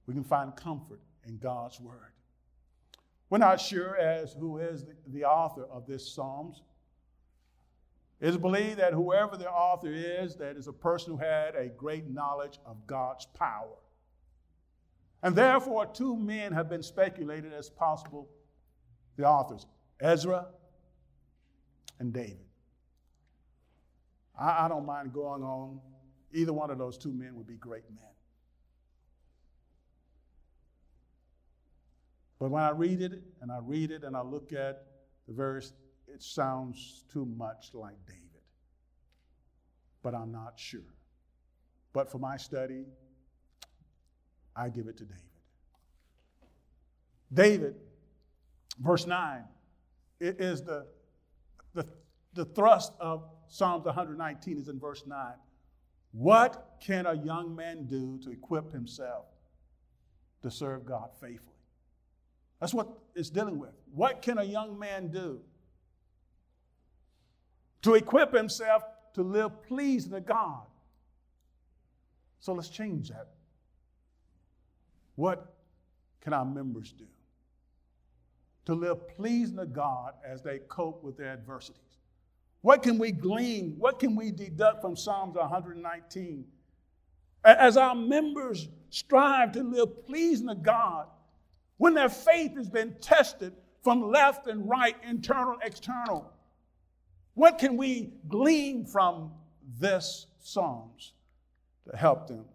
We 0.07 0.13
can 0.13 0.23
find 0.23 0.55
comfort 0.55 1.01
in 1.27 1.37
God's 1.37 1.79
Word. 1.79 2.13
We're 3.29 3.37
not 3.39 3.59
sure 3.59 3.97
as 3.97 4.33
who 4.33 4.57
is 4.59 4.85
the, 4.85 4.95
the 5.07 5.25
author 5.25 5.65
of 5.65 5.85
this 5.85 6.07
Psalms. 6.13 6.61
It 8.21 8.29
is 8.29 8.37
believed 8.37 8.79
that 8.79 8.93
whoever 8.93 9.35
the 9.35 9.49
author 9.49 9.91
is, 9.91 10.35
that 10.37 10.55
is 10.55 10.67
a 10.67 10.73
person 10.73 11.13
who 11.13 11.17
had 11.17 11.55
a 11.55 11.67
great 11.67 12.09
knowledge 12.09 12.59
of 12.65 12.87
God's 12.87 13.25
power. 13.25 13.77
And 15.21 15.35
therefore, 15.35 15.85
two 15.87 16.15
men 16.15 16.53
have 16.53 16.69
been 16.69 16.83
speculated 16.83 17.51
as 17.51 17.69
possible 17.69 18.29
the 19.17 19.25
authors 19.25 19.65
Ezra 19.99 20.47
and 21.99 22.13
David. 22.13 22.45
I, 24.39 24.65
I 24.65 24.67
don't 24.67 24.85
mind 24.85 25.13
going 25.13 25.43
on. 25.43 25.79
Either 26.33 26.53
one 26.53 26.69
of 26.69 26.77
those 26.77 26.97
two 26.97 27.13
men 27.13 27.35
would 27.35 27.47
be 27.47 27.55
great 27.55 27.89
men. 27.89 28.03
But 32.39 32.51
when 32.51 32.61
I 32.61 32.71
read 32.71 33.01
it 33.01 33.21
and 33.41 33.51
I 33.51 33.59
read 33.61 33.91
it 33.91 34.03
and 34.03 34.15
I 34.15 34.21
look 34.21 34.51
at 34.51 34.85
the 35.27 35.33
various 35.33 35.73
it 36.07 36.21
sounds 36.21 37.03
too 37.11 37.25
much 37.25 37.71
like 37.73 37.95
David. 38.05 38.21
But 40.01 40.13
I'm 40.13 40.31
not 40.31 40.53
sure. 40.59 40.81
But 41.93 42.11
for 42.11 42.19
my 42.19 42.37
study, 42.37 42.85
I 44.55 44.69
give 44.69 44.87
it 44.87 44.97
to 44.97 45.05
David. 45.05 45.21
David, 47.33 47.75
verse 48.79 49.07
9, 49.07 49.43
it 50.19 50.39
is 50.39 50.61
the, 50.61 50.85
the, 51.73 51.85
the 52.33 52.45
thrust 52.45 52.93
of 52.99 53.23
Psalms 53.47 53.85
119 53.85 54.57
is 54.57 54.67
in 54.67 54.79
verse 54.79 55.03
9. 55.05 55.33
What 56.11 56.77
can 56.81 57.05
a 57.05 57.13
young 57.13 57.55
man 57.55 57.85
do 57.87 58.17
to 58.23 58.31
equip 58.31 58.71
himself 58.71 59.25
to 60.41 60.49
serve 60.49 60.85
God 60.85 61.09
faithfully? 61.19 61.55
That's 62.59 62.73
what 62.73 62.87
it's 63.15 63.29
dealing 63.29 63.59
with. 63.59 63.71
What 63.93 64.21
can 64.21 64.37
a 64.37 64.43
young 64.43 64.79
man 64.79 65.09
do 65.09 65.41
to 67.85 67.93
equip 67.93 68.33
himself 68.33 68.83
to 69.13 69.21
live 69.21 69.61
pleasing 69.61 70.11
to 70.11 70.19
God? 70.19 70.63
So 72.39 72.53
let's 72.53 72.69
change 72.69 73.09
that. 73.09 73.27
What 75.13 75.53
can 76.19 76.33
our 76.33 76.45
members 76.45 76.91
do 76.93 77.05
to 78.65 78.73
live 78.73 79.07
pleasing 79.07 79.57
to 79.57 79.67
God 79.67 80.13
as 80.27 80.41
they 80.41 80.57
cope 80.67 81.03
with 81.03 81.15
their 81.15 81.29
adversities? 81.29 81.81
What 82.61 82.81
can 82.81 82.97
we 82.97 83.11
glean? 83.11 83.75
What 83.77 83.99
can 83.99 84.15
we 84.15 84.31
deduct 84.31 84.81
from 84.81 84.95
Psalms 84.95 85.35
119? 85.35 86.43
As 87.43 87.77
our 87.77 87.93
members 87.93 88.67
strive 88.89 89.51
to 89.51 89.61
live 89.61 90.07
pleasing 90.07 90.47
to 90.47 90.55
God, 90.55 91.05
when 91.77 91.93
their 91.93 92.09
faith 92.09 92.57
has 92.57 92.67
been 92.67 92.95
tested 92.99 93.53
from 93.83 94.09
left 94.09 94.47
and 94.47 94.67
right, 94.67 94.95
internal, 95.07 95.57
external, 95.61 96.31
what 97.35 97.59
can 97.59 97.77
we 97.77 98.13
glean 98.27 98.85
from 98.85 99.31
this 99.79 100.27
Psalms 100.39 101.13
to 101.89 101.95
help 101.95 102.27
them? 102.27 102.45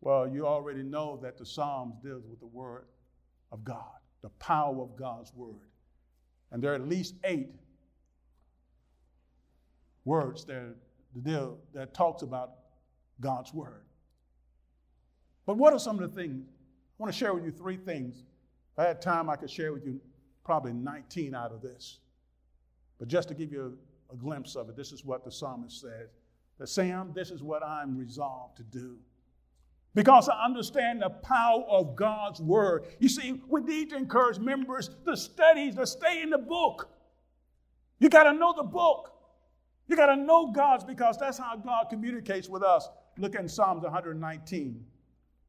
Well, 0.00 0.28
you 0.28 0.46
already 0.46 0.82
know 0.82 1.18
that 1.22 1.38
the 1.38 1.46
Psalms 1.46 1.94
deals 2.02 2.24
with 2.28 2.40
the 2.40 2.46
Word 2.46 2.86
of 3.52 3.64
God, 3.64 3.98
the 4.22 4.30
power 4.30 4.82
of 4.82 4.96
God's 4.96 5.32
Word. 5.34 5.70
And 6.50 6.62
there 6.62 6.72
are 6.72 6.74
at 6.74 6.88
least 6.88 7.14
eight 7.24 7.50
words 10.04 10.44
deal, 11.22 11.58
that 11.72 11.94
talks 11.94 12.22
about 12.22 12.52
God's 13.20 13.54
Word. 13.54 13.84
But 15.46 15.56
what 15.56 15.72
are 15.72 15.78
some 15.78 16.00
of 16.00 16.08
the 16.08 16.20
things? 16.20 16.46
I 16.48 17.02
want 17.02 17.12
to 17.12 17.18
share 17.18 17.34
with 17.34 17.44
you 17.44 17.50
three 17.50 17.76
things. 17.76 18.24
If 18.72 18.78
I 18.78 18.84
had 18.84 19.00
time, 19.00 19.30
I 19.30 19.36
could 19.36 19.50
share 19.50 19.72
with 19.72 19.84
you 19.84 20.00
probably 20.44 20.72
19 20.72 21.34
out 21.34 21.52
of 21.52 21.62
this. 21.62 21.98
But 22.98 23.08
just 23.08 23.28
to 23.28 23.34
give 23.34 23.52
you 23.52 23.78
a, 24.12 24.16
glimpse 24.16 24.56
of 24.56 24.68
it, 24.68 24.76
this 24.76 24.92
is 24.92 25.04
what 25.04 25.24
the 25.24 25.30
psalmist 25.30 25.80
says. 25.80 26.10
That 26.58 26.68
Sam, 26.68 27.12
this 27.14 27.30
is 27.30 27.42
what 27.42 27.64
I'm 27.64 27.96
resolved 27.96 28.58
to 28.58 28.62
do 28.62 28.98
because 29.94 30.28
I 30.28 30.44
understand 30.44 31.02
the 31.02 31.10
power 31.10 31.64
of 31.68 31.96
God's 31.96 32.40
word. 32.40 32.84
You 32.98 33.08
see, 33.08 33.42
we 33.48 33.60
need 33.62 33.90
to 33.90 33.96
encourage 33.96 34.38
members 34.38 34.90
to 35.04 35.16
study, 35.16 35.72
to 35.72 35.86
stay 35.86 36.22
in 36.22 36.30
the 36.30 36.38
book. 36.38 36.88
You 37.98 38.08
got 38.08 38.24
to 38.24 38.32
know 38.32 38.54
the 38.56 38.62
book. 38.62 39.12
You 39.88 39.96
got 39.96 40.06
to 40.06 40.16
know 40.16 40.52
God's 40.52 40.84
because 40.84 41.18
that's 41.18 41.38
how 41.38 41.56
God 41.56 41.86
communicates 41.90 42.48
with 42.48 42.62
us. 42.62 42.88
Look 43.18 43.34
at 43.34 43.50
Psalms 43.50 43.82
119. 43.82 44.84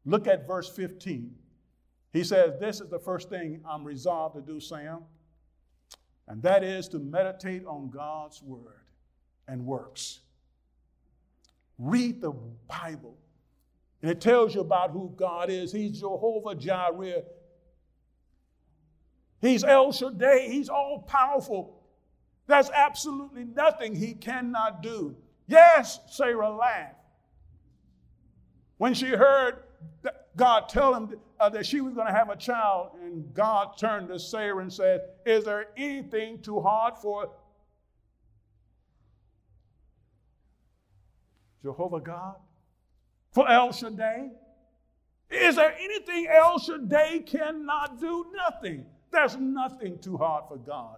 Look 0.05 0.27
at 0.27 0.47
verse 0.47 0.67
15. 0.67 1.35
He 2.11 2.23
says, 2.23 2.59
This 2.59 2.81
is 2.81 2.89
the 2.89 2.99
first 2.99 3.29
thing 3.29 3.61
I'm 3.69 3.83
resolved 3.83 4.35
to 4.35 4.41
do, 4.41 4.59
Sam, 4.59 5.03
and 6.27 6.41
that 6.43 6.63
is 6.63 6.87
to 6.89 6.99
meditate 6.99 7.65
on 7.65 7.89
God's 7.89 8.41
word 8.41 8.85
and 9.47 9.65
works. 9.65 10.19
Read 11.77 12.21
the 12.21 12.31
Bible 12.67 13.17
and 14.01 14.09
it 14.09 14.19
tells 14.19 14.55
you 14.55 14.61
about 14.61 14.91
who 14.91 15.13
God 15.15 15.49
is. 15.49 15.71
He's 15.71 15.99
Jehovah 15.99 16.55
Jireh. 16.55 17.23
He's 19.41 19.63
El 19.63 19.91
Shaddai. 19.91 20.47
He's 20.47 20.69
all 20.69 20.99
powerful. 21.07 21.81
There's 22.47 22.69
absolutely 22.71 23.45
nothing 23.45 23.95
he 23.95 24.13
cannot 24.13 24.81
do. 24.81 25.15
Yes, 25.47 25.99
Sarah 26.09 26.49
laughed. 26.49 26.95
When 28.77 28.93
she 28.93 29.07
heard 29.07 29.63
God 30.35 30.69
tell 30.69 30.93
him 30.93 31.15
uh, 31.39 31.49
that 31.49 31.65
she 31.65 31.81
was 31.81 31.93
going 31.93 32.07
to 32.07 32.13
have 32.13 32.29
a 32.29 32.35
child, 32.35 32.91
and 33.03 33.33
God 33.33 33.77
turned 33.77 34.07
to 34.09 34.19
Sarah 34.19 34.59
and 34.59 34.71
said, 34.71 35.01
Is 35.25 35.45
there 35.45 35.67
anything 35.75 36.41
too 36.41 36.61
hard 36.61 36.97
for 36.97 37.31
Jehovah 41.63 41.99
God? 41.99 42.35
for 43.31 43.49
El 43.49 43.71
Shaddai? 43.71 44.29
Is 45.29 45.55
there 45.55 45.75
anything 45.79 46.27
El 46.27 46.59
Shaddai 46.59 47.19
cannot 47.19 47.99
do? 47.99 48.25
Nothing. 48.35 48.85
There's 49.11 49.37
nothing 49.37 49.99
too 49.99 50.17
hard 50.17 50.45
for 50.47 50.57
God. 50.57 50.97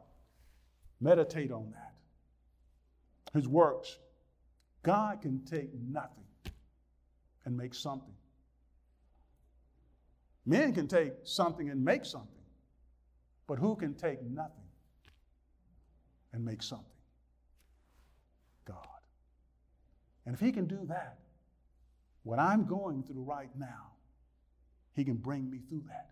Meditate 1.00 1.52
on 1.52 1.72
that. 1.72 1.94
His 3.38 3.48
works. 3.48 4.00
God 4.82 5.22
can 5.22 5.44
take 5.46 5.70
nothing 5.74 6.26
and 7.46 7.56
make 7.56 7.74
something. 7.74 8.14
Men 10.46 10.74
can 10.74 10.88
take 10.88 11.14
something 11.24 11.70
and 11.70 11.84
make 11.84 12.06
something, 12.06 12.30
but 13.48 13.60
who 13.60 13.76
can 13.76 13.94
take 13.94 14.22
nothing 14.24 14.68
and 16.34 16.44
make 16.44 16.62
something? 16.62 16.86
God. 18.66 18.78
And 20.26 20.36
if 20.36 20.42
He 20.42 20.52
can 20.52 20.66
do 20.66 20.80
that, 20.90 21.20
what 22.24 22.40
I'm 22.40 22.66
going 22.66 23.04
through 23.04 23.24
right 23.24 23.50
now, 23.58 23.92
He 24.96 25.04
can 25.04 25.16
bring 25.16 25.50
me 25.50 25.60
through 25.70 25.84
that. 25.88 26.10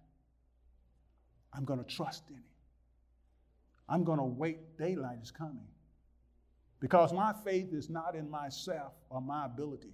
I'm 1.53 1.65
going 1.65 1.83
to 1.83 1.85
trust 1.85 2.23
in 2.29 2.35
Him. 2.35 2.43
I'm 3.89 4.05
going 4.05 4.19
to 4.19 4.23
wait. 4.23 4.77
Daylight 4.77 5.19
is 5.21 5.31
coming. 5.31 5.67
Because 6.79 7.13
my 7.13 7.33
faith 7.45 7.73
is 7.73 7.89
not 7.89 8.15
in 8.15 8.29
myself 8.29 8.93
or 9.09 9.21
my 9.21 9.45
abilities, 9.45 9.91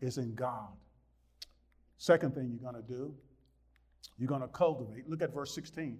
it's 0.00 0.16
in 0.16 0.34
God. 0.34 0.68
Second 1.96 2.34
thing 2.34 2.50
you're 2.50 2.70
going 2.70 2.80
to 2.80 2.88
do, 2.88 3.14
you're 4.18 4.28
going 4.28 4.42
to 4.42 4.48
cultivate. 4.48 5.08
Look 5.08 5.22
at 5.22 5.32
verse 5.32 5.54
16. 5.54 5.98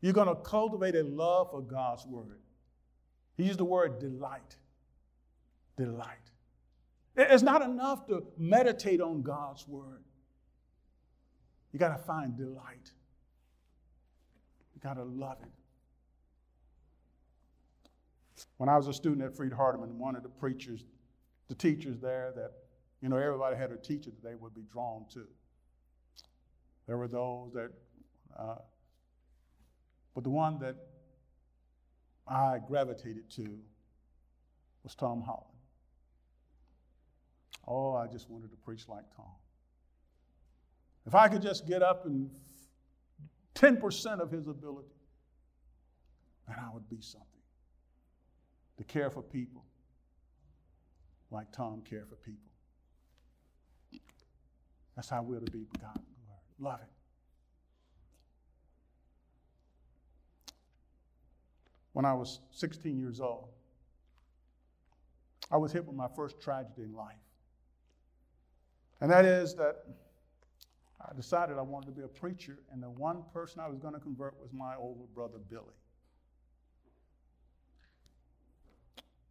You're 0.00 0.12
going 0.12 0.28
to 0.28 0.34
cultivate 0.34 0.94
a 0.94 1.02
love 1.02 1.50
for 1.50 1.62
God's 1.62 2.06
word. 2.06 2.40
He 3.36 3.44
used 3.44 3.58
the 3.58 3.64
word 3.64 3.98
delight. 3.98 4.56
Delight. 5.76 6.30
It's 7.16 7.42
not 7.42 7.62
enough 7.62 8.06
to 8.08 8.26
meditate 8.36 9.00
on 9.00 9.22
God's 9.22 9.66
word. 9.66 10.02
You 11.72 11.78
got 11.78 11.96
to 11.96 12.02
find 12.02 12.36
delight. 12.36 12.92
You 14.74 14.80
got 14.82 14.94
to 14.94 15.04
love 15.04 15.38
it. 15.42 15.48
When 18.58 18.68
I 18.68 18.76
was 18.76 18.88
a 18.88 18.92
student 18.92 19.22
at 19.22 19.34
Freed 19.34 19.52
Hardeman, 19.52 19.92
one 19.92 20.16
of 20.16 20.22
the 20.22 20.28
preachers, 20.28 20.84
the 21.48 21.54
teachers 21.54 21.98
there 21.98 22.32
that, 22.36 22.52
you 23.00 23.08
know, 23.08 23.16
everybody 23.16 23.56
had 23.56 23.72
a 23.72 23.76
teacher 23.76 24.10
that 24.10 24.22
they 24.22 24.34
would 24.34 24.54
be 24.54 24.64
drawn 24.70 25.06
to. 25.14 25.26
There 26.86 26.96
were 26.96 27.08
those 27.08 27.52
that, 27.54 27.70
uh, 28.38 28.56
but 30.14 30.24
the 30.24 30.30
one 30.30 30.58
that 30.60 30.76
I 32.28 32.58
gravitated 32.66 33.30
to 33.36 33.58
was 34.82 34.94
Tom 34.94 35.20
Holland. 35.20 35.44
Oh, 37.66 37.94
I 37.94 38.06
just 38.06 38.30
wanted 38.30 38.50
to 38.50 38.56
preach 38.56 38.88
like 38.88 39.04
Tom. 39.16 39.26
If 41.06 41.14
I 41.14 41.28
could 41.28 41.42
just 41.42 41.66
get 41.66 41.82
up 41.82 42.06
and 42.06 42.30
10% 43.54 44.20
of 44.20 44.30
his 44.30 44.46
ability, 44.46 44.88
then 46.46 46.56
I 46.58 46.72
would 46.72 46.88
be 46.88 47.00
something. 47.00 47.26
To 48.78 48.84
care 48.84 49.10
for 49.10 49.22
people 49.22 49.64
like 51.30 51.50
Tom 51.52 51.82
cared 51.88 52.08
for 52.08 52.16
people. 52.16 52.50
That's 54.94 55.08
how 55.08 55.22
we're 55.22 55.40
to 55.40 55.50
be 55.50 55.66
God. 55.80 56.00
Love 56.58 56.80
it. 56.80 56.88
When 61.92 62.04
I 62.04 62.12
was 62.12 62.40
16 62.50 62.98
years 62.98 63.20
old, 63.20 63.48
I 65.50 65.56
was 65.56 65.72
hit 65.72 65.84
with 65.84 65.96
my 65.96 66.08
first 66.08 66.40
tragedy 66.40 66.82
in 66.82 66.94
life. 66.94 67.14
And 69.00 69.10
that 69.10 69.24
is 69.24 69.54
that 69.54 69.84
I 71.00 71.14
decided 71.14 71.58
I 71.58 71.62
wanted 71.62 71.86
to 71.86 71.92
be 71.92 72.02
a 72.02 72.08
preacher, 72.08 72.58
and 72.72 72.82
the 72.82 72.90
one 72.90 73.22
person 73.32 73.60
I 73.60 73.68
was 73.68 73.78
going 73.78 73.94
to 73.94 74.00
convert 74.00 74.34
was 74.40 74.52
my 74.52 74.74
older 74.76 75.04
brother, 75.14 75.38
Billy. 75.48 75.64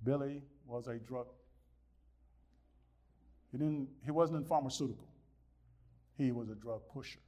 Billy 0.03 0.43
was 0.67 0.87
a 0.87 0.95
drug. 0.95 1.27
He, 3.51 3.57
didn't, 3.57 3.89
he 4.03 4.11
wasn't 4.11 4.39
in 4.39 4.45
pharmaceutical. 4.45 5.07
He 6.17 6.31
was 6.31 6.49
a 6.49 6.55
drug 6.55 6.81
pusher. 6.93 7.19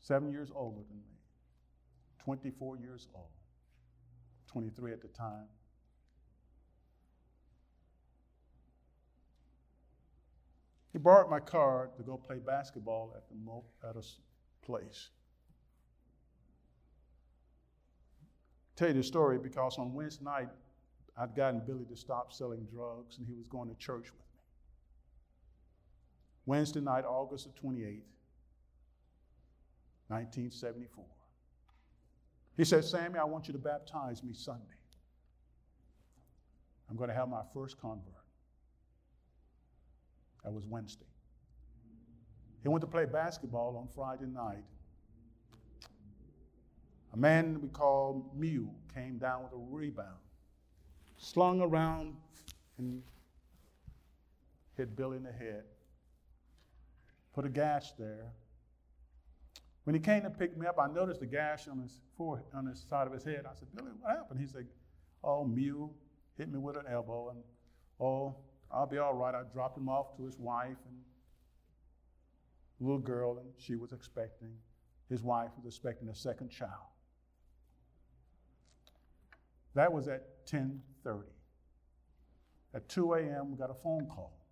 Seven 0.00 0.30
years 0.30 0.50
older 0.54 0.80
than 0.88 0.98
me, 0.98 1.16
24 2.18 2.78
years 2.78 3.08
old. 3.14 3.28
23 4.48 4.92
at 4.92 5.02
the 5.02 5.08
time. 5.08 5.46
He 10.92 10.98
borrowed 10.98 11.28
my 11.28 11.40
car 11.40 11.90
to 11.96 12.02
go 12.04 12.16
play 12.16 12.38
basketball 12.38 13.14
at, 13.16 13.28
the 13.28 13.34
mo- 13.34 13.64
at 13.82 13.96
a 13.96 14.02
place. 14.64 15.08
Tell 18.76 18.88
you 18.88 18.94
the 18.94 19.02
story 19.02 19.38
because 19.38 19.76
on 19.76 19.92
Wednesday 19.92 20.24
night, 20.24 20.48
I'd 21.16 21.34
gotten 21.34 21.62
Billy 21.66 21.84
to 21.86 21.96
stop 21.96 22.32
selling 22.32 22.66
drugs 22.72 23.18
and 23.18 23.26
he 23.26 23.34
was 23.34 23.48
going 23.48 23.68
to 23.68 23.74
church 23.74 24.04
with 24.04 24.20
me. 24.20 24.23
Wednesday 26.46 26.80
night, 26.80 27.04
August 27.04 27.46
the 27.46 27.60
28th, 27.60 28.02
1974. 30.08 31.04
He 32.56 32.64
said, 32.64 32.84
Sammy, 32.84 33.18
I 33.18 33.24
want 33.24 33.48
you 33.48 33.52
to 33.52 33.58
baptize 33.58 34.22
me 34.22 34.32
Sunday. 34.32 34.62
I'm 36.88 36.96
going 36.96 37.08
to 37.08 37.14
have 37.14 37.28
my 37.28 37.42
first 37.52 37.80
convert. 37.80 38.14
That 40.44 40.52
was 40.52 40.66
Wednesday. 40.66 41.06
He 42.62 42.68
went 42.68 42.82
to 42.82 42.86
play 42.86 43.06
basketball 43.06 43.76
on 43.76 43.88
Friday 43.94 44.26
night. 44.26 44.64
A 47.12 47.16
man 47.16 47.60
we 47.60 47.68
call 47.68 48.30
Mule 48.36 48.74
came 48.94 49.18
down 49.18 49.44
with 49.44 49.52
a 49.52 49.56
rebound, 49.56 50.18
slung 51.16 51.60
around 51.60 52.14
and 52.78 53.02
hit 54.76 54.96
Billy 54.96 55.16
in 55.16 55.22
the 55.22 55.32
head. 55.32 55.64
Put 57.34 57.44
a 57.44 57.48
gash 57.48 57.92
there. 57.98 58.32
When 59.84 59.94
he 59.94 60.00
came 60.00 60.22
to 60.22 60.30
pick 60.30 60.56
me 60.56 60.66
up, 60.66 60.78
I 60.78 60.86
noticed 60.86 61.20
the 61.20 61.26
gash 61.26 61.68
on 61.68 61.80
his 61.80 62.00
forehead, 62.16 62.46
on 62.54 62.66
his 62.66 62.80
side 62.88 63.06
of 63.06 63.12
his 63.12 63.24
head. 63.24 63.44
I 63.44 63.54
said, 63.54 63.68
Billy, 63.74 63.90
what 64.00 64.16
happened? 64.16 64.40
He 64.40 64.46
said, 64.46 64.66
Oh, 65.22 65.44
Mule 65.44 65.94
hit 66.38 66.50
me 66.50 66.58
with 66.58 66.76
an 66.76 66.84
elbow, 66.90 67.30
and 67.30 67.42
oh, 68.00 68.36
I'll 68.70 68.86
be 68.86 68.98
all 68.98 69.14
right. 69.14 69.34
I 69.34 69.42
dropped 69.52 69.76
him 69.76 69.88
off 69.88 70.16
to 70.16 70.24
his 70.24 70.38
wife 70.38 70.78
and 70.88 70.96
little 72.80 72.98
girl, 72.98 73.38
and 73.38 73.48
she 73.58 73.76
was 73.76 73.92
expecting. 73.92 74.54
His 75.08 75.22
wife 75.22 75.50
was 75.56 75.66
expecting 75.66 76.08
a 76.08 76.14
second 76.14 76.50
child. 76.50 76.70
That 79.74 79.92
was 79.92 80.08
at 80.08 80.46
10:30. 80.46 81.24
At 82.74 82.88
2 82.88 83.14
a.m., 83.14 83.50
we 83.50 83.58
got 83.58 83.70
a 83.70 83.74
phone 83.74 84.06
call. 84.06 84.43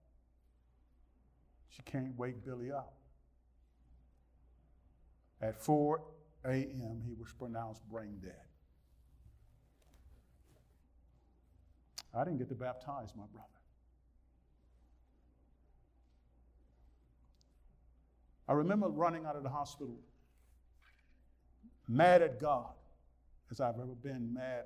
She 1.74 1.82
can't 1.82 2.16
wake 2.18 2.44
Billy 2.44 2.70
up. 2.70 2.94
At 5.40 5.60
4 5.60 6.00
a.m., 6.44 7.02
he 7.04 7.14
was 7.18 7.32
pronounced 7.38 7.82
brain 7.90 8.18
dead. 8.22 8.34
I 12.14 12.24
didn't 12.24 12.38
get 12.38 12.48
to 12.50 12.54
baptize 12.54 13.14
my 13.16 13.24
brother. 13.32 13.48
I 18.48 18.52
remember 18.52 18.88
running 18.88 19.24
out 19.24 19.34
of 19.34 19.42
the 19.42 19.48
hospital 19.48 19.96
mad 21.88 22.20
at 22.20 22.38
God 22.38 22.74
as 23.50 23.60
I've 23.60 23.76
ever 23.76 23.94
been 24.02 24.32
mad. 24.34 24.64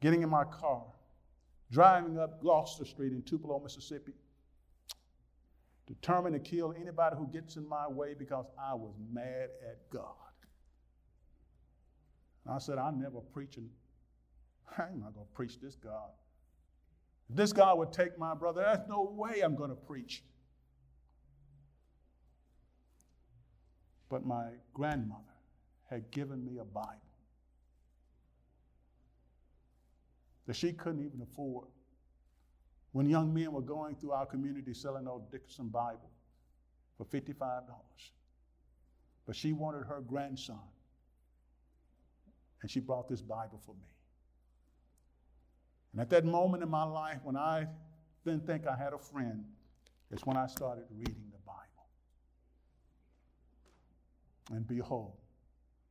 Getting 0.00 0.22
in 0.22 0.30
my 0.30 0.44
car, 0.44 0.84
driving 1.70 2.18
up 2.18 2.40
Gloster 2.40 2.84
Street 2.84 3.12
in 3.12 3.22
Tupelo, 3.22 3.60
Mississippi, 3.60 4.12
determined 5.86 6.34
to 6.34 6.40
kill 6.50 6.74
anybody 6.80 7.16
who 7.16 7.26
gets 7.28 7.56
in 7.56 7.68
my 7.68 7.86
way 7.88 8.14
because 8.18 8.46
I 8.58 8.74
was 8.74 8.94
mad 9.12 9.50
at 9.68 9.78
God. 9.90 10.14
And 12.44 12.54
I 12.54 12.58
said, 12.58 12.78
I'm 12.78 13.00
never 13.00 13.20
preaching. 13.20 13.68
I'm 14.78 15.00
not 15.00 15.14
going 15.14 15.26
to 15.26 15.32
preach 15.34 15.60
this 15.60 15.74
God. 15.74 16.10
This 17.30 17.52
God 17.52 17.78
would 17.78 17.92
take 17.92 18.18
my 18.18 18.34
brother, 18.34 18.62
there's 18.62 18.88
no 18.88 19.02
way 19.02 19.40
I'm 19.40 19.56
going 19.56 19.70
to 19.70 19.76
preach. 19.76 20.22
But 24.10 24.26
my 24.26 24.50
grandmother 24.74 25.22
had 25.90 26.10
given 26.10 26.44
me 26.44 26.58
a 26.58 26.64
Bible 26.64 27.00
that 30.46 30.54
she 30.54 30.72
couldn't 30.72 31.04
even 31.04 31.22
afford. 31.22 31.68
When 32.94 33.10
young 33.10 33.34
men 33.34 33.50
were 33.50 33.60
going 33.60 33.96
through 33.96 34.12
our 34.12 34.24
community 34.24 34.72
selling 34.72 35.08
old 35.08 35.28
Dickinson 35.32 35.66
Bible 35.66 36.12
for 36.96 37.04
$55. 37.04 37.64
But 39.26 39.34
she 39.34 39.52
wanted 39.52 39.84
her 39.88 40.00
grandson, 40.00 40.60
and 42.62 42.70
she 42.70 42.78
brought 42.78 43.08
this 43.08 43.20
Bible 43.20 43.60
for 43.66 43.72
me. 43.74 43.88
And 45.90 46.00
at 46.00 46.08
that 46.10 46.24
moment 46.24 46.62
in 46.62 46.70
my 46.70 46.84
life, 46.84 47.18
when 47.24 47.36
I 47.36 47.66
didn't 48.24 48.46
think 48.46 48.64
I 48.64 48.76
had 48.76 48.92
a 48.92 48.98
friend, 48.98 49.44
is 50.12 50.24
when 50.24 50.36
I 50.36 50.46
started 50.46 50.84
reading 50.96 51.32
the 51.32 51.38
Bible. 51.44 51.88
And 54.52 54.68
behold, 54.68 55.16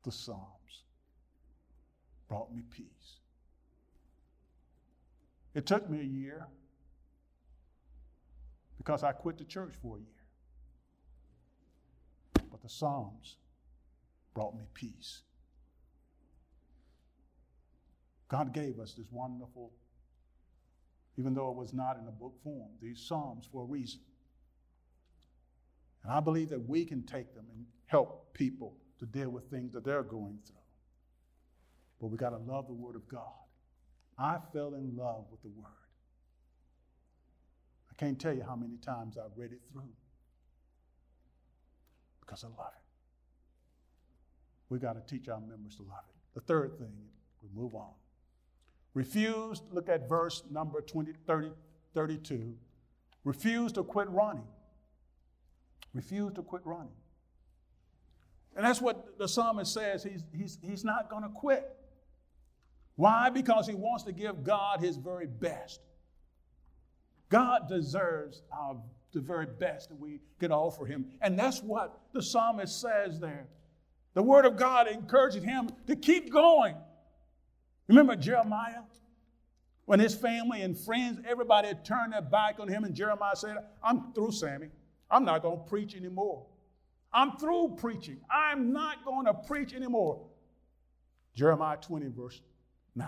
the 0.03 0.11
Psalms 0.13 0.85
brought 2.29 2.55
me 2.55 2.61
peace. 2.69 3.17
It 5.53 5.65
took 5.65 5.89
me 5.89 5.99
a 5.99 6.03
year 6.03 6.47
because 8.83 9.03
I 9.03 9.11
quit 9.13 9.37
the 9.37 9.45
church 9.45 9.73
for 9.81 9.97
a 9.97 9.99
year. 9.99 10.09
But 12.51 12.61
the 12.61 12.69
Psalms 12.69 13.37
brought 14.33 14.55
me 14.55 14.65
peace. 14.73 15.21
God 18.27 18.53
gave 18.53 18.79
us 18.79 18.93
this 18.93 19.05
wonderful, 19.11 19.71
even 21.17 21.33
though 21.33 21.49
it 21.49 21.55
was 21.55 21.73
not 21.73 21.97
in 21.97 22.07
a 22.07 22.11
book 22.11 22.33
form, 22.43 22.69
these 22.81 22.99
Psalms 22.99 23.47
for 23.51 23.63
a 23.63 23.65
reason. 23.65 24.01
And 26.03 26.11
I 26.11 26.19
believe 26.19 26.49
that 26.49 26.67
we 26.67 26.83
can 26.83 27.03
take 27.03 27.33
them 27.33 27.45
and 27.55 27.65
help 27.85 28.33
people 28.33 28.75
to 28.99 29.05
deal 29.05 29.29
with 29.29 29.49
things 29.49 29.71
that 29.73 29.85
they're 29.85 30.03
going 30.03 30.39
through. 30.45 30.55
But 32.01 32.07
we 32.07 32.17
got 32.17 32.31
to 32.31 32.37
love 32.37 32.67
the 32.67 32.73
Word 32.73 32.95
of 32.95 33.07
God. 33.07 33.21
I 34.17 34.37
fell 34.51 34.73
in 34.73 34.95
love 34.97 35.25
with 35.31 35.41
the 35.41 35.49
Word. 35.49 35.82
I 37.93 37.95
can't 37.99 38.19
tell 38.19 38.33
you 38.33 38.41
how 38.41 38.55
many 38.55 38.77
times 38.77 39.17
I've 39.17 39.37
read 39.37 39.51
it 39.51 39.61
through 39.71 39.83
because 42.21 42.43
I 42.43 42.47
love 42.47 42.71
it. 42.73 42.83
We 44.69 44.79
got 44.79 44.93
to 44.93 45.01
teach 45.01 45.29
our 45.29 45.39
members 45.39 45.75
to 45.75 45.83
love 45.83 46.03
it. 46.09 46.15
The 46.33 46.41
third 46.41 46.79
thing, 46.79 46.91
we 47.43 47.49
move 47.53 47.75
on. 47.75 47.91
Refuse, 48.95 49.61
look 49.71 49.89
at 49.89 50.09
verse 50.09 50.41
number 50.49 50.81
20, 50.81 51.11
30, 51.27 51.51
32. 51.93 52.55
Refuse 53.23 53.71
to 53.73 53.83
quit 53.83 54.09
running. 54.09 54.47
Refuse 55.93 56.33
to 56.33 56.41
quit 56.41 56.63
running. 56.65 56.95
And 58.55 58.65
that's 58.65 58.81
what 58.81 59.19
the 59.19 59.27
psalmist 59.27 59.71
says. 59.71 60.03
He's, 60.03 60.23
he's, 60.35 60.57
he's 60.63 60.83
not 60.83 61.11
going 61.11 61.23
to 61.23 61.29
quit. 61.29 61.69
Why? 62.95 63.29
Because 63.29 63.67
he 63.67 63.75
wants 63.75 64.03
to 64.05 64.11
give 64.11 64.43
God 64.43 64.79
his 64.79 64.97
very 64.97 65.27
best. 65.27 65.79
God 67.33 67.67
deserves 67.67 68.43
our, 68.55 68.77
the 69.11 69.19
very 69.19 69.47
best 69.47 69.89
that 69.89 69.99
we 69.99 70.19
can 70.39 70.51
offer 70.51 70.85
him. 70.85 71.07
And 71.19 71.37
that's 71.37 71.63
what 71.63 71.99
the 72.13 72.21
psalmist 72.21 72.79
says 72.79 73.19
there. 73.19 73.47
The 74.13 74.21
word 74.21 74.45
of 74.45 74.55
God 74.55 74.87
encourages 74.87 75.43
him 75.43 75.67
to 75.87 75.95
keep 75.95 76.31
going. 76.31 76.75
Remember 77.87 78.15
Jeremiah? 78.15 78.83
When 79.85 79.99
his 79.99 80.13
family 80.13 80.61
and 80.61 80.77
friends, 80.77 81.21
everybody 81.27 81.69
had 81.69 81.83
turned 81.83 82.13
their 82.13 82.21
back 82.21 82.59
on 82.59 82.67
him, 82.67 82.83
and 82.83 82.93
Jeremiah 82.93 83.35
said, 83.35 83.57
I'm 83.83 84.13
through, 84.13 84.33
Sammy. 84.33 84.67
I'm 85.09 85.25
not 85.25 85.41
going 85.41 85.57
to 85.57 85.63
preach 85.63 85.95
anymore. 85.95 86.45
I'm 87.11 87.37
through 87.37 87.77
preaching. 87.79 88.19
I'm 88.29 88.71
not 88.71 89.03
going 89.03 89.25
to 89.25 89.33
preach 89.33 89.73
anymore. 89.73 90.23
Jeremiah 91.33 91.77
20, 91.77 92.09
verse 92.15 92.39
9. 92.93 93.07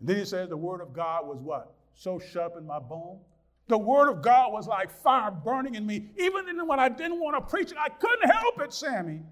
And 0.00 0.08
then 0.08 0.16
he 0.16 0.24
says 0.24 0.48
the 0.48 0.56
word 0.56 0.80
of 0.80 0.94
God 0.94 1.26
was 1.26 1.38
what? 1.42 1.75
So 1.98 2.18
sharp 2.18 2.56
in 2.58 2.66
my 2.66 2.78
bone. 2.78 3.20
The 3.68 3.78
word 3.78 4.10
of 4.10 4.22
God 4.22 4.52
was 4.52 4.68
like 4.68 4.90
fire 4.90 5.30
burning 5.30 5.74
in 5.74 5.84
me. 5.84 6.10
Even 6.18 6.44
when 6.68 6.78
I 6.78 6.88
didn't 6.88 7.18
want 7.18 7.36
to 7.36 7.40
preach 7.40 7.72
it, 7.72 7.78
I 7.82 7.88
couldn't 7.88 8.30
help 8.30 8.60
it, 8.60 8.72
Sammy. 8.72 9.22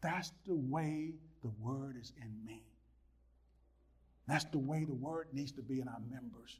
That's 0.00 0.32
the 0.46 0.56
way 0.56 1.12
the 1.42 1.52
word 1.60 1.96
is 2.00 2.12
in 2.20 2.34
me. 2.44 2.64
That's 4.26 4.44
the 4.46 4.58
way 4.58 4.84
the 4.84 4.94
word 4.94 5.28
needs 5.32 5.52
to 5.52 5.62
be 5.62 5.80
in 5.80 5.86
our 5.86 6.00
members. 6.10 6.58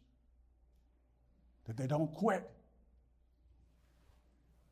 That 1.66 1.76
they 1.76 1.86
don't 1.86 2.12
quit. 2.14 2.48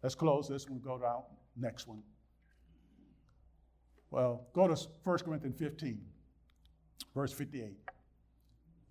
Let's 0.03 0.15
close 0.15 0.47
this 0.49 0.69
one, 0.69 0.81
go 0.81 0.99
to 0.99 1.05
our 1.05 1.25
next 1.57 1.89
one. 1.89 2.03
Well, 4.11 4.47
go 4.53 4.69
to 4.69 4.77
1 5.05 5.19
Corinthians 5.19 5.59
15, 5.59 6.01
verse 7.15 7.33
58. 7.33 7.73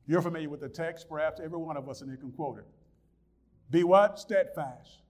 You're 0.07 0.21
familiar 0.21 0.49
with 0.49 0.61
the 0.61 0.69
text, 0.69 1.09
perhaps 1.09 1.41
every 1.43 1.57
one 1.59 1.75
of 1.75 1.89
us 1.89 2.01
in 2.01 2.07
here 2.07 2.17
can 2.17 2.31
quote 2.31 2.59
it. 2.59 2.65
Be 3.69 3.83
what? 3.83 4.17
Steadfast, 4.17 5.01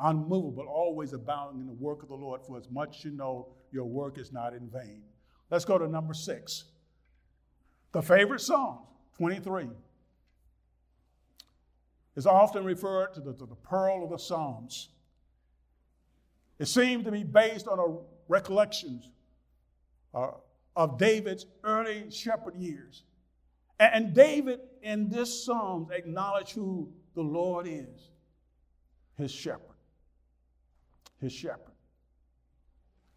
unmovable, 0.00 0.66
always 0.66 1.12
abounding 1.12 1.60
in 1.60 1.66
the 1.68 1.72
work 1.72 2.02
of 2.02 2.08
the 2.08 2.16
Lord, 2.16 2.40
for 2.44 2.58
as 2.58 2.68
much 2.68 3.04
you 3.04 3.12
know 3.12 3.48
your 3.70 3.84
work 3.84 4.18
is 4.18 4.32
not 4.32 4.52
in 4.52 4.68
vain. 4.68 5.02
Let's 5.48 5.64
go 5.64 5.78
to 5.78 5.86
number 5.86 6.12
six. 6.12 6.64
The 7.92 8.02
favorite 8.02 8.40
Psalm, 8.40 8.80
23, 9.16 9.68
is 12.16 12.26
often 12.26 12.64
referred 12.64 13.14
to 13.14 13.20
the, 13.20 13.32
to 13.34 13.46
the 13.46 13.54
pearl 13.54 14.02
of 14.02 14.10
the 14.10 14.18
Psalms. 14.18 14.88
It 16.58 16.66
seems 16.66 17.04
to 17.04 17.12
be 17.12 17.22
based 17.22 17.68
on 17.68 17.78
a 17.78 17.96
recollections 18.28 19.10
uh, 20.12 20.30
of 20.74 20.98
David's 20.98 21.46
early 21.62 22.10
shepherd 22.10 22.56
years. 22.56 23.04
And, 23.78 24.14
David, 24.14 24.60
in 24.82 25.08
this 25.08 25.44
psalm, 25.44 25.88
acknowledged 25.92 26.52
who 26.52 26.90
the 27.14 27.22
Lord 27.22 27.66
is 27.68 28.10
his 29.16 29.30
shepherd. 29.30 29.60
His 31.20 31.32
shepherd. 31.32 31.72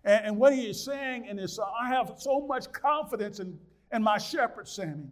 And, 0.03 0.25
and 0.25 0.37
what 0.37 0.53
he 0.53 0.69
is 0.69 0.83
saying 0.83 1.25
in 1.25 1.37
this, 1.37 1.59
I 1.59 1.89
have 1.89 2.13
so 2.17 2.45
much 2.45 2.71
confidence 2.71 3.39
in, 3.39 3.57
in 3.93 4.03
my 4.03 4.17
shepherd, 4.17 4.67
Sammy. 4.67 5.09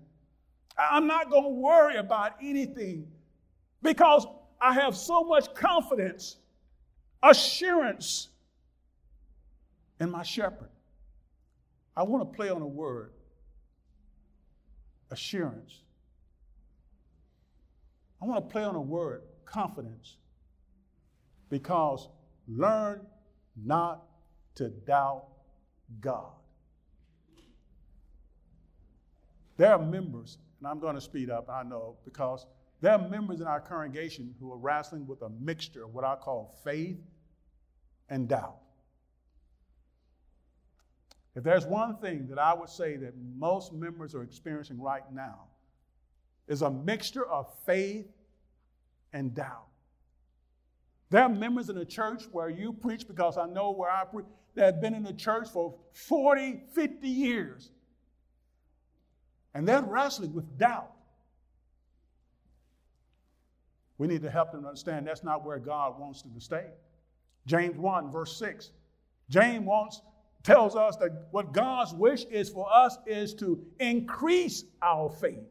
I'm 0.77 1.07
not 1.07 1.29
going 1.29 1.43
to 1.43 1.49
worry 1.49 1.95
about 1.97 2.33
anything 2.41 3.07
because 3.81 4.27
I 4.61 4.73
have 4.73 4.95
so 4.95 5.23
much 5.23 5.53
confidence, 5.53 6.37
assurance 7.23 8.29
in 9.99 10.11
my 10.11 10.23
shepherd. 10.23 10.69
I 11.95 12.03
want 12.03 12.31
to 12.31 12.35
play 12.35 12.49
on 12.49 12.61
a 12.61 12.67
word 12.67 13.11
assurance. 15.11 15.81
I 18.21 18.25
want 18.25 18.47
to 18.47 18.51
play 18.51 18.63
on 18.63 18.75
a 18.75 18.81
word 18.81 19.21
confidence 19.45 20.17
because 21.49 22.09
learn 22.47 23.05
not 23.55 24.03
to 24.55 24.69
doubt 24.69 25.25
God. 25.99 26.33
There 29.57 29.71
are 29.71 29.79
members, 29.79 30.37
and 30.59 30.67
I'm 30.67 30.79
going 30.79 30.95
to 30.95 31.01
speed 31.01 31.29
up, 31.29 31.49
I 31.49 31.63
know, 31.63 31.97
because 32.05 32.45
there 32.81 32.93
are 32.93 33.09
members 33.09 33.41
in 33.41 33.47
our 33.47 33.59
congregation 33.59 34.35
who 34.39 34.51
are 34.51 34.57
wrestling 34.57 35.07
with 35.07 35.21
a 35.23 35.29
mixture 35.29 35.83
of 35.83 35.93
what 35.93 36.03
I 36.03 36.15
call 36.15 36.55
faith 36.63 36.97
and 38.09 38.27
doubt. 38.27 38.57
If 41.37 41.43
there's 41.43 41.67
one 41.67 41.97
thing 41.97 42.25
that 42.29 42.39
I 42.39 42.51
would 42.55 42.67
say 42.67 42.97
that 42.97 43.13
most 43.37 43.71
members 43.71 44.15
are 44.15 44.23
experiencing 44.23 44.81
right 44.81 45.03
now, 45.13 45.41
is 46.47 46.63
a 46.63 46.71
mixture 46.71 47.27
of 47.27 47.53
faith 47.63 48.07
and 49.13 49.35
doubt. 49.35 49.67
There 51.11 51.21
are 51.21 51.29
members 51.29 51.69
in 51.69 51.75
the 51.75 51.85
church 51.85 52.23
where 52.31 52.49
you 52.49 52.73
preach 52.73 53.07
because 53.07 53.37
I 53.37 53.45
know 53.45 53.69
where 53.69 53.91
I 53.91 54.03
preach 54.05 54.25
that 54.55 54.65
have 54.65 54.81
been 54.81 54.95
in 54.95 55.03
the 55.03 55.13
church 55.13 55.47
for 55.47 55.75
40, 55.93 56.63
50 56.73 57.07
years. 57.07 57.69
And 59.53 59.67
they're 59.67 59.83
wrestling 59.83 60.33
with 60.33 60.57
doubt. 60.57 60.91
We 63.99 64.07
need 64.07 64.23
to 64.23 64.31
help 64.31 64.51
them 64.51 64.65
understand 64.65 65.05
that's 65.05 65.23
not 65.23 65.45
where 65.45 65.59
God 65.59 65.99
wants 65.99 66.23
them 66.23 66.33
to 66.33 66.41
stay. 66.41 66.65
James 67.45 67.77
1, 67.77 68.11
verse 68.11 68.35
6. 68.37 68.71
James 69.29 69.63
wants, 69.63 70.01
tells 70.47 70.77
us 70.77 70.95
that 70.95 71.27
what 71.31 71.51
God's 71.51 71.93
wish 71.93 72.23
is 72.31 72.49
for 72.49 72.73
us 72.73 72.97
is 73.05 73.33
to 73.35 73.61
increase 73.81 74.63
our 74.81 75.09
faith. 75.09 75.43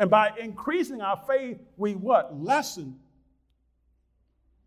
And 0.00 0.10
by 0.10 0.32
increasing 0.36 1.00
our 1.00 1.22
faith, 1.24 1.58
we 1.76 1.94
what? 1.94 2.36
Lessen 2.36 2.98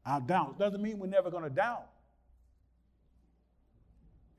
our 0.05 0.21
doubts. 0.21 0.57
Doesn't 0.57 0.81
mean 0.81 0.97
we're 0.97 1.07
never 1.07 1.29
going 1.29 1.43
to 1.43 1.49
doubt. 1.49 1.89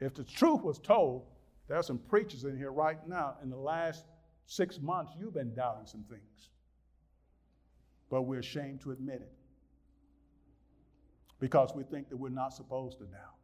If 0.01 0.15
the 0.15 0.25
truth 0.25 0.63
was 0.63 0.79
told, 0.79 1.27
there 1.69 1.77
are 1.77 1.83
some 1.83 1.99
preachers 1.99 2.45
in 2.45 2.57
here 2.57 2.73
right 2.73 3.07
now, 3.07 3.35
in 3.43 3.51
the 3.51 3.59
last 3.59 4.07
six 4.47 4.81
months, 4.81 5.13
you've 5.21 5.35
been 5.35 5.55
doubting 5.55 5.87
some 5.87 6.05
things. 6.09 6.49
But 8.09 8.23
we're 8.23 8.39
ashamed 8.39 8.81
to 8.83 8.93
admit 8.93 9.17
it 9.17 9.33
because 11.41 11.73
we 11.75 11.83
think 11.83 12.09
that 12.09 12.17
we're 12.17 12.31
not 12.31 12.55
supposed 12.55 12.97
to 13.01 13.05
doubt. 13.05 13.38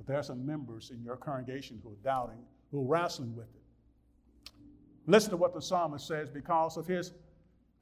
But 0.00 0.06
there 0.06 0.16
are 0.16 0.22
some 0.22 0.46
members 0.46 0.92
in 0.94 1.04
your 1.04 1.16
congregation 1.16 1.78
who 1.84 1.90
are 1.90 2.02
doubting, 2.02 2.42
who 2.70 2.80
are 2.80 2.86
wrestling 2.86 3.36
with 3.36 3.48
it. 3.54 4.50
Listen 5.06 5.28
to 5.32 5.36
what 5.36 5.52
the 5.52 5.60
psalmist 5.60 6.06
says 6.08 6.30
because 6.30 6.78
of 6.78 6.86
his 6.86 7.12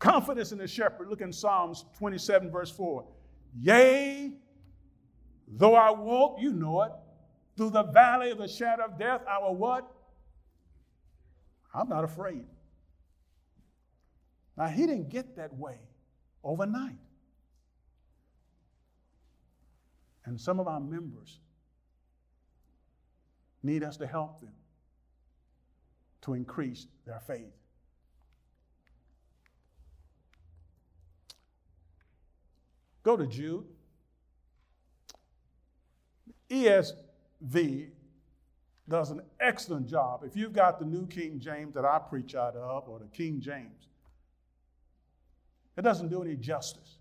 confidence 0.01 0.51
in 0.51 0.59
the 0.59 0.67
shepherd. 0.67 1.09
Look 1.09 1.21
in 1.21 1.33
Psalms 1.33 1.85
27, 1.97 2.51
verse 2.51 2.73
4. 2.73 3.07
Yea, 3.57 4.33
though 5.47 5.77
I 5.77 5.93
walk, 5.93 6.41
you 6.41 6.53
know 6.53 6.83
it, 6.83 6.93
through 7.57 7.71
the 7.71 7.85
valley 7.85 8.33
of 8.33 8.39
the 8.39 8.49
shadow 8.49 8.87
of 8.87 8.99
death, 8.99 9.21
I 9.31 9.39
will 9.39 9.55
what? 9.55 9.89
I'm 11.73 11.89
not 11.89 12.03
afraid. 12.03 12.47
Now, 14.57 14.67
he 14.67 14.87
didn't 14.87 15.09
get 15.09 15.37
that 15.37 15.55
way 15.55 15.79
overnight. 16.43 16.99
And 20.25 20.41
some 20.41 20.59
of 20.59 20.67
our 20.67 20.81
members 20.81 21.39
need 23.63 23.83
us 23.83 23.97
to 23.99 24.07
help 24.07 24.41
them 24.41 24.53
to 26.23 26.35
increase 26.35 26.87
their 27.07 27.21
faith. 27.21 27.55
Go 33.03 33.17
to 33.17 33.27
Jude. 33.27 33.65
ESV 36.51 37.89
does 38.89 39.11
an 39.11 39.23
excellent 39.41 39.87
job. 39.87 40.23
If 40.25 40.37
you've 40.37 40.53
got 40.53 40.79
the 40.79 40.87
New 40.87 41.07
King 41.07 41.39
James 41.39 41.75
that 41.75 41.85
I 41.85 41.99
preach 41.99 42.35
out 42.35 42.57
of, 42.57 42.89
or 42.89 42.99
the 42.99 43.07
King 43.07 43.41
James, 43.41 43.89
it 45.77 45.83
doesn't 45.83 46.09
do 46.09 46.23
any 46.23 46.37
justice 46.37 46.99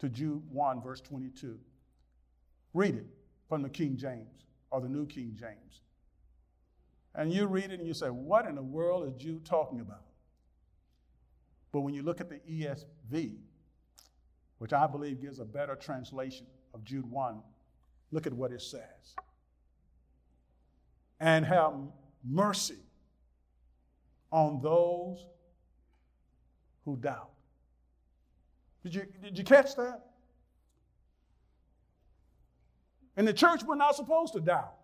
to 0.00 0.08
Jude 0.08 0.42
1, 0.50 0.82
verse 0.82 1.00
22. 1.00 1.58
Read 2.74 2.96
it 2.96 3.06
from 3.48 3.62
the 3.62 3.68
King 3.68 3.96
James 3.96 4.42
or 4.72 4.80
the 4.80 4.88
New 4.88 5.06
King 5.06 5.36
James. 5.38 5.82
And 7.14 7.32
you 7.32 7.46
read 7.46 7.66
it 7.66 7.78
and 7.78 7.86
you 7.86 7.94
say, 7.94 8.08
What 8.08 8.46
in 8.46 8.56
the 8.56 8.62
world 8.62 9.06
is 9.06 9.22
Jude 9.22 9.44
talking 9.44 9.78
about? 9.78 10.02
But 11.70 11.82
when 11.82 11.94
you 11.94 12.02
look 12.02 12.20
at 12.20 12.28
the 12.28 12.40
ESV, 12.50 13.36
which 14.62 14.72
I 14.72 14.86
believe 14.86 15.20
gives 15.20 15.40
a 15.40 15.44
better 15.44 15.74
translation 15.74 16.46
of 16.72 16.84
Jude 16.84 17.10
1. 17.10 17.42
Look 18.12 18.28
at 18.28 18.32
what 18.32 18.52
it 18.52 18.62
says. 18.62 19.16
And 21.18 21.44
have 21.44 21.74
mercy 22.24 22.78
on 24.30 24.60
those 24.62 25.26
who 26.84 26.96
doubt. 26.96 27.30
Did 28.84 28.94
you, 28.94 29.06
did 29.20 29.36
you 29.36 29.42
catch 29.42 29.74
that? 29.74 30.11
In 33.16 33.24
the 33.24 33.32
church, 33.32 33.62
we're 33.62 33.76
not 33.76 33.96
supposed 33.96 34.32
to 34.34 34.40
doubt. 34.40 34.74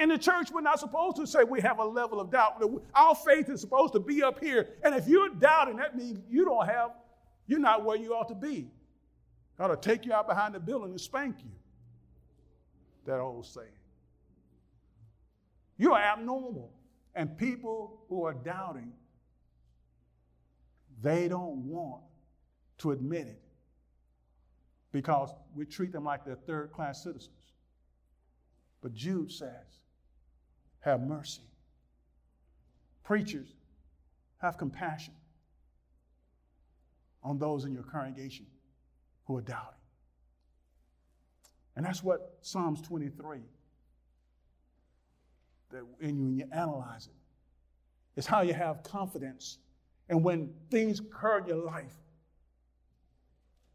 In 0.00 0.10
the 0.10 0.18
church, 0.18 0.50
we're 0.50 0.60
not 0.60 0.78
supposed 0.78 1.16
to 1.16 1.26
say 1.26 1.44
we 1.44 1.60
have 1.60 1.78
a 1.78 1.84
level 1.84 2.20
of 2.20 2.30
doubt. 2.30 2.62
Our 2.94 3.14
faith 3.14 3.48
is 3.48 3.60
supposed 3.60 3.94
to 3.94 4.00
be 4.00 4.22
up 4.22 4.42
here. 4.42 4.68
And 4.84 4.94
if 4.94 5.08
you're 5.08 5.30
doubting, 5.30 5.76
that 5.76 5.96
means 5.96 6.20
you 6.28 6.44
don't 6.44 6.66
have 6.66 6.90
you're 7.48 7.58
not 7.58 7.84
where 7.84 7.96
you 7.96 8.14
ought 8.14 8.28
to 8.28 8.34
be. 8.34 8.70
To 9.58 9.76
take 9.76 10.06
you 10.06 10.12
out 10.12 10.28
behind 10.28 10.54
the 10.54 10.60
building 10.60 10.90
and 10.90 11.00
spank 11.00 11.36
you. 11.40 11.50
That 13.06 13.18
old 13.18 13.44
saying. 13.44 13.66
You 15.78 15.94
are 15.94 16.00
abnormal. 16.00 16.70
And 17.16 17.36
people 17.36 18.04
who 18.08 18.22
are 18.22 18.34
doubting, 18.34 18.92
they 21.02 21.26
don't 21.26 21.64
want 21.64 22.02
to 22.78 22.92
admit 22.92 23.26
it 23.26 23.42
because 24.92 25.34
we 25.54 25.64
treat 25.64 25.92
them 25.92 26.04
like 26.04 26.24
they're 26.24 26.34
third 26.34 26.72
class 26.72 27.02
citizens. 27.02 27.34
But 28.80 28.94
Jude 28.94 29.30
says, 29.30 29.80
have 30.80 31.00
mercy. 31.00 31.42
Preachers, 33.04 33.54
have 34.38 34.56
compassion 34.56 35.14
on 37.22 37.38
those 37.38 37.64
in 37.64 37.72
your 37.72 37.82
congregation 37.82 38.46
who 39.26 39.36
are 39.36 39.42
doubting. 39.42 39.74
And 41.76 41.84
that's 41.84 42.02
what 42.02 42.38
Psalms 42.40 42.80
23, 42.82 43.38
that 45.70 45.82
when 45.98 46.36
you 46.36 46.44
analyze 46.52 47.06
it, 47.06 47.12
it, 48.16 48.20
is 48.20 48.26
how 48.26 48.40
you 48.40 48.54
have 48.54 48.82
confidence. 48.82 49.58
And 50.08 50.24
when 50.24 50.50
things 50.70 51.00
occur 51.00 51.38
in 51.38 51.46
your 51.46 51.64
life, 51.64 51.94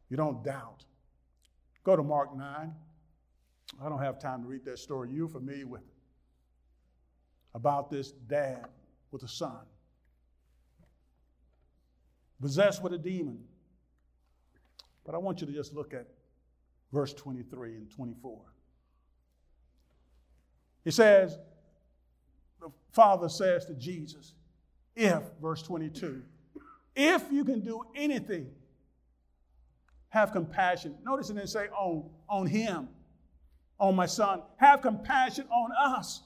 you 0.10 0.18
don't 0.18 0.44
doubt. 0.44 0.84
Go 1.84 1.96
to 1.96 2.04
Mark 2.04 2.36
9. 2.36 2.74
I 3.82 3.90
don't 3.90 4.02
have 4.02 4.20
time 4.20 4.42
to 4.44 4.48
read 4.48 4.66
that 4.66 4.80
story. 4.80 5.10
You're 5.12 5.28
familiar 5.28 5.68
with 5.68 5.82
it. 5.82 5.88
About 7.56 7.92
this 7.92 8.12
dad 8.12 8.66
with 9.12 9.24
a 9.24 9.28
son 9.28 9.60
possessed 12.44 12.84
with 12.84 12.92
a 12.92 12.98
demon. 12.98 13.40
But 15.06 15.16
I 15.16 15.18
want 15.18 15.40
you 15.40 15.48
to 15.48 15.54
just 15.54 15.74
look 15.74 15.94
at 15.94 16.08
verse 16.92 17.14
23 17.14 17.76
and 17.76 17.90
24. 17.90 18.42
He 20.84 20.92
says, 20.92 21.40
the 22.60 22.70
Father 22.92 23.30
says 23.30 23.66
to 23.68 23.74
Jesus, 23.74 24.34
if, 24.94 25.22
verse 25.42 25.62
22, 25.64 26.22
if 26.98 27.24
you 27.32 27.46
can 27.46 27.62
do 27.62 27.86
anything, 27.96 28.52
have 30.14 30.32
compassion. 30.32 30.94
Notice 31.04 31.32
it 31.32 31.34
didn't 31.34 31.50
say 31.50 31.70
on, 31.70 32.08
on 32.30 32.46
him, 32.46 32.88
on 33.80 33.96
my 33.96 34.06
son. 34.06 34.44
Have 34.58 34.84
compassion 34.84 35.48
on 35.50 35.72
us. 35.76 36.22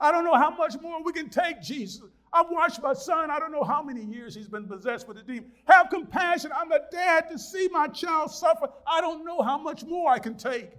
I 0.00 0.10
don't 0.10 0.24
know 0.24 0.34
how 0.34 0.50
much 0.50 0.74
more 0.82 1.00
we 1.04 1.12
can 1.12 1.28
take, 1.28 1.62
Jesus. 1.62 2.02
I've 2.32 2.50
watched 2.50 2.82
my 2.82 2.94
son, 2.94 3.30
I 3.30 3.38
don't 3.38 3.52
know 3.52 3.62
how 3.62 3.80
many 3.80 4.04
years 4.04 4.34
he's 4.34 4.48
been 4.48 4.66
possessed 4.66 5.06
with 5.06 5.18
a 5.18 5.22
demon. 5.22 5.52
Have 5.66 5.88
compassion. 5.88 6.50
I'm 6.52 6.72
a 6.72 6.80
dad 6.90 7.30
to 7.30 7.38
see 7.38 7.68
my 7.70 7.86
child 7.86 8.32
suffer. 8.32 8.66
I 8.88 9.00
don't 9.00 9.24
know 9.24 9.40
how 9.40 9.56
much 9.56 9.84
more 9.84 10.10
I 10.10 10.18
can 10.18 10.36
take. 10.36 10.70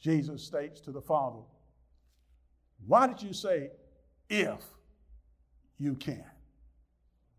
Jesus 0.00 0.44
states 0.44 0.80
to 0.82 0.92
the 0.92 1.02
Father, 1.02 1.40
Why 2.86 3.08
did 3.08 3.20
you 3.20 3.32
say, 3.32 3.72
if 4.30 4.62
you 5.78 5.96
can? 5.96 6.24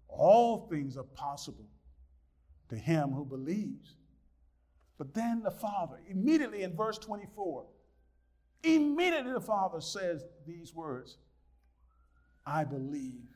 All 0.10 0.68
things 0.70 0.98
are 0.98 1.04
possible 1.04 1.66
to 2.70 2.76
him 2.76 3.12
who 3.12 3.26
believes. 3.26 3.96
But 4.98 5.14
then 5.14 5.42
the 5.44 5.52
Father, 5.52 6.00
immediately 6.10 6.64
in 6.64 6.76
verse 6.76 6.98
24, 6.98 7.66
immediately 8.64 9.34
the 9.34 9.42
Father 9.42 9.82
says 9.82 10.24
these 10.46 10.74
words 10.74 11.18
I 12.46 12.64
believe. 12.64 13.28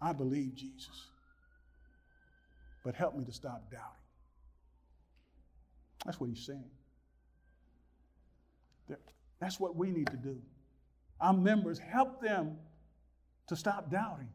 I 0.00 0.12
believe 0.12 0.54
Jesus. 0.54 1.08
But 2.84 2.94
help 2.94 3.16
me 3.16 3.24
to 3.24 3.32
stop 3.32 3.70
doubting. 3.70 4.04
That's 6.04 6.20
what 6.20 6.28
he's 6.28 6.44
saying. 6.44 6.70
That's 9.40 9.58
what 9.58 9.76
we 9.76 9.90
need 9.90 10.08
to 10.08 10.16
do. 10.16 10.38
Our 11.20 11.32
members, 11.32 11.78
help 11.78 12.20
them 12.20 12.56
to 13.48 13.56
stop 13.56 13.90
doubting. 13.90 14.28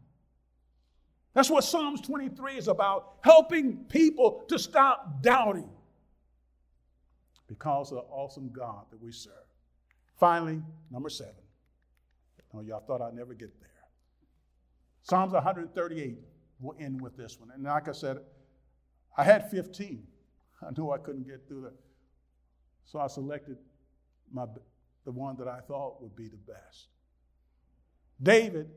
That's 1.34 1.50
what 1.50 1.64
Psalms 1.64 2.02
23 2.02 2.58
is 2.58 2.68
about 2.68 3.18
helping 3.22 3.86
people 3.86 4.44
to 4.48 4.58
stop 4.58 5.22
doubting 5.22 5.70
because 7.48 7.92
of 7.92 7.98
the 7.98 8.04
awesome 8.04 8.50
God 8.52 8.86
that 8.92 9.02
we 9.02 9.12
serve. 9.12 9.34
Finally, 10.20 10.62
number 10.92 11.10
seven. 11.10 11.34
Oh, 12.54 12.62
y'all 12.62 12.84
thought 12.86 13.02
I'd 13.02 13.14
never 13.14 13.34
get 13.34 13.60
there. 13.60 13.70
Psalms 15.04 15.34
138, 15.34 16.18
we'll 16.60 16.76
end 16.80 17.00
with 17.00 17.16
this 17.16 17.40
one. 17.40 17.50
And 17.54 17.64
like 17.64 17.88
I 17.88 17.92
said, 17.92 18.18
I 19.18 19.24
had 19.24 19.50
15. 19.50 20.04
I 20.62 20.72
knew 20.78 20.92
I 20.92 20.98
couldn't 20.98 21.28
get 21.28 21.48
through 21.48 21.62
that. 21.62 21.76
So 22.86 23.00
I 23.00 23.08
selected 23.08 23.58
my, 24.32 24.46
the 25.06 25.12
one 25.12 25.36
that 25.38 25.48
I 25.48 25.60
thought 25.62 26.02
would 26.02 26.16
be 26.16 26.28
the 26.28 26.38
best. 26.38 26.88
David 28.22 28.70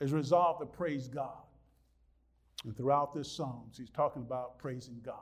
is 0.00 0.12
resolved 0.12 0.60
to 0.60 0.66
praise 0.66 1.08
God. 1.08 1.47
And 2.64 2.76
throughout 2.76 3.14
this 3.14 3.30
Psalms, 3.30 3.76
he's 3.78 3.90
talking 3.90 4.22
about 4.22 4.58
praising 4.58 5.00
God. 5.04 5.14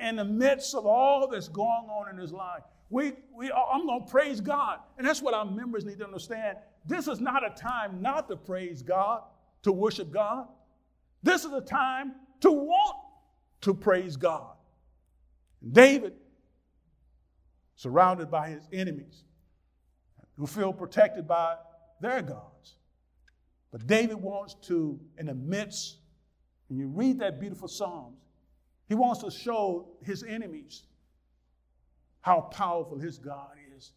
In 0.00 0.16
the 0.16 0.24
midst 0.24 0.74
of 0.74 0.86
all 0.86 1.28
that's 1.28 1.48
going 1.48 1.66
on 1.68 2.08
in 2.08 2.16
his 2.16 2.32
life, 2.32 2.62
we, 2.88 3.12
we, 3.34 3.50
I'm 3.52 3.86
going 3.86 4.04
to 4.04 4.10
praise 4.10 4.40
God. 4.40 4.78
And 4.96 5.06
that's 5.06 5.20
what 5.20 5.34
our 5.34 5.44
members 5.44 5.84
need 5.84 5.98
to 5.98 6.04
understand. 6.04 6.56
This 6.86 7.06
is 7.06 7.20
not 7.20 7.44
a 7.44 7.50
time 7.50 8.00
not 8.00 8.28
to 8.28 8.36
praise 8.36 8.82
God, 8.82 9.22
to 9.62 9.72
worship 9.72 10.10
God. 10.10 10.48
This 11.22 11.44
is 11.44 11.52
a 11.52 11.60
time 11.60 12.14
to 12.40 12.50
want 12.50 12.96
to 13.62 13.74
praise 13.74 14.16
God. 14.16 14.52
David, 15.72 16.14
surrounded 17.76 18.30
by 18.30 18.50
his 18.50 18.68
enemies, 18.72 19.24
who 20.36 20.46
feel 20.46 20.72
protected 20.72 21.26
by 21.26 21.56
their 22.00 22.22
gods. 22.22 22.76
But 23.74 23.88
David 23.88 24.18
wants 24.18 24.54
to, 24.68 25.00
in 25.18 25.26
the 25.26 25.34
midst, 25.34 25.96
when 26.68 26.78
you 26.78 26.86
read 26.86 27.18
that 27.18 27.40
beautiful 27.40 27.66
Psalms, 27.66 28.20
he 28.88 28.94
wants 28.94 29.20
to 29.24 29.32
show 29.32 29.88
his 30.00 30.22
enemies 30.22 30.84
how 32.20 32.42
powerful 32.42 33.00
his 33.00 33.18
God 33.18 33.50
is. 33.76 33.90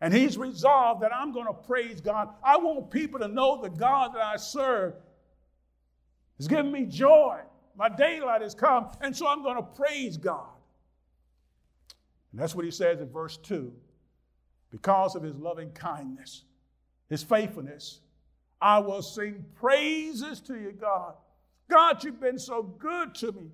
And 0.00 0.12
he's 0.12 0.36
resolved 0.36 1.00
that 1.02 1.14
I'm 1.14 1.32
going 1.32 1.46
to 1.46 1.52
praise 1.52 2.00
God. 2.00 2.30
I 2.42 2.56
want 2.56 2.90
people 2.90 3.20
to 3.20 3.28
know 3.28 3.62
the 3.62 3.70
God 3.70 4.14
that 4.14 4.20
I 4.20 4.34
serve 4.34 4.94
is 6.40 6.48
giving 6.48 6.72
me 6.72 6.84
joy. 6.84 7.38
My 7.76 7.88
daylight 7.88 8.42
has 8.42 8.56
come, 8.56 8.88
and 9.00 9.16
so 9.16 9.28
I'm 9.28 9.44
going 9.44 9.58
to 9.58 9.62
praise 9.62 10.16
God. 10.16 10.50
And 12.32 12.40
that's 12.40 12.56
what 12.56 12.64
he 12.64 12.72
says 12.72 13.00
in 13.00 13.08
verse 13.12 13.36
2 13.36 13.72
because 14.72 15.14
of 15.14 15.22
his 15.22 15.36
loving 15.36 15.70
kindness, 15.70 16.42
his 17.08 17.22
faithfulness, 17.22 18.00
I 18.64 18.78
will 18.78 19.02
sing 19.02 19.44
praises 19.54 20.40
to 20.40 20.54
you, 20.54 20.72
God. 20.72 21.16
God, 21.70 22.02
you've 22.02 22.18
been 22.18 22.38
so 22.38 22.62
good 22.62 23.14
to 23.16 23.30
me. 23.32 23.50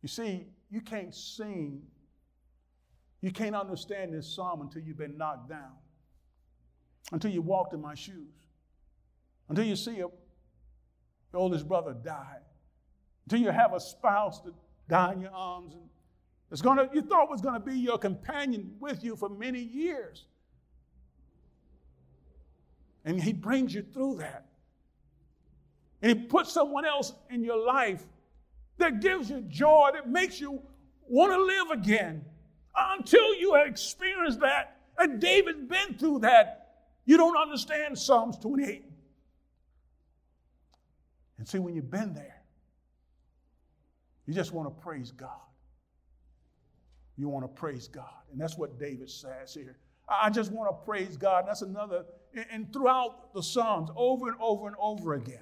You 0.00 0.08
see, 0.08 0.46
you 0.70 0.80
can't 0.80 1.12
sing 1.12 1.82
you 3.20 3.30
can't 3.30 3.54
understand 3.54 4.12
this 4.12 4.26
psalm 4.26 4.62
until 4.62 4.82
you've 4.82 4.98
been 4.98 5.16
knocked 5.16 5.48
down, 5.48 5.70
until 7.12 7.30
you 7.30 7.40
walked 7.40 7.72
in 7.72 7.80
my 7.80 7.94
shoes, 7.94 8.34
until 9.48 9.64
you 9.64 9.76
see 9.76 9.96
your 9.96 10.10
oldest 11.32 11.68
brother 11.68 11.94
die, 11.94 12.38
until 13.24 13.38
you 13.38 13.50
have 13.50 13.74
a 13.74 13.80
spouse 13.80 14.40
to 14.40 14.52
die 14.88 15.12
in 15.12 15.20
your 15.20 15.30
arms 15.30 15.74
and 15.74 15.82
it's 16.50 16.60
gonna, 16.60 16.90
you 16.92 17.00
thought 17.00 17.30
was 17.30 17.40
going 17.40 17.54
to 17.54 17.60
be 17.60 17.78
your 17.78 17.96
companion 17.96 18.74
with 18.78 19.02
you 19.02 19.16
for 19.16 19.30
many 19.30 19.60
years. 19.60 20.26
And 23.04 23.20
he 23.20 23.32
brings 23.32 23.74
you 23.74 23.82
through 23.82 24.16
that. 24.18 24.46
And 26.00 26.18
he 26.18 26.26
puts 26.26 26.52
someone 26.52 26.84
else 26.84 27.12
in 27.30 27.44
your 27.44 27.64
life 27.64 28.02
that 28.78 29.00
gives 29.00 29.30
you 29.30 29.40
joy, 29.42 29.90
that 29.92 30.08
makes 30.08 30.40
you 30.40 30.60
want 31.08 31.32
to 31.32 31.42
live 31.42 31.70
again. 31.70 32.24
Until 32.74 33.34
you 33.34 33.54
have 33.54 33.66
experienced 33.66 34.40
that, 34.40 34.80
and 34.98 35.20
David's 35.20 35.68
been 35.68 35.98
through 35.98 36.20
that, 36.20 36.58
you 37.04 37.16
don't 37.16 37.36
understand 37.36 37.98
Psalms 37.98 38.38
28. 38.38 38.84
And 41.38 41.48
see, 41.48 41.58
when 41.58 41.74
you've 41.74 41.90
been 41.90 42.14
there, 42.14 42.42
you 44.26 44.34
just 44.34 44.52
want 44.52 44.68
to 44.68 44.82
praise 44.82 45.10
God. 45.10 45.30
You 47.16 47.28
want 47.28 47.44
to 47.44 47.48
praise 47.48 47.88
God. 47.88 48.06
And 48.30 48.40
that's 48.40 48.56
what 48.56 48.78
David 48.78 49.10
says 49.10 49.52
here. 49.52 49.76
I 50.08 50.30
just 50.30 50.52
want 50.52 50.70
to 50.70 50.84
praise 50.84 51.16
God. 51.16 51.40
And 51.40 51.48
that's 51.48 51.62
another, 51.62 52.04
and 52.50 52.72
throughout 52.72 53.34
the 53.34 53.42
Psalms, 53.42 53.90
over 53.96 54.28
and 54.28 54.36
over 54.40 54.66
and 54.66 54.76
over 54.78 55.14
again, 55.14 55.38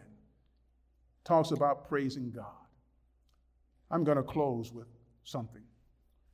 talks 1.24 1.51
about 1.51 1.88
praising 1.88 2.30
God. 2.30 2.47
I'm 3.91 4.05
going 4.05 4.16
to 4.16 4.22
close 4.22 4.72
with 4.72 4.88
something. 5.24 5.62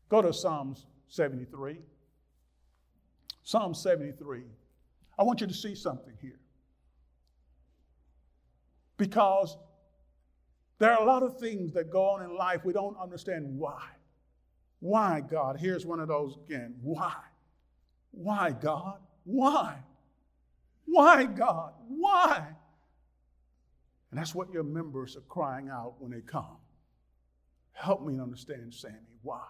Go 0.09 0.22
to 0.22 0.32
Psalms 0.32 0.86
73. 1.09 1.78
Psalm 3.42 3.74
73. 3.74 4.42
I 5.18 5.22
want 5.22 5.40
you 5.40 5.46
to 5.46 5.54
see 5.54 5.74
something 5.74 6.14
here. 6.20 6.38
Because 8.96 9.57
there 10.78 10.92
are 10.92 11.02
a 11.02 11.04
lot 11.07 11.22
of 11.22 11.38
things 11.38 11.72
that 11.72 11.90
go 11.90 12.04
on 12.11 12.22
in 12.22 12.36
life 12.36 12.64
we 12.64 12.72
don't 12.72 12.96
understand 12.98 13.59
why. 13.59 13.82
Why, 14.80 15.20
God? 15.20 15.59
Here's 15.59 15.86
one 15.86 16.00
of 16.00 16.09
those 16.09 16.36
again. 16.46 16.74
Why? 16.82 17.14
Why, 18.11 18.52
God? 18.52 18.98
Why? 19.24 19.78
Why, 20.87 21.24
God? 21.24 21.72
Why? 21.89 22.47
And 24.11 24.18
that's 24.18 24.34
what 24.34 24.51
your 24.53 24.62
members 24.62 25.16
are 25.16 25.22
crying 25.22 25.68
out 25.68 25.95
when 25.99 26.11
they 26.11 26.20
come. 26.20 26.57
Help 27.72 28.03
me 28.03 28.18
understand, 28.18 28.72
Sammy, 28.72 28.97
why? 29.22 29.45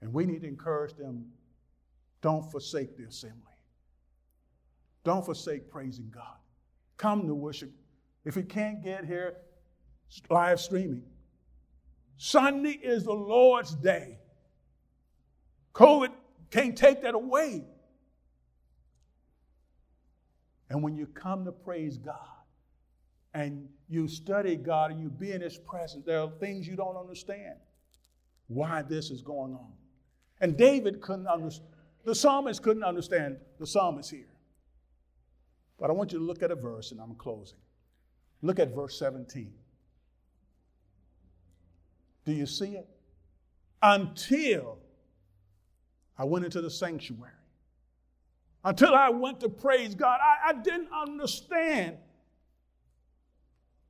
And 0.00 0.12
we 0.14 0.24
need 0.24 0.40
to 0.42 0.48
encourage 0.48 0.94
them 0.94 1.26
don't 2.22 2.50
forsake 2.50 2.96
the 2.96 3.04
assembly. 3.04 3.36
Don't 5.04 5.24
forsake 5.24 5.70
praising 5.70 6.10
God. 6.14 6.36
Come 6.96 7.26
to 7.26 7.34
worship. 7.34 7.70
If 8.24 8.36
you 8.36 8.42
can't 8.42 8.82
get 8.82 9.06
here, 9.06 9.36
live 10.28 10.60
streaming. 10.60 11.02
Sunday 12.18 12.78
is 12.82 13.04
the 13.04 13.12
Lord's 13.12 13.74
day. 13.74 14.18
COVID 15.74 16.10
can't 16.50 16.76
take 16.76 17.02
that 17.02 17.14
away. 17.14 17.64
And 20.70 20.82
when 20.82 20.96
you 20.96 21.06
come 21.06 21.44
to 21.44 21.52
praise 21.52 21.98
God 21.98 22.16
and 23.34 23.68
you 23.88 24.08
study 24.08 24.56
God 24.56 24.92
and 24.92 25.00
you 25.02 25.10
be 25.10 25.32
in 25.32 25.40
His 25.40 25.58
presence, 25.58 26.04
there 26.06 26.20
are 26.20 26.30
things 26.40 26.66
you 26.66 26.76
don't 26.76 26.96
understand 26.96 27.56
why 28.46 28.82
this 28.82 29.10
is 29.10 29.20
going 29.20 29.52
on. 29.52 29.72
And 30.40 30.56
David 30.56 31.00
couldn't 31.02 31.26
understand, 31.26 31.68
the 32.04 32.14
psalmist 32.14 32.62
couldn't 32.62 32.84
understand 32.84 33.36
the 33.58 33.66
psalmist 33.66 34.10
here. 34.10 34.32
But 35.78 35.90
I 35.90 35.92
want 35.92 36.12
you 36.12 36.18
to 36.18 36.24
look 36.24 36.42
at 36.42 36.50
a 36.50 36.54
verse, 36.54 36.92
and 36.92 37.00
I'm 37.00 37.14
closing. 37.14 37.58
Look 38.42 38.58
at 38.58 38.74
verse 38.74 38.98
17. 38.98 39.52
Do 42.24 42.32
you 42.32 42.46
see 42.46 42.76
it? 42.76 42.88
until 43.82 44.78
I 46.18 46.24
went 46.24 46.44
into 46.44 46.60
the 46.60 46.70
sanctuary. 46.70 47.32
Until 48.64 48.94
I 48.94 49.08
went 49.08 49.40
to 49.40 49.48
praise 49.48 49.94
God, 49.94 50.20
I, 50.22 50.50
I 50.50 50.52
didn't 50.54 50.88
understand. 50.92 51.96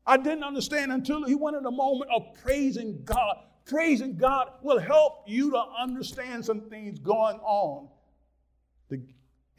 I 0.07 0.17
didn't 0.17 0.45
understand 0.45 0.93
until 0.93 1.25
he 1.25 1.35
went 1.35 1.57
in 1.57 1.67
a 1.67 1.71
moment 1.71 2.11
of 2.15 2.35
praising 2.43 3.03
God. 3.05 3.37
Praising 3.65 4.17
God 4.17 4.49
will 4.63 4.79
help 4.79 5.25
you 5.27 5.51
to 5.51 5.63
understand 5.79 6.45
some 6.45 6.63
things 6.69 6.99
going 6.99 7.39
on 7.39 7.89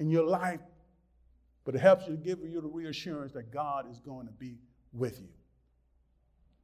in 0.01 0.09
your 0.09 0.25
life, 0.25 0.59
but 1.63 1.75
it 1.75 1.79
helps 1.79 2.07
you 2.07 2.15
to 2.15 2.21
give 2.21 2.39
you 2.39 2.59
the 2.59 2.67
reassurance 2.67 3.33
that 3.33 3.51
God 3.51 3.89
is 3.89 3.99
going 3.99 4.25
to 4.25 4.33
be 4.33 4.57
with 4.91 5.21
you. 5.21 5.29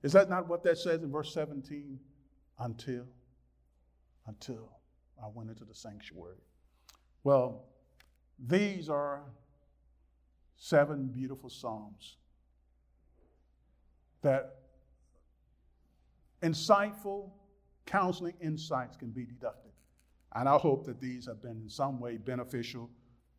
Is 0.02 0.12
that 0.14 0.28
not 0.28 0.48
what 0.48 0.64
that 0.64 0.80
says 0.80 1.04
in 1.04 1.12
verse 1.12 1.32
17? 1.34 2.00
Until, 2.60 3.06
until 4.26 4.72
I 5.24 5.28
went 5.32 5.52
into 5.52 5.66
the 5.66 5.76
sanctuary. 5.76 6.42
Well, 7.24 7.66
these 8.40 8.90
are 8.90 9.22
seven 10.58 11.08
beautiful 11.08 11.50
Psalms 11.50 12.18
that 14.22 14.56
insightful 16.42 17.30
counseling 17.86 18.34
insights 18.42 18.98
can 18.98 19.10
be 19.10 19.26
deducted. 19.26 19.72
And 20.36 20.48
I 20.48 20.58
hope 20.58 20.86
that 20.86 21.00
these 21.00 21.26
have 21.26 21.42
been 21.42 21.62
in 21.64 21.70
some 21.70 22.00
way 22.00 22.18
beneficial 22.18 22.90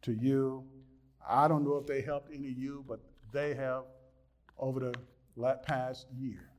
to 0.03 0.12
you. 0.12 0.64
I 1.28 1.46
don't 1.46 1.64
know 1.64 1.76
if 1.76 1.86
they 1.86 2.01
helped 2.01 2.30
any 2.34 2.49
of 2.49 2.59
you, 2.59 2.84
but 2.88 3.01
they 3.32 3.55
have 3.55 3.84
over 4.59 4.80
the 4.80 4.94
past 5.64 6.07
year. 6.16 6.51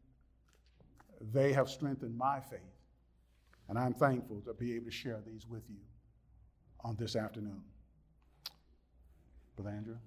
They 1.34 1.52
have 1.54 1.70
strengthened 1.70 2.18
my 2.18 2.40
faith. 2.40 2.60
And 3.68 3.78
I'm 3.78 3.94
thankful 3.94 4.42
to 4.42 4.54
be 4.54 4.76
able 4.76 4.86
to 4.86 4.92
share 4.92 5.22
these 5.26 5.46
with 5.48 5.64
you 5.70 5.82
on 6.82 6.96
this 6.96 7.16
afternoon. 7.16 7.62
Brother 9.60 9.76
Andrew? 9.76 10.00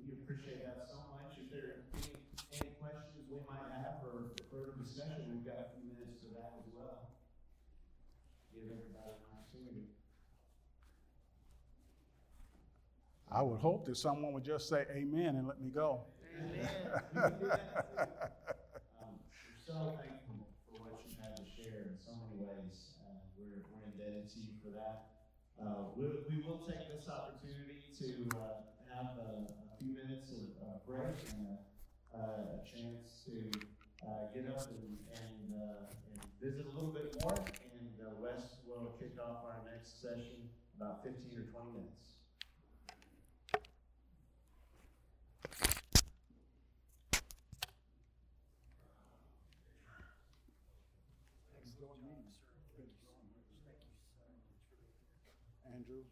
We 0.00 0.16
appreciate 0.16 0.64
that 0.64 0.88
so 0.88 0.96
much. 1.12 1.36
If 1.36 1.52
there 1.52 1.60
are 1.60 1.84
any, 1.92 2.08
any 2.56 2.72
questions 2.80 3.28
we 3.28 3.36
might 3.44 3.68
have 3.76 4.00
for 4.00 4.32
further 4.48 4.72
discussion, 4.80 5.28
we've 5.28 5.44
got 5.44 5.60
a 5.60 5.68
few 5.76 5.92
minutes 5.92 6.24
to 6.24 6.32
that 6.40 6.56
as 6.56 6.64
well. 6.72 7.12
Give 8.56 8.64
everybody 8.64 9.12
an 9.12 9.28
opportunity. 9.28 9.92
I 13.30 13.42
would 13.42 13.60
hope 13.60 13.84
that 13.92 13.98
someone 13.98 14.32
would 14.32 14.48
just 14.48 14.70
say 14.70 14.86
amen 14.88 15.36
and 15.36 15.46
let 15.46 15.60
me 15.60 15.68
go. 15.68 16.08
Amen. 16.32 16.64
um, 19.04 19.20
we're 19.20 19.60
so 19.60 20.00
thankful 20.00 20.48
for 20.64 20.80
what 20.80 20.96
you've 21.04 21.20
had 21.20 21.36
to 21.36 21.44
share 21.44 21.92
in 21.92 22.00
so 22.00 22.16
many 22.24 22.40
ways. 22.40 22.96
Uh, 23.04 23.20
we're, 23.36 23.60
we're 23.68 23.84
indebted 23.84 24.32
to 24.32 24.40
you 24.40 24.56
for 24.64 24.72
that. 24.72 25.17
Uh, 25.60 25.90
we, 25.96 26.06
we 26.30 26.42
will 26.46 26.62
take 26.70 26.86
this 26.86 27.10
opportunity 27.10 27.82
to 27.98 28.28
uh, 28.38 28.62
have 28.94 29.18
a, 29.18 29.42
a, 29.42 29.76
few 29.78 29.90
minutes 29.90 30.30
of 30.30 30.46
uh, 30.62 30.78
break 30.86 31.18
and 31.34 31.58
a, 32.14 32.18
a 32.18 32.60
chance 32.62 33.26
to 33.26 33.50
uh, 34.06 34.30
get 34.32 34.46
up 34.54 34.62
and, 34.70 34.98
and, 35.18 35.54
uh, 35.54 35.90
and, 35.90 36.22
visit 36.40 36.66
a 36.66 36.74
little 36.78 36.94
bit 36.94 37.10
more. 37.24 37.34
And 37.34 37.94
uh, 37.98 38.14
Wes 38.22 38.62
will 38.66 38.94
kick 39.00 39.18
off 39.18 39.42
our 39.42 39.58
next 39.66 40.00
session 40.00 40.46
about 40.78 41.02
15 41.02 41.34
or 41.34 41.50
20 41.50 41.72
minutes. 41.74 42.08
Andrew, 55.78 56.02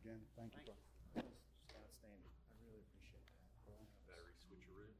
again, 0.00 0.16
thank 0.32 0.56
you. 0.56 0.64
Thank 1.12 1.28
you. 1.28 1.36
Outstanding. 1.76 2.24
I 2.24 2.56
really 2.64 2.80
appreciate 2.88 3.20
that. 3.68 3.84
Battery 4.08 4.32
switcheroo. 4.40 4.96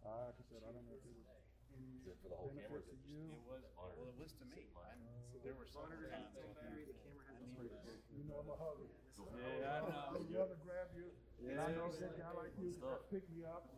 Uh, 0.00 0.32
like 0.32 0.40
I 0.40 0.44
said, 0.48 0.64
I 0.64 0.72
don't 0.72 0.88
know 0.88 0.96
if 0.96 1.04
it 1.04 1.12
was 1.12 1.44
any 1.76 2.00
Is 2.00 2.08
it 2.08 2.13
for 2.24 2.32
the 2.32 2.40
whole 2.40 2.56
camera? 2.56 2.80
benefit 2.80 2.96
to 2.96 2.96
you. 3.04 3.28
It 3.28 3.44
was, 3.44 3.60
well, 3.76 4.08
it 4.08 4.16
was 4.16 4.32
to 4.40 4.44
me. 4.48 4.64
I, 4.80 4.96
there 5.44 5.52
were 5.60 5.68
some 5.68 5.92
times 5.92 6.32
on 6.40 6.56
battery, 6.56 6.88
the 6.88 6.96
camera 7.04 7.20
had 7.28 7.84
this 7.84 8.00
You 8.16 8.24
know 8.24 8.40
I'm 8.40 8.48
a 8.48 8.56
hugger. 8.56 8.88
Yeah, 8.88 9.76
I 9.76 9.84
know. 9.84 10.16
I'd 10.16 10.32
rather 10.32 10.56
grab 10.64 10.88
you. 10.96 11.12
And 11.44 11.60
I 11.60 11.68
know 11.76 11.92
that 11.92 12.16
guy 12.16 12.32
like 12.32 12.56
you 12.56 12.72
pick 13.12 13.28
me 13.28 13.44
up. 13.44 13.68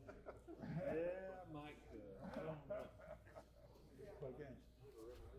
Yeah, 0.86 1.51
Mike 1.51 1.82
could. 1.90 2.07
But 4.22 4.30
again, 4.30 4.55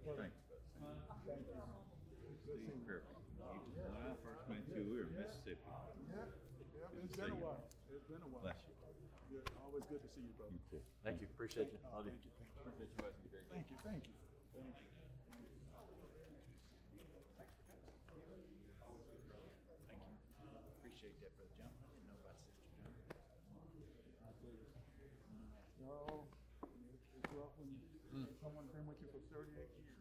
Thanks, 0.07 0.39
thank 1.23 1.43
you. 1.47 1.55
Good 2.47 2.59
seeing 2.63 2.83
you. 2.83 2.99
When 3.75 4.03
I 4.03 4.15
first 4.23 4.43
met 4.47 4.63
you, 4.67 4.83
we 4.83 4.99
were 4.99 5.07
in 5.07 5.15
Mississippi. 5.15 5.63
Yeah, 5.63 6.27
yeah, 6.75 7.03
it's 7.03 7.15
been 7.15 7.31
a 7.31 7.39
while. 7.39 7.63
It's 7.91 8.07
been 8.07 8.23
a 8.23 8.29
while. 8.31 8.43
Bless 8.43 8.59
you. 8.67 8.75
Good. 9.27 9.43
Always 9.59 9.83
good 9.91 9.99
to 10.03 10.09
see 10.15 10.23
you, 10.23 10.31
brother. 10.39 10.55
Thank 11.03 11.19
you. 11.19 11.27
Appreciate 11.27 11.67
you. 11.71 11.79
Thank 12.77 12.93
you. 12.93 13.01
Appreciate 13.01 13.33
you, 13.33 13.41
Thank 13.49 13.65
you, 13.73 13.77
thank 13.81 14.05
you. 14.05 14.13
Thank 14.53 14.69
you. 14.77 14.85
Appreciate 20.77 21.17
that, 21.25 21.33
Brother 21.37 21.57
John. 21.57 21.73
I 21.73 21.89
didn't 21.89 22.05
know 22.05 22.21
about 22.21 22.37
Sister 22.37 22.69
John. 22.77 22.93
No, 25.81 26.29
it's 27.17 27.29
rough 27.33 27.57
when 27.57 27.73
someone's 28.45 28.69
been 28.69 28.85
with 28.85 29.01
you 29.01 29.09
for 29.09 29.21
thirty-eight 29.33 29.73
years. 29.81 29.97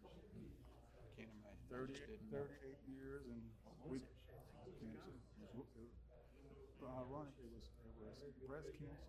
Can't 1.17 1.33
imagine. 1.33 1.65
38, 1.73 2.21
38 2.29 2.77
years 2.93 3.25
and 3.33 3.41
we, 3.89 3.99
cancer. 3.99 4.13
Uh, 4.53 4.69
it 4.69 5.57
was, 5.57 5.69
it 5.73 5.81
was 5.81 6.93
ironic, 6.93 7.33
it 7.41 7.49
was, 7.49 7.65
it 7.89 7.97
was 8.05 8.37
breast 8.45 8.69
cancer. 8.77 9.06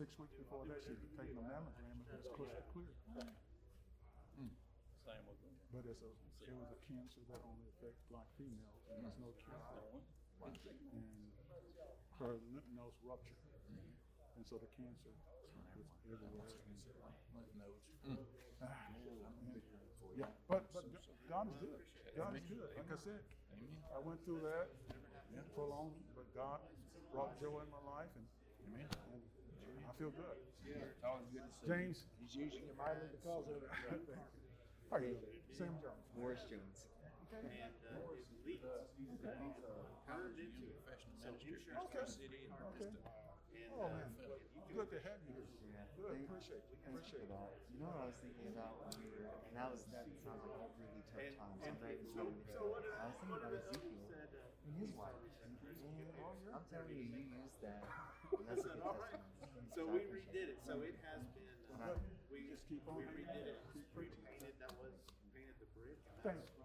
And 0.00 0.08
six 0.08 0.16
weeks 0.16 0.32
before 0.32 0.64
that, 0.64 0.80
she 0.80 0.96
had 0.96 1.12
taken 1.12 1.36
a 1.36 1.44
mammogram 1.44 1.92
and 1.92 2.08
it 2.08 2.24
was 2.24 2.32
crystal 2.32 2.64
clear. 2.72 2.88
Mm. 4.40 4.48
Same 5.04 5.24
with 5.28 5.36
me. 5.44 5.52
But 5.76 5.84
it's 5.92 6.00
a, 6.00 6.08
it 6.40 6.56
was 6.56 6.72
a 6.72 6.80
cancer 6.88 7.20
that 7.28 7.44
only 7.44 7.68
affects 7.68 8.00
black 8.08 8.24
females 8.40 8.80
and 8.88 9.04
there's 9.04 9.20
no 9.20 9.28
mm. 9.28 9.36
cure 9.44 9.60
for 9.60 9.84
it. 9.92 10.08
And 10.96 11.04
her 12.16 12.32
lymph 12.48 12.64
nodes 12.72 12.96
ruptured. 13.04 13.44
And 14.40 14.44
so 14.48 14.56
the 14.56 14.72
cancer 14.72 15.12
was 15.76 15.92
everywhere. 16.08 16.48
Mm. 18.08 18.24
Ah, 18.64 18.72
Yeah, 20.16 20.32
but, 20.48 20.64
but 20.72 20.88
God 21.28 21.44
is 21.52 21.60
good. 21.60 21.84
God 22.16 22.32
is 22.40 22.44
good. 22.48 22.72
Like 22.72 22.88
I 22.88 22.96
said, 23.04 23.20
I 23.92 24.00
went 24.00 24.24
through 24.24 24.48
that 24.48 24.72
for 25.52 25.68
long, 25.68 25.92
but 26.16 26.24
God 26.32 26.64
brought 27.12 27.36
joy 27.36 27.60
in 27.60 27.68
my 27.68 27.84
life 27.84 28.08
and, 28.16 28.24
and 28.80 29.29
I 29.90 29.92
feel 29.98 30.14
good. 30.14 30.38
It's 30.70 31.02
always 31.02 31.26
good 31.34 31.42
to 31.42 31.50
see 31.50 31.66
James, 31.66 32.06
He's 32.22 32.34
using 32.38 32.62
you 32.70 32.74
mightily 32.78 33.10
because 33.10 33.42
of 33.50 33.58
it. 33.58 33.66
how 34.86 34.96
are 34.96 35.02
you? 35.02 35.18
Sam 35.50 35.74
Jones. 35.82 36.06
Morris 36.14 36.46
Jones. 36.46 36.86
And 37.34 37.46
uh, 37.46 38.14
it 38.14 38.26
leads, 38.46 38.62
uh, 38.66 38.86
turned 40.06 40.38
into 40.38 40.62
professional 40.82 41.14
minister. 41.22 41.74
Okay. 41.90 42.06
City 42.06 42.46
and 42.46 42.54
Okay. 42.74 42.90
and, 42.90 43.70
Oh, 43.78 43.86
uh, 43.86 43.94
man. 43.94 44.10
Good 44.70 44.90
to 44.94 44.98
have 45.02 45.18
you 45.26 45.34
here. 45.34 45.50
Yeah. 45.74 45.86
Good, 45.98 46.10
thank- 46.14 46.26
appreciate 46.26 46.62
it. 46.62 46.78
Appreciate 46.86 47.26
it. 47.26 47.30
that. 47.34 47.50
You 47.70 47.78
know 47.82 47.90
what 47.90 48.02
I 48.02 48.06
was 48.10 48.18
thinking 48.22 48.46
about 48.50 48.82
when 48.82 48.90
we 49.02 49.06
were, 49.14 49.26
and 49.30 49.54
that 49.58 49.70
was 49.70 49.82
that 49.94 50.06
sounds 50.26 50.42
like 50.46 50.58
a 50.58 50.70
really 50.78 51.02
tough 51.10 51.22
And- 51.22 51.38
time. 51.38 51.54
and 51.66 51.74
So 51.74 51.86
I'm 51.86 51.86
not 51.86 51.90
even 51.90 52.06
so- 52.14 52.30
to 52.30 52.54
so 52.54 52.62
what 52.70 52.82
I 52.86 53.06
was 53.10 53.14
thinking 53.18 53.38
about 53.38 53.54
Ezekiel 53.58 53.98
said, 54.10 54.30
uh, 54.34 54.66
and 54.66 54.74
his 54.78 54.90
wife. 54.94 55.18
And 55.42 55.54
I'm 56.54 56.66
telling 56.70 56.90
you, 56.94 57.02
you 57.14 57.22
used 57.42 57.58
that. 57.62 57.82
And 57.86 58.46
that's 58.46 58.62
a 58.66 58.74
good 58.74 58.82
testimony. 58.82 59.29
So 59.74 59.86
we 59.86 60.00
redid 60.10 60.50
it, 60.50 60.58
so 60.66 60.82
it 60.82 60.98
has 61.06 61.22
been, 61.30 61.46
uh, 61.78 61.94
we, 62.30 62.50
Just 62.50 62.66
keep 62.68 62.82
on. 62.90 62.98
we 62.98 63.04
redid 63.06 63.46
it, 63.46 63.58
pre-painted, 63.94 64.54
that 64.58 64.72
was, 64.82 64.92
painted 65.32 65.54
the 65.62 65.68
bridge. 65.78 66.02
Thanks. 66.26 66.59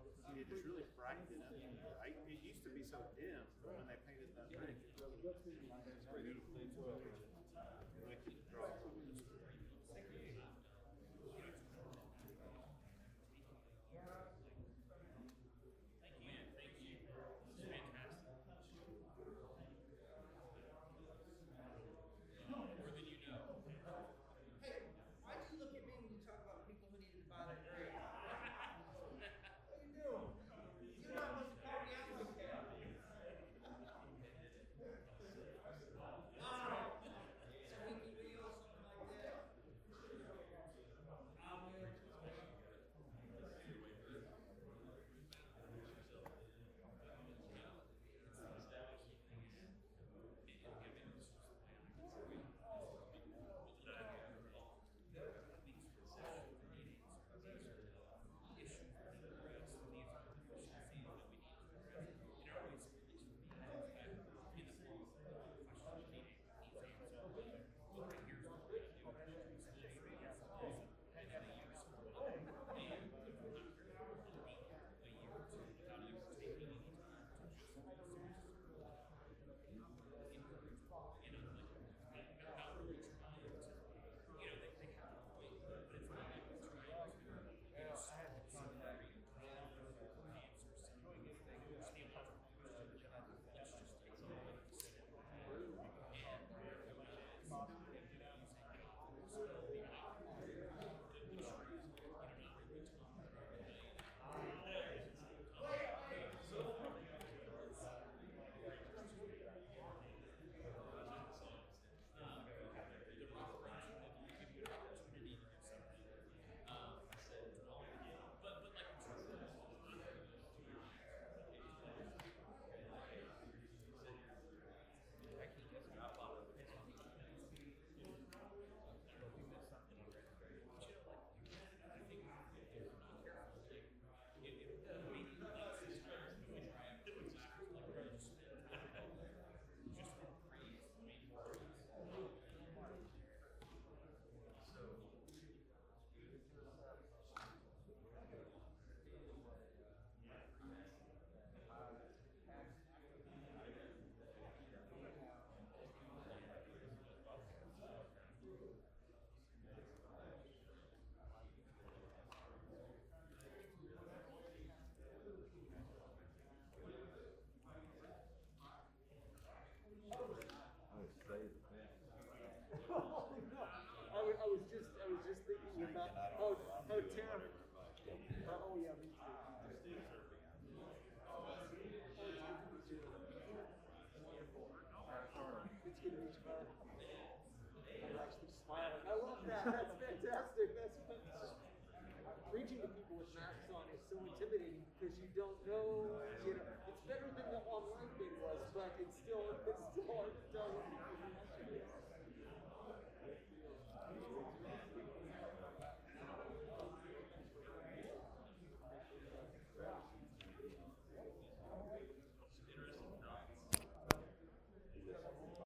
So 194.15 194.23
intimidating 194.23 194.79
because 194.95 195.11
you 195.19 195.27
don't 195.35 195.59
know, 195.67 196.07
know, 196.07 196.34